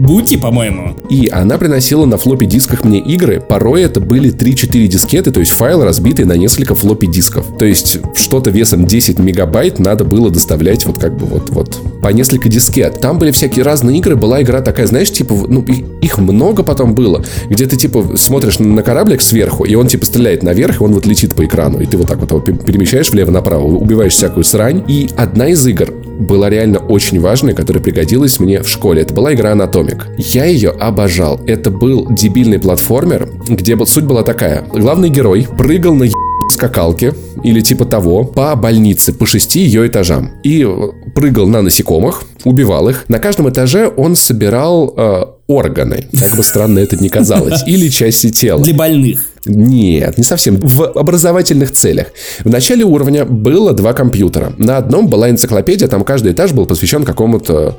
[0.01, 0.97] Бути, по-моему.
[1.11, 3.41] И она приносила на флоппи дисках мне игры.
[3.41, 7.59] Порой это были 3-4 дискеты, то есть файл разбитый на несколько флоппи дисков.
[7.59, 12.09] То есть что-то весом 10 мегабайт надо было доставлять вот как бы вот, вот по
[12.09, 13.01] несколько дискет.
[13.01, 14.17] Там были всякие разные игры.
[14.17, 18.83] Была игра такая, знаешь, типа, ну, их много потом было, где ты типа смотришь на
[18.83, 21.81] кораблик сверху, и он типа стреляет наверх, и он вот летит по экрану.
[21.81, 24.85] И ты вот так вот его перемещаешь влево-направо, убиваешь всякую срань.
[24.89, 29.03] И одна из игр была реально очень важной, которая пригодилась мне в школе.
[29.03, 30.03] Это была игра Anatomic.
[30.19, 31.41] Я ее обожал.
[31.47, 34.65] Это был дебильный платформер, где суть была такая.
[34.73, 36.05] Главный герой прыгал на
[36.51, 40.67] скакалке или типа того по больнице по шести ее этажам и
[41.15, 43.05] прыгал на насекомых, убивал их.
[43.09, 48.31] На каждом этаже он собирал э, органы, как бы странно это ни казалось, или части
[48.31, 48.63] тела.
[48.63, 49.30] Для больных.
[49.47, 50.57] Нет, не совсем.
[50.57, 52.09] В образовательных целях.
[52.45, 54.53] В начале уровня было два компьютера.
[54.59, 57.79] На одном была энциклопедия, там каждый этаж был посвящен какому-то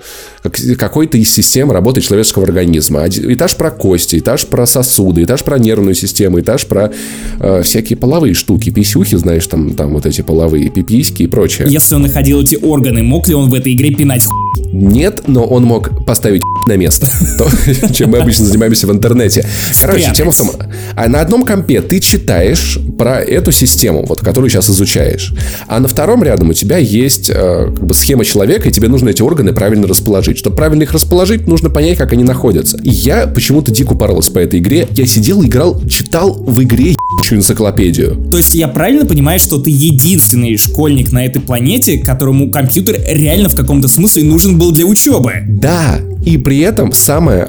[0.77, 3.05] какой-то из систем работы человеческого организма.
[3.07, 6.91] Этаж про кости, этаж про сосуды, этаж про нервную систему, этаж про
[7.39, 11.67] э, всякие половые штуки, писюхи, знаешь, там, там вот эти половые пиписьки и прочее.
[11.69, 14.27] Если он находил эти органы, мог ли он в этой игре пинать
[14.71, 17.07] Нет, но он мог поставить на место.
[17.38, 17.47] То,
[17.93, 19.45] чем мы обычно занимаемся в интернете.
[19.79, 20.51] Короче, тема в том,
[20.95, 25.34] а на одном компе ты читаешь про эту систему, вот, которую сейчас изучаешь,
[25.68, 29.10] а на втором рядом у тебя есть э, как бы схема человека, и тебе нужно
[29.10, 30.38] эти органы правильно расположить.
[30.38, 32.78] Чтобы правильно их расположить, нужно понять, как они находятся.
[32.84, 34.88] И я почему-то дико упоролся по этой игре.
[34.91, 36.95] Я сидел, играл, читал в игре
[37.32, 38.30] энциклопедию.
[38.30, 43.49] То есть я правильно понимаю, что ты единственный школьник на этой планете, которому компьютер реально
[43.49, 45.34] в каком-то смысле нужен был для учебы?
[45.48, 47.48] Да, и при этом самое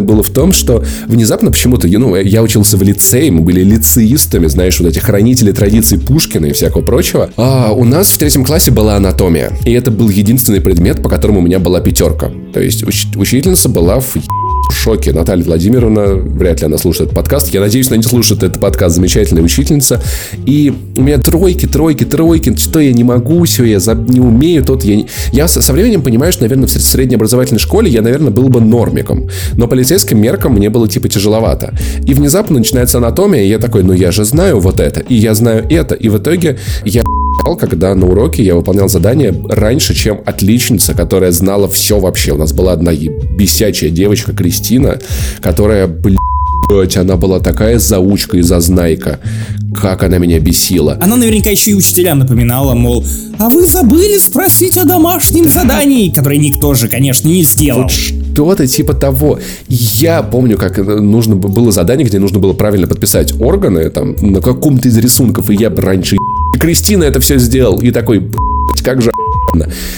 [0.00, 4.80] было в том, что внезапно почему-то, ну, я учился в лицее, мы были лицеистами, знаешь,
[4.80, 7.30] вот эти хранители традиций Пушкина и всякого прочего.
[7.36, 9.52] А у нас в третьем классе была анатомия.
[9.64, 12.30] И это был единственный предмет, по которому у меня была пятерка.
[12.52, 14.16] То есть уч- учительница была в
[14.72, 15.12] шоке.
[15.12, 17.52] Наталья Владимировна, вряд ли она слушает этот подкаст.
[17.54, 18.96] Я надеюсь, она не слушает этот подкаст.
[18.96, 20.02] Замечательная учительница.
[20.46, 22.54] И у меня тройки, тройки, тройки.
[22.56, 25.06] Что я не могу, все я не умею, тот я не...
[25.32, 29.28] Я со временем понимаю, что, наверное, в средней образовательной школе я, наверное, был бы нормиком.
[29.54, 31.72] Но полицейским меркам мне было типа тяжеловато.
[32.06, 35.32] И внезапно начинается анатомия, и я такой, ну я же знаю вот это, и я
[35.32, 35.94] знаю это.
[35.94, 37.02] И в итоге я
[37.58, 42.32] когда на уроке я выполнял задание раньше, чем отличница, которая знала все вообще.
[42.32, 44.98] У нас была одна бесячая девочка Кристина,
[45.40, 45.86] которая,
[46.72, 49.18] блядь, она была такая заучка и зазнайка.
[49.74, 50.98] Как она меня бесила.
[51.00, 53.04] Она наверняка еще и учителям напоминала, мол,
[53.38, 57.82] а вы забыли спросить о домашнем задании, которое никто же, конечно, не сделал.
[57.82, 59.38] Вот что-то типа того.
[59.68, 64.88] Я помню, как нужно было задание, где нужно было правильно подписать органы там на каком-то
[64.88, 66.16] из рисунков, и я раньше
[66.60, 67.80] Кристина это все сделал.
[67.80, 68.30] И такой,
[68.84, 69.10] как же.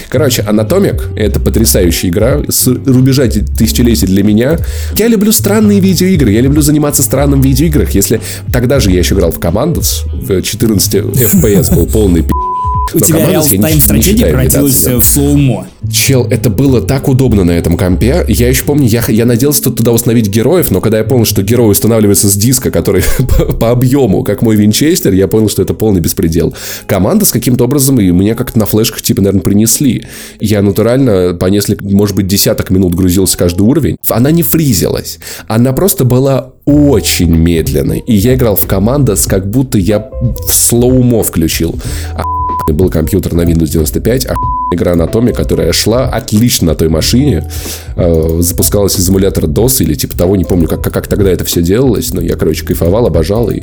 [0.08, 4.58] Короче, Анатомик— это потрясающая игра с рубежа тысячелетий для меня.
[4.96, 7.90] Я люблю странные видеоигры, я люблю заниматься странным в видеоиграх.
[7.92, 8.20] Если
[8.52, 12.43] тогда же я еще играл в Commandos, в 14 FPS был полный пи***,
[12.92, 15.66] у тебя real-time стратегии превратилась в slow-mo.
[15.92, 18.24] Чел, это было так удобно на этом компе.
[18.28, 21.42] Я еще помню, я, я надеялся тут туда установить героев, но когда я понял, что
[21.42, 25.74] герой устанавливается с диска, который по, по объему, как мой винчестер, я понял, что это
[25.74, 26.54] полный беспредел.
[26.86, 30.06] Команда с каким-то образом и меня как-то на флешках, типа, наверное, принесли.
[30.40, 33.96] Я натурально по несколько, может быть, десяток минут грузился каждый уровень.
[34.08, 35.18] Она не фризилась.
[35.46, 37.98] Она просто была очень медленной.
[38.06, 40.08] И я играл в командос, как будто я
[40.48, 41.78] в слоумо включил.
[42.14, 42.22] А
[42.72, 44.34] был компьютер на Windows 95, а
[44.72, 47.48] игра Анатомия, которая шла отлично на той машине,
[47.96, 51.44] э, запускалась из эмулятора DOS или типа того, не помню, как, как, как тогда это
[51.44, 53.62] все делалось, но я, короче, кайфовал, обожал, и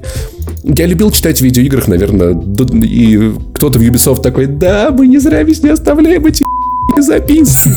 [0.63, 2.39] я любил читать в видеоиграх, наверное,
[2.83, 6.43] и кто-то в Ubisoft такой, да, мы не зря везде не оставляем эти
[7.01, 7.69] записки.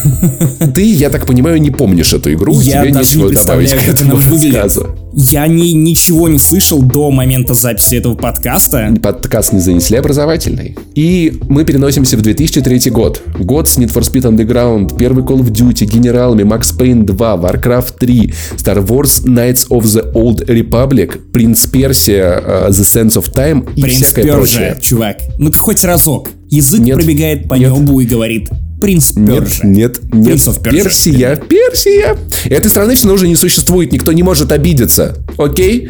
[0.74, 3.88] Ты, я так понимаю, не помнишь эту игру, я тебе даже нечего не добавить к
[3.88, 4.96] этому рассказу.
[5.16, 8.92] Я ни, ничего не слышал до момента записи этого подкаста.
[9.00, 10.76] Подкаст не занесли образовательный.
[10.96, 13.22] И мы переносимся в 2003 год.
[13.38, 17.98] Год с Need for Speed Underground, первый Call of Duty, генералами, Max Payne 2, Warcraft
[18.00, 23.72] 3, Star Wars Knights of the Old Republic, Принц Персия, uh, The Sense of Time
[23.76, 24.76] и Принц всякое Персия, прочее.
[24.82, 25.18] чувак.
[25.38, 26.30] Ну хоть разок.
[26.50, 27.72] Язык нет, пробегает по нет.
[27.72, 28.50] небу и говорит
[28.84, 29.66] Принц Персия.
[29.66, 30.62] Нет, нет, нет.
[30.62, 32.18] Персия, Персия.
[32.44, 35.16] Этой страны все уже не существует, никто не может обидеться.
[35.38, 35.88] Окей?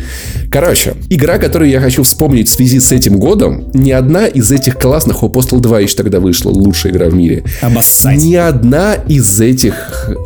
[0.49, 4.79] Короче, игра, которую я хочу вспомнить в связи с этим годом, ни одна из этих
[4.79, 7.43] классных, у Postal 2 еще тогда вышла, лучшая игра в мире.
[7.61, 8.23] Обоссать.
[8.23, 9.75] Ни одна из этих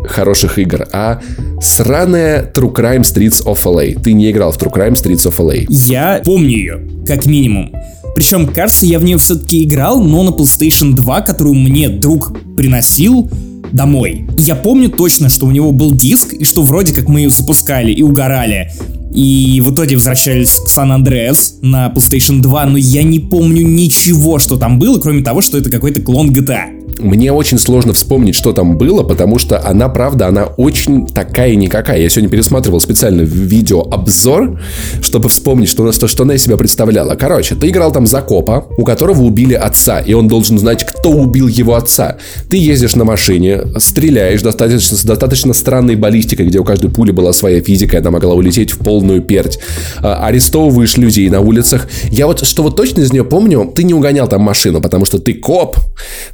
[0.07, 1.23] хороших игр, а
[1.62, 3.99] сраная True Crime Streets of LA.
[3.99, 5.65] Ты не играл в True Crime Streets of LA.
[5.70, 7.73] Я помню ее, как минимум.
[8.14, 13.30] Причем, кажется, я в нее все-таки играл, но на PlayStation 2, которую мне друг приносил
[13.72, 14.26] домой.
[14.39, 17.93] Я помню точно, что у него был диск, и что вроде как мы ее запускали
[17.93, 18.72] и угорали.
[19.14, 24.56] И в итоге возвращались в Сан-Андреас на PlayStation 2, но я не помню ничего, что
[24.56, 26.78] там было, кроме того, что это какой-то клон GTA.
[26.98, 32.01] Мне очень сложно вспомнить, что там было, потому что она, правда, она очень такая никакая.
[32.01, 34.60] Я сегодня пересматривал специально видеообзор,
[35.01, 37.14] чтобы вспомнить, что, что, что она из себя представляла.
[37.14, 41.10] Короче, ты играл там за копа, у которого убили отца, и он должен знать, кто
[41.10, 42.16] убил его отца.
[42.48, 47.60] Ты ездишь на машине, стреляешь достаточно, достаточно странной баллистикой, где у каждой пули была своя
[47.60, 49.60] физика, и она могла улететь в полную перть.
[50.02, 51.86] А, арестовываешь людей на улицах.
[52.10, 55.20] Я вот, что вот точно из нее помню, ты не угонял там машину, потому что
[55.20, 55.76] ты коп,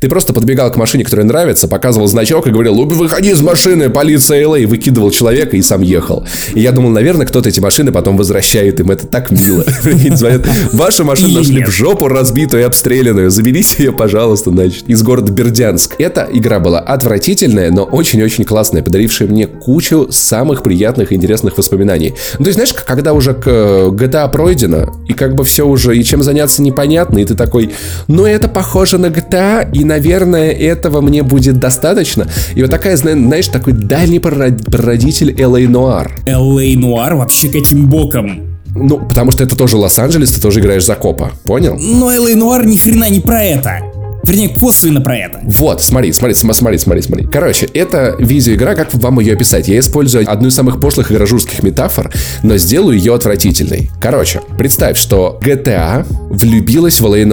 [0.01, 4.49] ты просто подбегал к машине, которая нравится, показывал значок и говорил, выходи из машины, полиция
[4.49, 6.27] ЛА, выкидывал человека и сам ехал.
[6.55, 8.91] И я думал, наверное, кто-то эти машины потом возвращает им.
[8.91, 9.65] Это так мило.
[10.73, 13.31] Ваша машина нашли в жопу разбитую и обстрелянную.
[13.31, 15.97] Заберите ее, пожалуйста, значит, из города Бердянск.
[15.99, 22.15] Эта игра была отвратительная, но очень-очень классная, подарившая мне кучу самых приятных и интересных воспоминаний.
[22.39, 26.23] Ну, то есть, знаешь, когда уже GTA пройдено, и как бы все уже, и чем
[26.23, 27.75] заняться непонятно, и ты такой,
[28.09, 32.27] ну, это похоже на GTA, и, наверное, этого мне будет достаточно.
[32.55, 35.63] И вот такая, знаешь, такой дальний прародитель L.A.
[35.63, 36.11] Noir.
[36.27, 36.75] L.A.
[36.75, 38.57] Noir вообще каким боком?
[38.77, 41.77] Ну, потому что это тоже Лос-Анджелес, ты тоже играешь за копа, понял?
[41.79, 42.33] Но L.A.
[42.33, 43.81] Noir ни хрена не про это.
[44.27, 45.41] Вернее, косвенно про это.
[45.45, 47.27] Вот, смотри, смотри, смотри, смотри, смотри.
[47.27, 49.69] Короче, это видеоигра, как вам ее описать?
[49.69, 53.91] Я использую одну из самых пошлых игрожурских метафор, но сделаю ее отвратительной.
[54.01, 57.25] Короче, представь, что GTA влюбилась в L.A.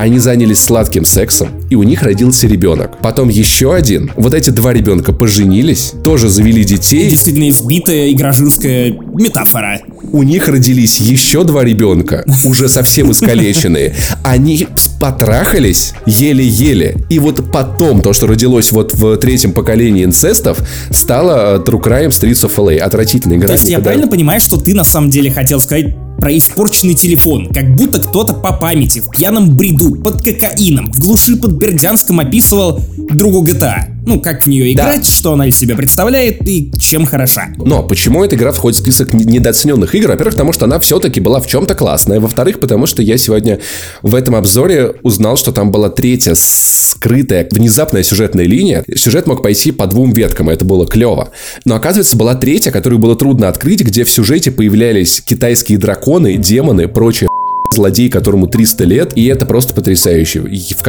[0.00, 2.96] Они занялись сладким сексом, и у них родился ребенок.
[3.02, 4.10] Потом еще один.
[4.16, 7.10] Вот эти два ребенка поженились, тоже завели детей.
[7.10, 9.80] Действительно избитая игражирская метафора.
[10.10, 13.94] У них родились еще два ребенка, уже совсем искалеченные.
[14.24, 14.66] Они
[14.98, 16.96] потрахались еле-еле.
[17.10, 22.08] И вот потом то, что родилось вот в третьем поколении инцестов, стало э, True Crime
[22.08, 22.78] Streets of LA.
[22.78, 23.48] Отвратительная игра.
[23.48, 27.48] То есть я правильно понимаю, что ты на самом деле хотел сказать про испорченный телефон,
[27.52, 32.80] как будто кто-то по памяти, в пьяном бреду, под кокаином, в глуши под Бердянском описывал
[32.96, 33.99] другу GTA.
[34.06, 35.06] Ну, как в нее играть, да.
[35.06, 37.48] что она из себя представляет и чем хороша.
[37.56, 40.08] Но почему эта игра входит в список недооцененных игр?
[40.08, 42.20] Во-первых, потому что она все-таки была в чем-то классная.
[42.20, 43.60] Во-вторых, потому что я сегодня
[44.02, 48.84] в этом обзоре узнал, что там была третья скрытая, внезапная сюжетная линия.
[48.94, 51.30] Сюжет мог пойти по двум веткам, и это было клево.
[51.64, 56.88] Но оказывается, была третья, которую было трудно открыть, где в сюжете появлялись китайские драконы, демоны,
[56.88, 57.28] прочее
[57.74, 60.44] злодей, которому 300 лет, и это просто потрясающе.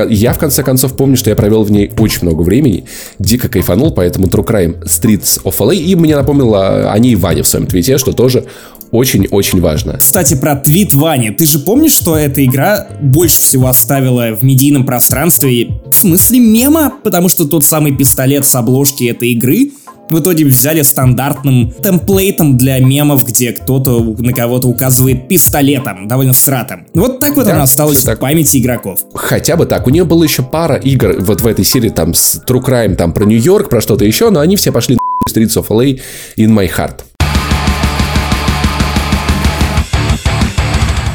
[0.09, 2.85] Я, в конце концов, помню, что я провел в ней очень много времени,
[3.19, 7.47] дико кайфанул, поэтому True Crime Streets of LA, и мне напомнила о ней Ваня в
[7.47, 8.45] своем твите, что тоже
[8.91, 9.97] очень-очень важно.
[9.99, 11.31] Кстати, про твит Вани.
[11.31, 16.93] Ты же помнишь, что эта игра больше всего оставила в медийном пространстве в смысле мема?
[17.01, 19.71] Потому что тот самый пистолет с обложки этой игры
[20.09, 26.85] в итоге взяли стандартным темплейтом для мемов, где кто-то на кого-то указывает пистолетом, довольно стратом.
[26.93, 28.17] Вот так вот да, она осталась так.
[28.17, 29.05] в памяти игроков.
[29.13, 29.87] Хотя бы так.
[29.87, 33.13] У нее было еще пара игр вот в этой серии, там, с True Crime, там,
[33.13, 36.01] про Нью-Йорк, про что-то еще, но они все пошли на Streets of LA
[36.37, 37.01] in my heart.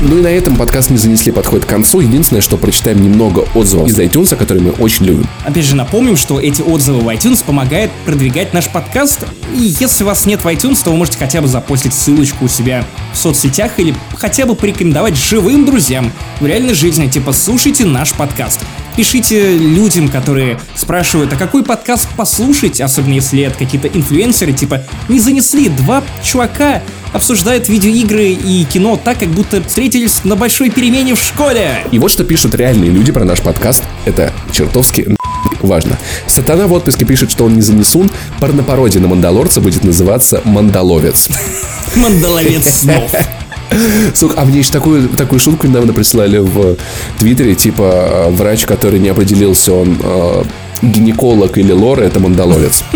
[0.01, 2.01] Ну и на этом подкаст не занесли подходит к концу.
[2.01, 5.27] Единственное, что прочитаем немного отзывов из iTunes, которые мы очень любим.
[5.45, 9.21] Опять же, напомним, что эти отзывы в iTunes помогают продвигать наш подкаст.
[9.55, 12.49] И если у вас нет в iTunes, то вы можете хотя бы запостить ссылочку у
[12.49, 18.13] себя в соцсетях или хотя бы порекомендовать живым друзьям в реальной жизни, типа слушайте наш
[18.13, 18.61] подкаст.
[18.97, 25.21] Пишите людям, которые спрашивают, а какой подкаст послушать, особенно если это какие-то инфлюенсеры, типа не
[25.21, 26.83] занесли два чувака
[27.13, 31.79] обсуждают видеоигры и кино так, как будто встретились на большой перемене в школе.
[31.91, 33.83] И вот что пишут реальные люди про наш подкаст.
[34.05, 35.17] Это чертовски
[35.61, 35.99] важно.
[36.27, 38.11] Сатана в отпуске пишет, что он не занесун.
[38.41, 41.29] Порнопародия на Мандалорца будет называться Мандаловец.
[41.97, 43.15] Мандаловец снов.
[44.15, 46.77] Сука, а мне еще такую, такую шутку недавно присылали в
[47.19, 50.45] Твиттере, типа врач, который не определился, он э,
[50.83, 52.85] гинеколог или лора, это мандаловец.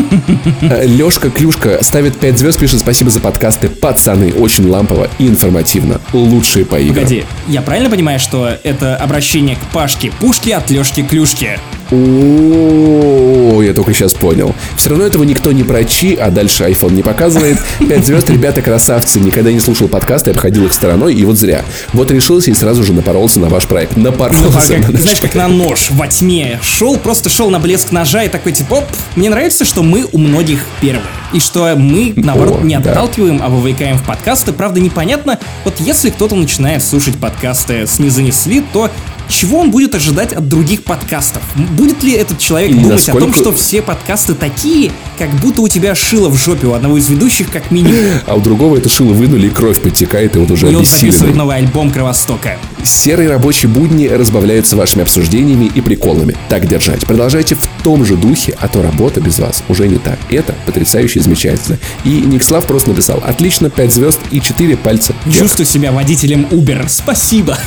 [0.62, 3.68] Э, Лешка Клюшка ставит 5 звезд, пишет спасибо за подкасты.
[3.68, 6.00] Пацаны, очень лампово и информативно.
[6.12, 6.96] Лучшие по играм.
[6.96, 11.58] Погоди, я правильно понимаю, что это обращение к Пашке Пушке от Лешки Клюшки?
[11.92, 14.54] О, я только сейчас понял.
[14.76, 17.58] Все равно этого никто не прочи, а дальше iPhone не показывает.
[17.80, 19.18] Пять звезд, ребята красавцы.
[19.18, 21.64] Никогда не слушал подкасты, обходил их стороной, и вот зря.
[21.92, 23.96] Вот решился и сразу же напоролся на ваш проект.
[23.96, 24.76] Напоролся.
[24.78, 26.60] Ну, как, знаешь, как на нож во тьме.
[26.62, 28.84] Шел, просто шел на блеск ножа и такой типа, оп,
[29.14, 31.06] мне нравится, что мы у многих первые.
[31.32, 33.44] И что мы, наоборот, О, не отталкиваем, да.
[33.44, 34.52] а вовлекаем в подкасты.
[34.52, 38.90] Правда, непонятно, вот если кто-то начинает слушать подкасты с «Не занесли», то
[39.30, 41.42] чего он будет ожидать от других подкастов?
[41.76, 43.18] Будет ли этот человек и думать насколько...
[43.18, 46.98] о том, что все подкасты такие, как будто у тебя шило в жопе у одного
[46.98, 48.04] из ведущих, как минимум?
[48.26, 51.90] А у другого это шило вынули, и кровь подтекает, и он уже записывает новый альбом
[51.90, 52.58] Кровостока.
[52.82, 56.36] Серые рабочие будни разбавляются вашими обсуждениями и приколами.
[56.48, 57.00] Так держать.
[57.06, 60.18] Продолжайте в том же духе, а то работа без вас уже не так.
[60.30, 61.78] Это потрясающе замечательно.
[62.04, 65.14] И Никслав просто написал, отлично, 5 звезд и 4 пальца.
[65.30, 66.84] Чувствую себя водителем Uber.
[66.88, 67.58] Спасибо.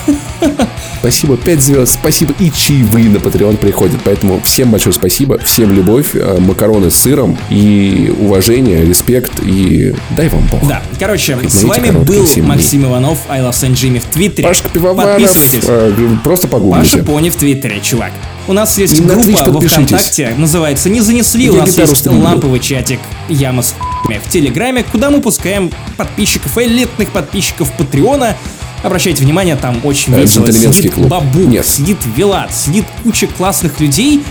[0.99, 3.99] Спасибо, 5 звезд, спасибо и чаевые на Patreon приходят.
[4.03, 10.29] Поэтому всем большое спасибо, всем любовь, э, макароны с сыром и уважение, респект и дай
[10.29, 10.67] вам бог.
[10.67, 14.47] Да, короче, с вами был Максим Иванов, I Love Saint Jimmy в Твиттере.
[14.47, 15.67] Пашка Пивоваров, Подписывайтесь.
[15.67, 16.97] Э, просто погуглите.
[16.97, 18.11] Паша Пони в Твиттере, чувак.
[18.47, 22.59] У нас есть и группа во ВКонтакте, называется «Не занесли», Я у нас есть ламповый
[22.59, 22.99] чатик
[23.29, 23.73] Яма с
[24.03, 28.35] в Телеграме, куда мы пускаем подписчиков, элитных подписчиков Патреона,
[28.83, 30.51] Обращайте внимание, там очень э, весело.
[30.51, 31.07] Сидит клуб.
[31.07, 31.65] Бабук, Нет.
[31.65, 34.23] сидит Вилат, сидит куча классных людей.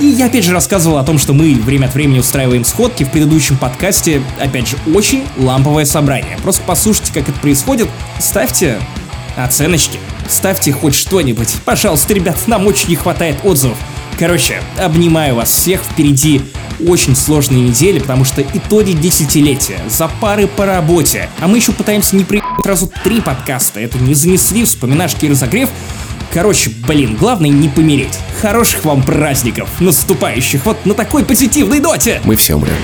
[0.00, 3.10] И я опять же рассказывал о том, что мы время от времени устраиваем сходки в
[3.10, 4.22] предыдущем подкасте.
[4.40, 6.36] Опять же, очень ламповое собрание.
[6.42, 7.88] Просто послушайте, как это происходит.
[8.18, 8.78] Ставьте
[9.36, 9.98] оценочки.
[10.28, 11.54] Ставьте хоть что-нибудь.
[11.64, 13.78] Пожалуйста, ребят, нам очень не хватает отзывов.
[14.18, 15.82] Короче, обнимаю вас всех.
[15.82, 16.42] Впереди
[16.86, 21.28] очень сложные недели, потому что итоги десятилетия, за пары по работе.
[21.40, 23.80] А мы еще пытаемся не при сразу три подкаста.
[23.80, 25.70] Это не занесли, вспоминашки и разогрев.
[26.32, 28.18] Короче, блин, главное не помереть.
[28.42, 32.20] Хороших вам праздников, наступающих вот на такой позитивной ноте.
[32.24, 32.76] Мы все умрем.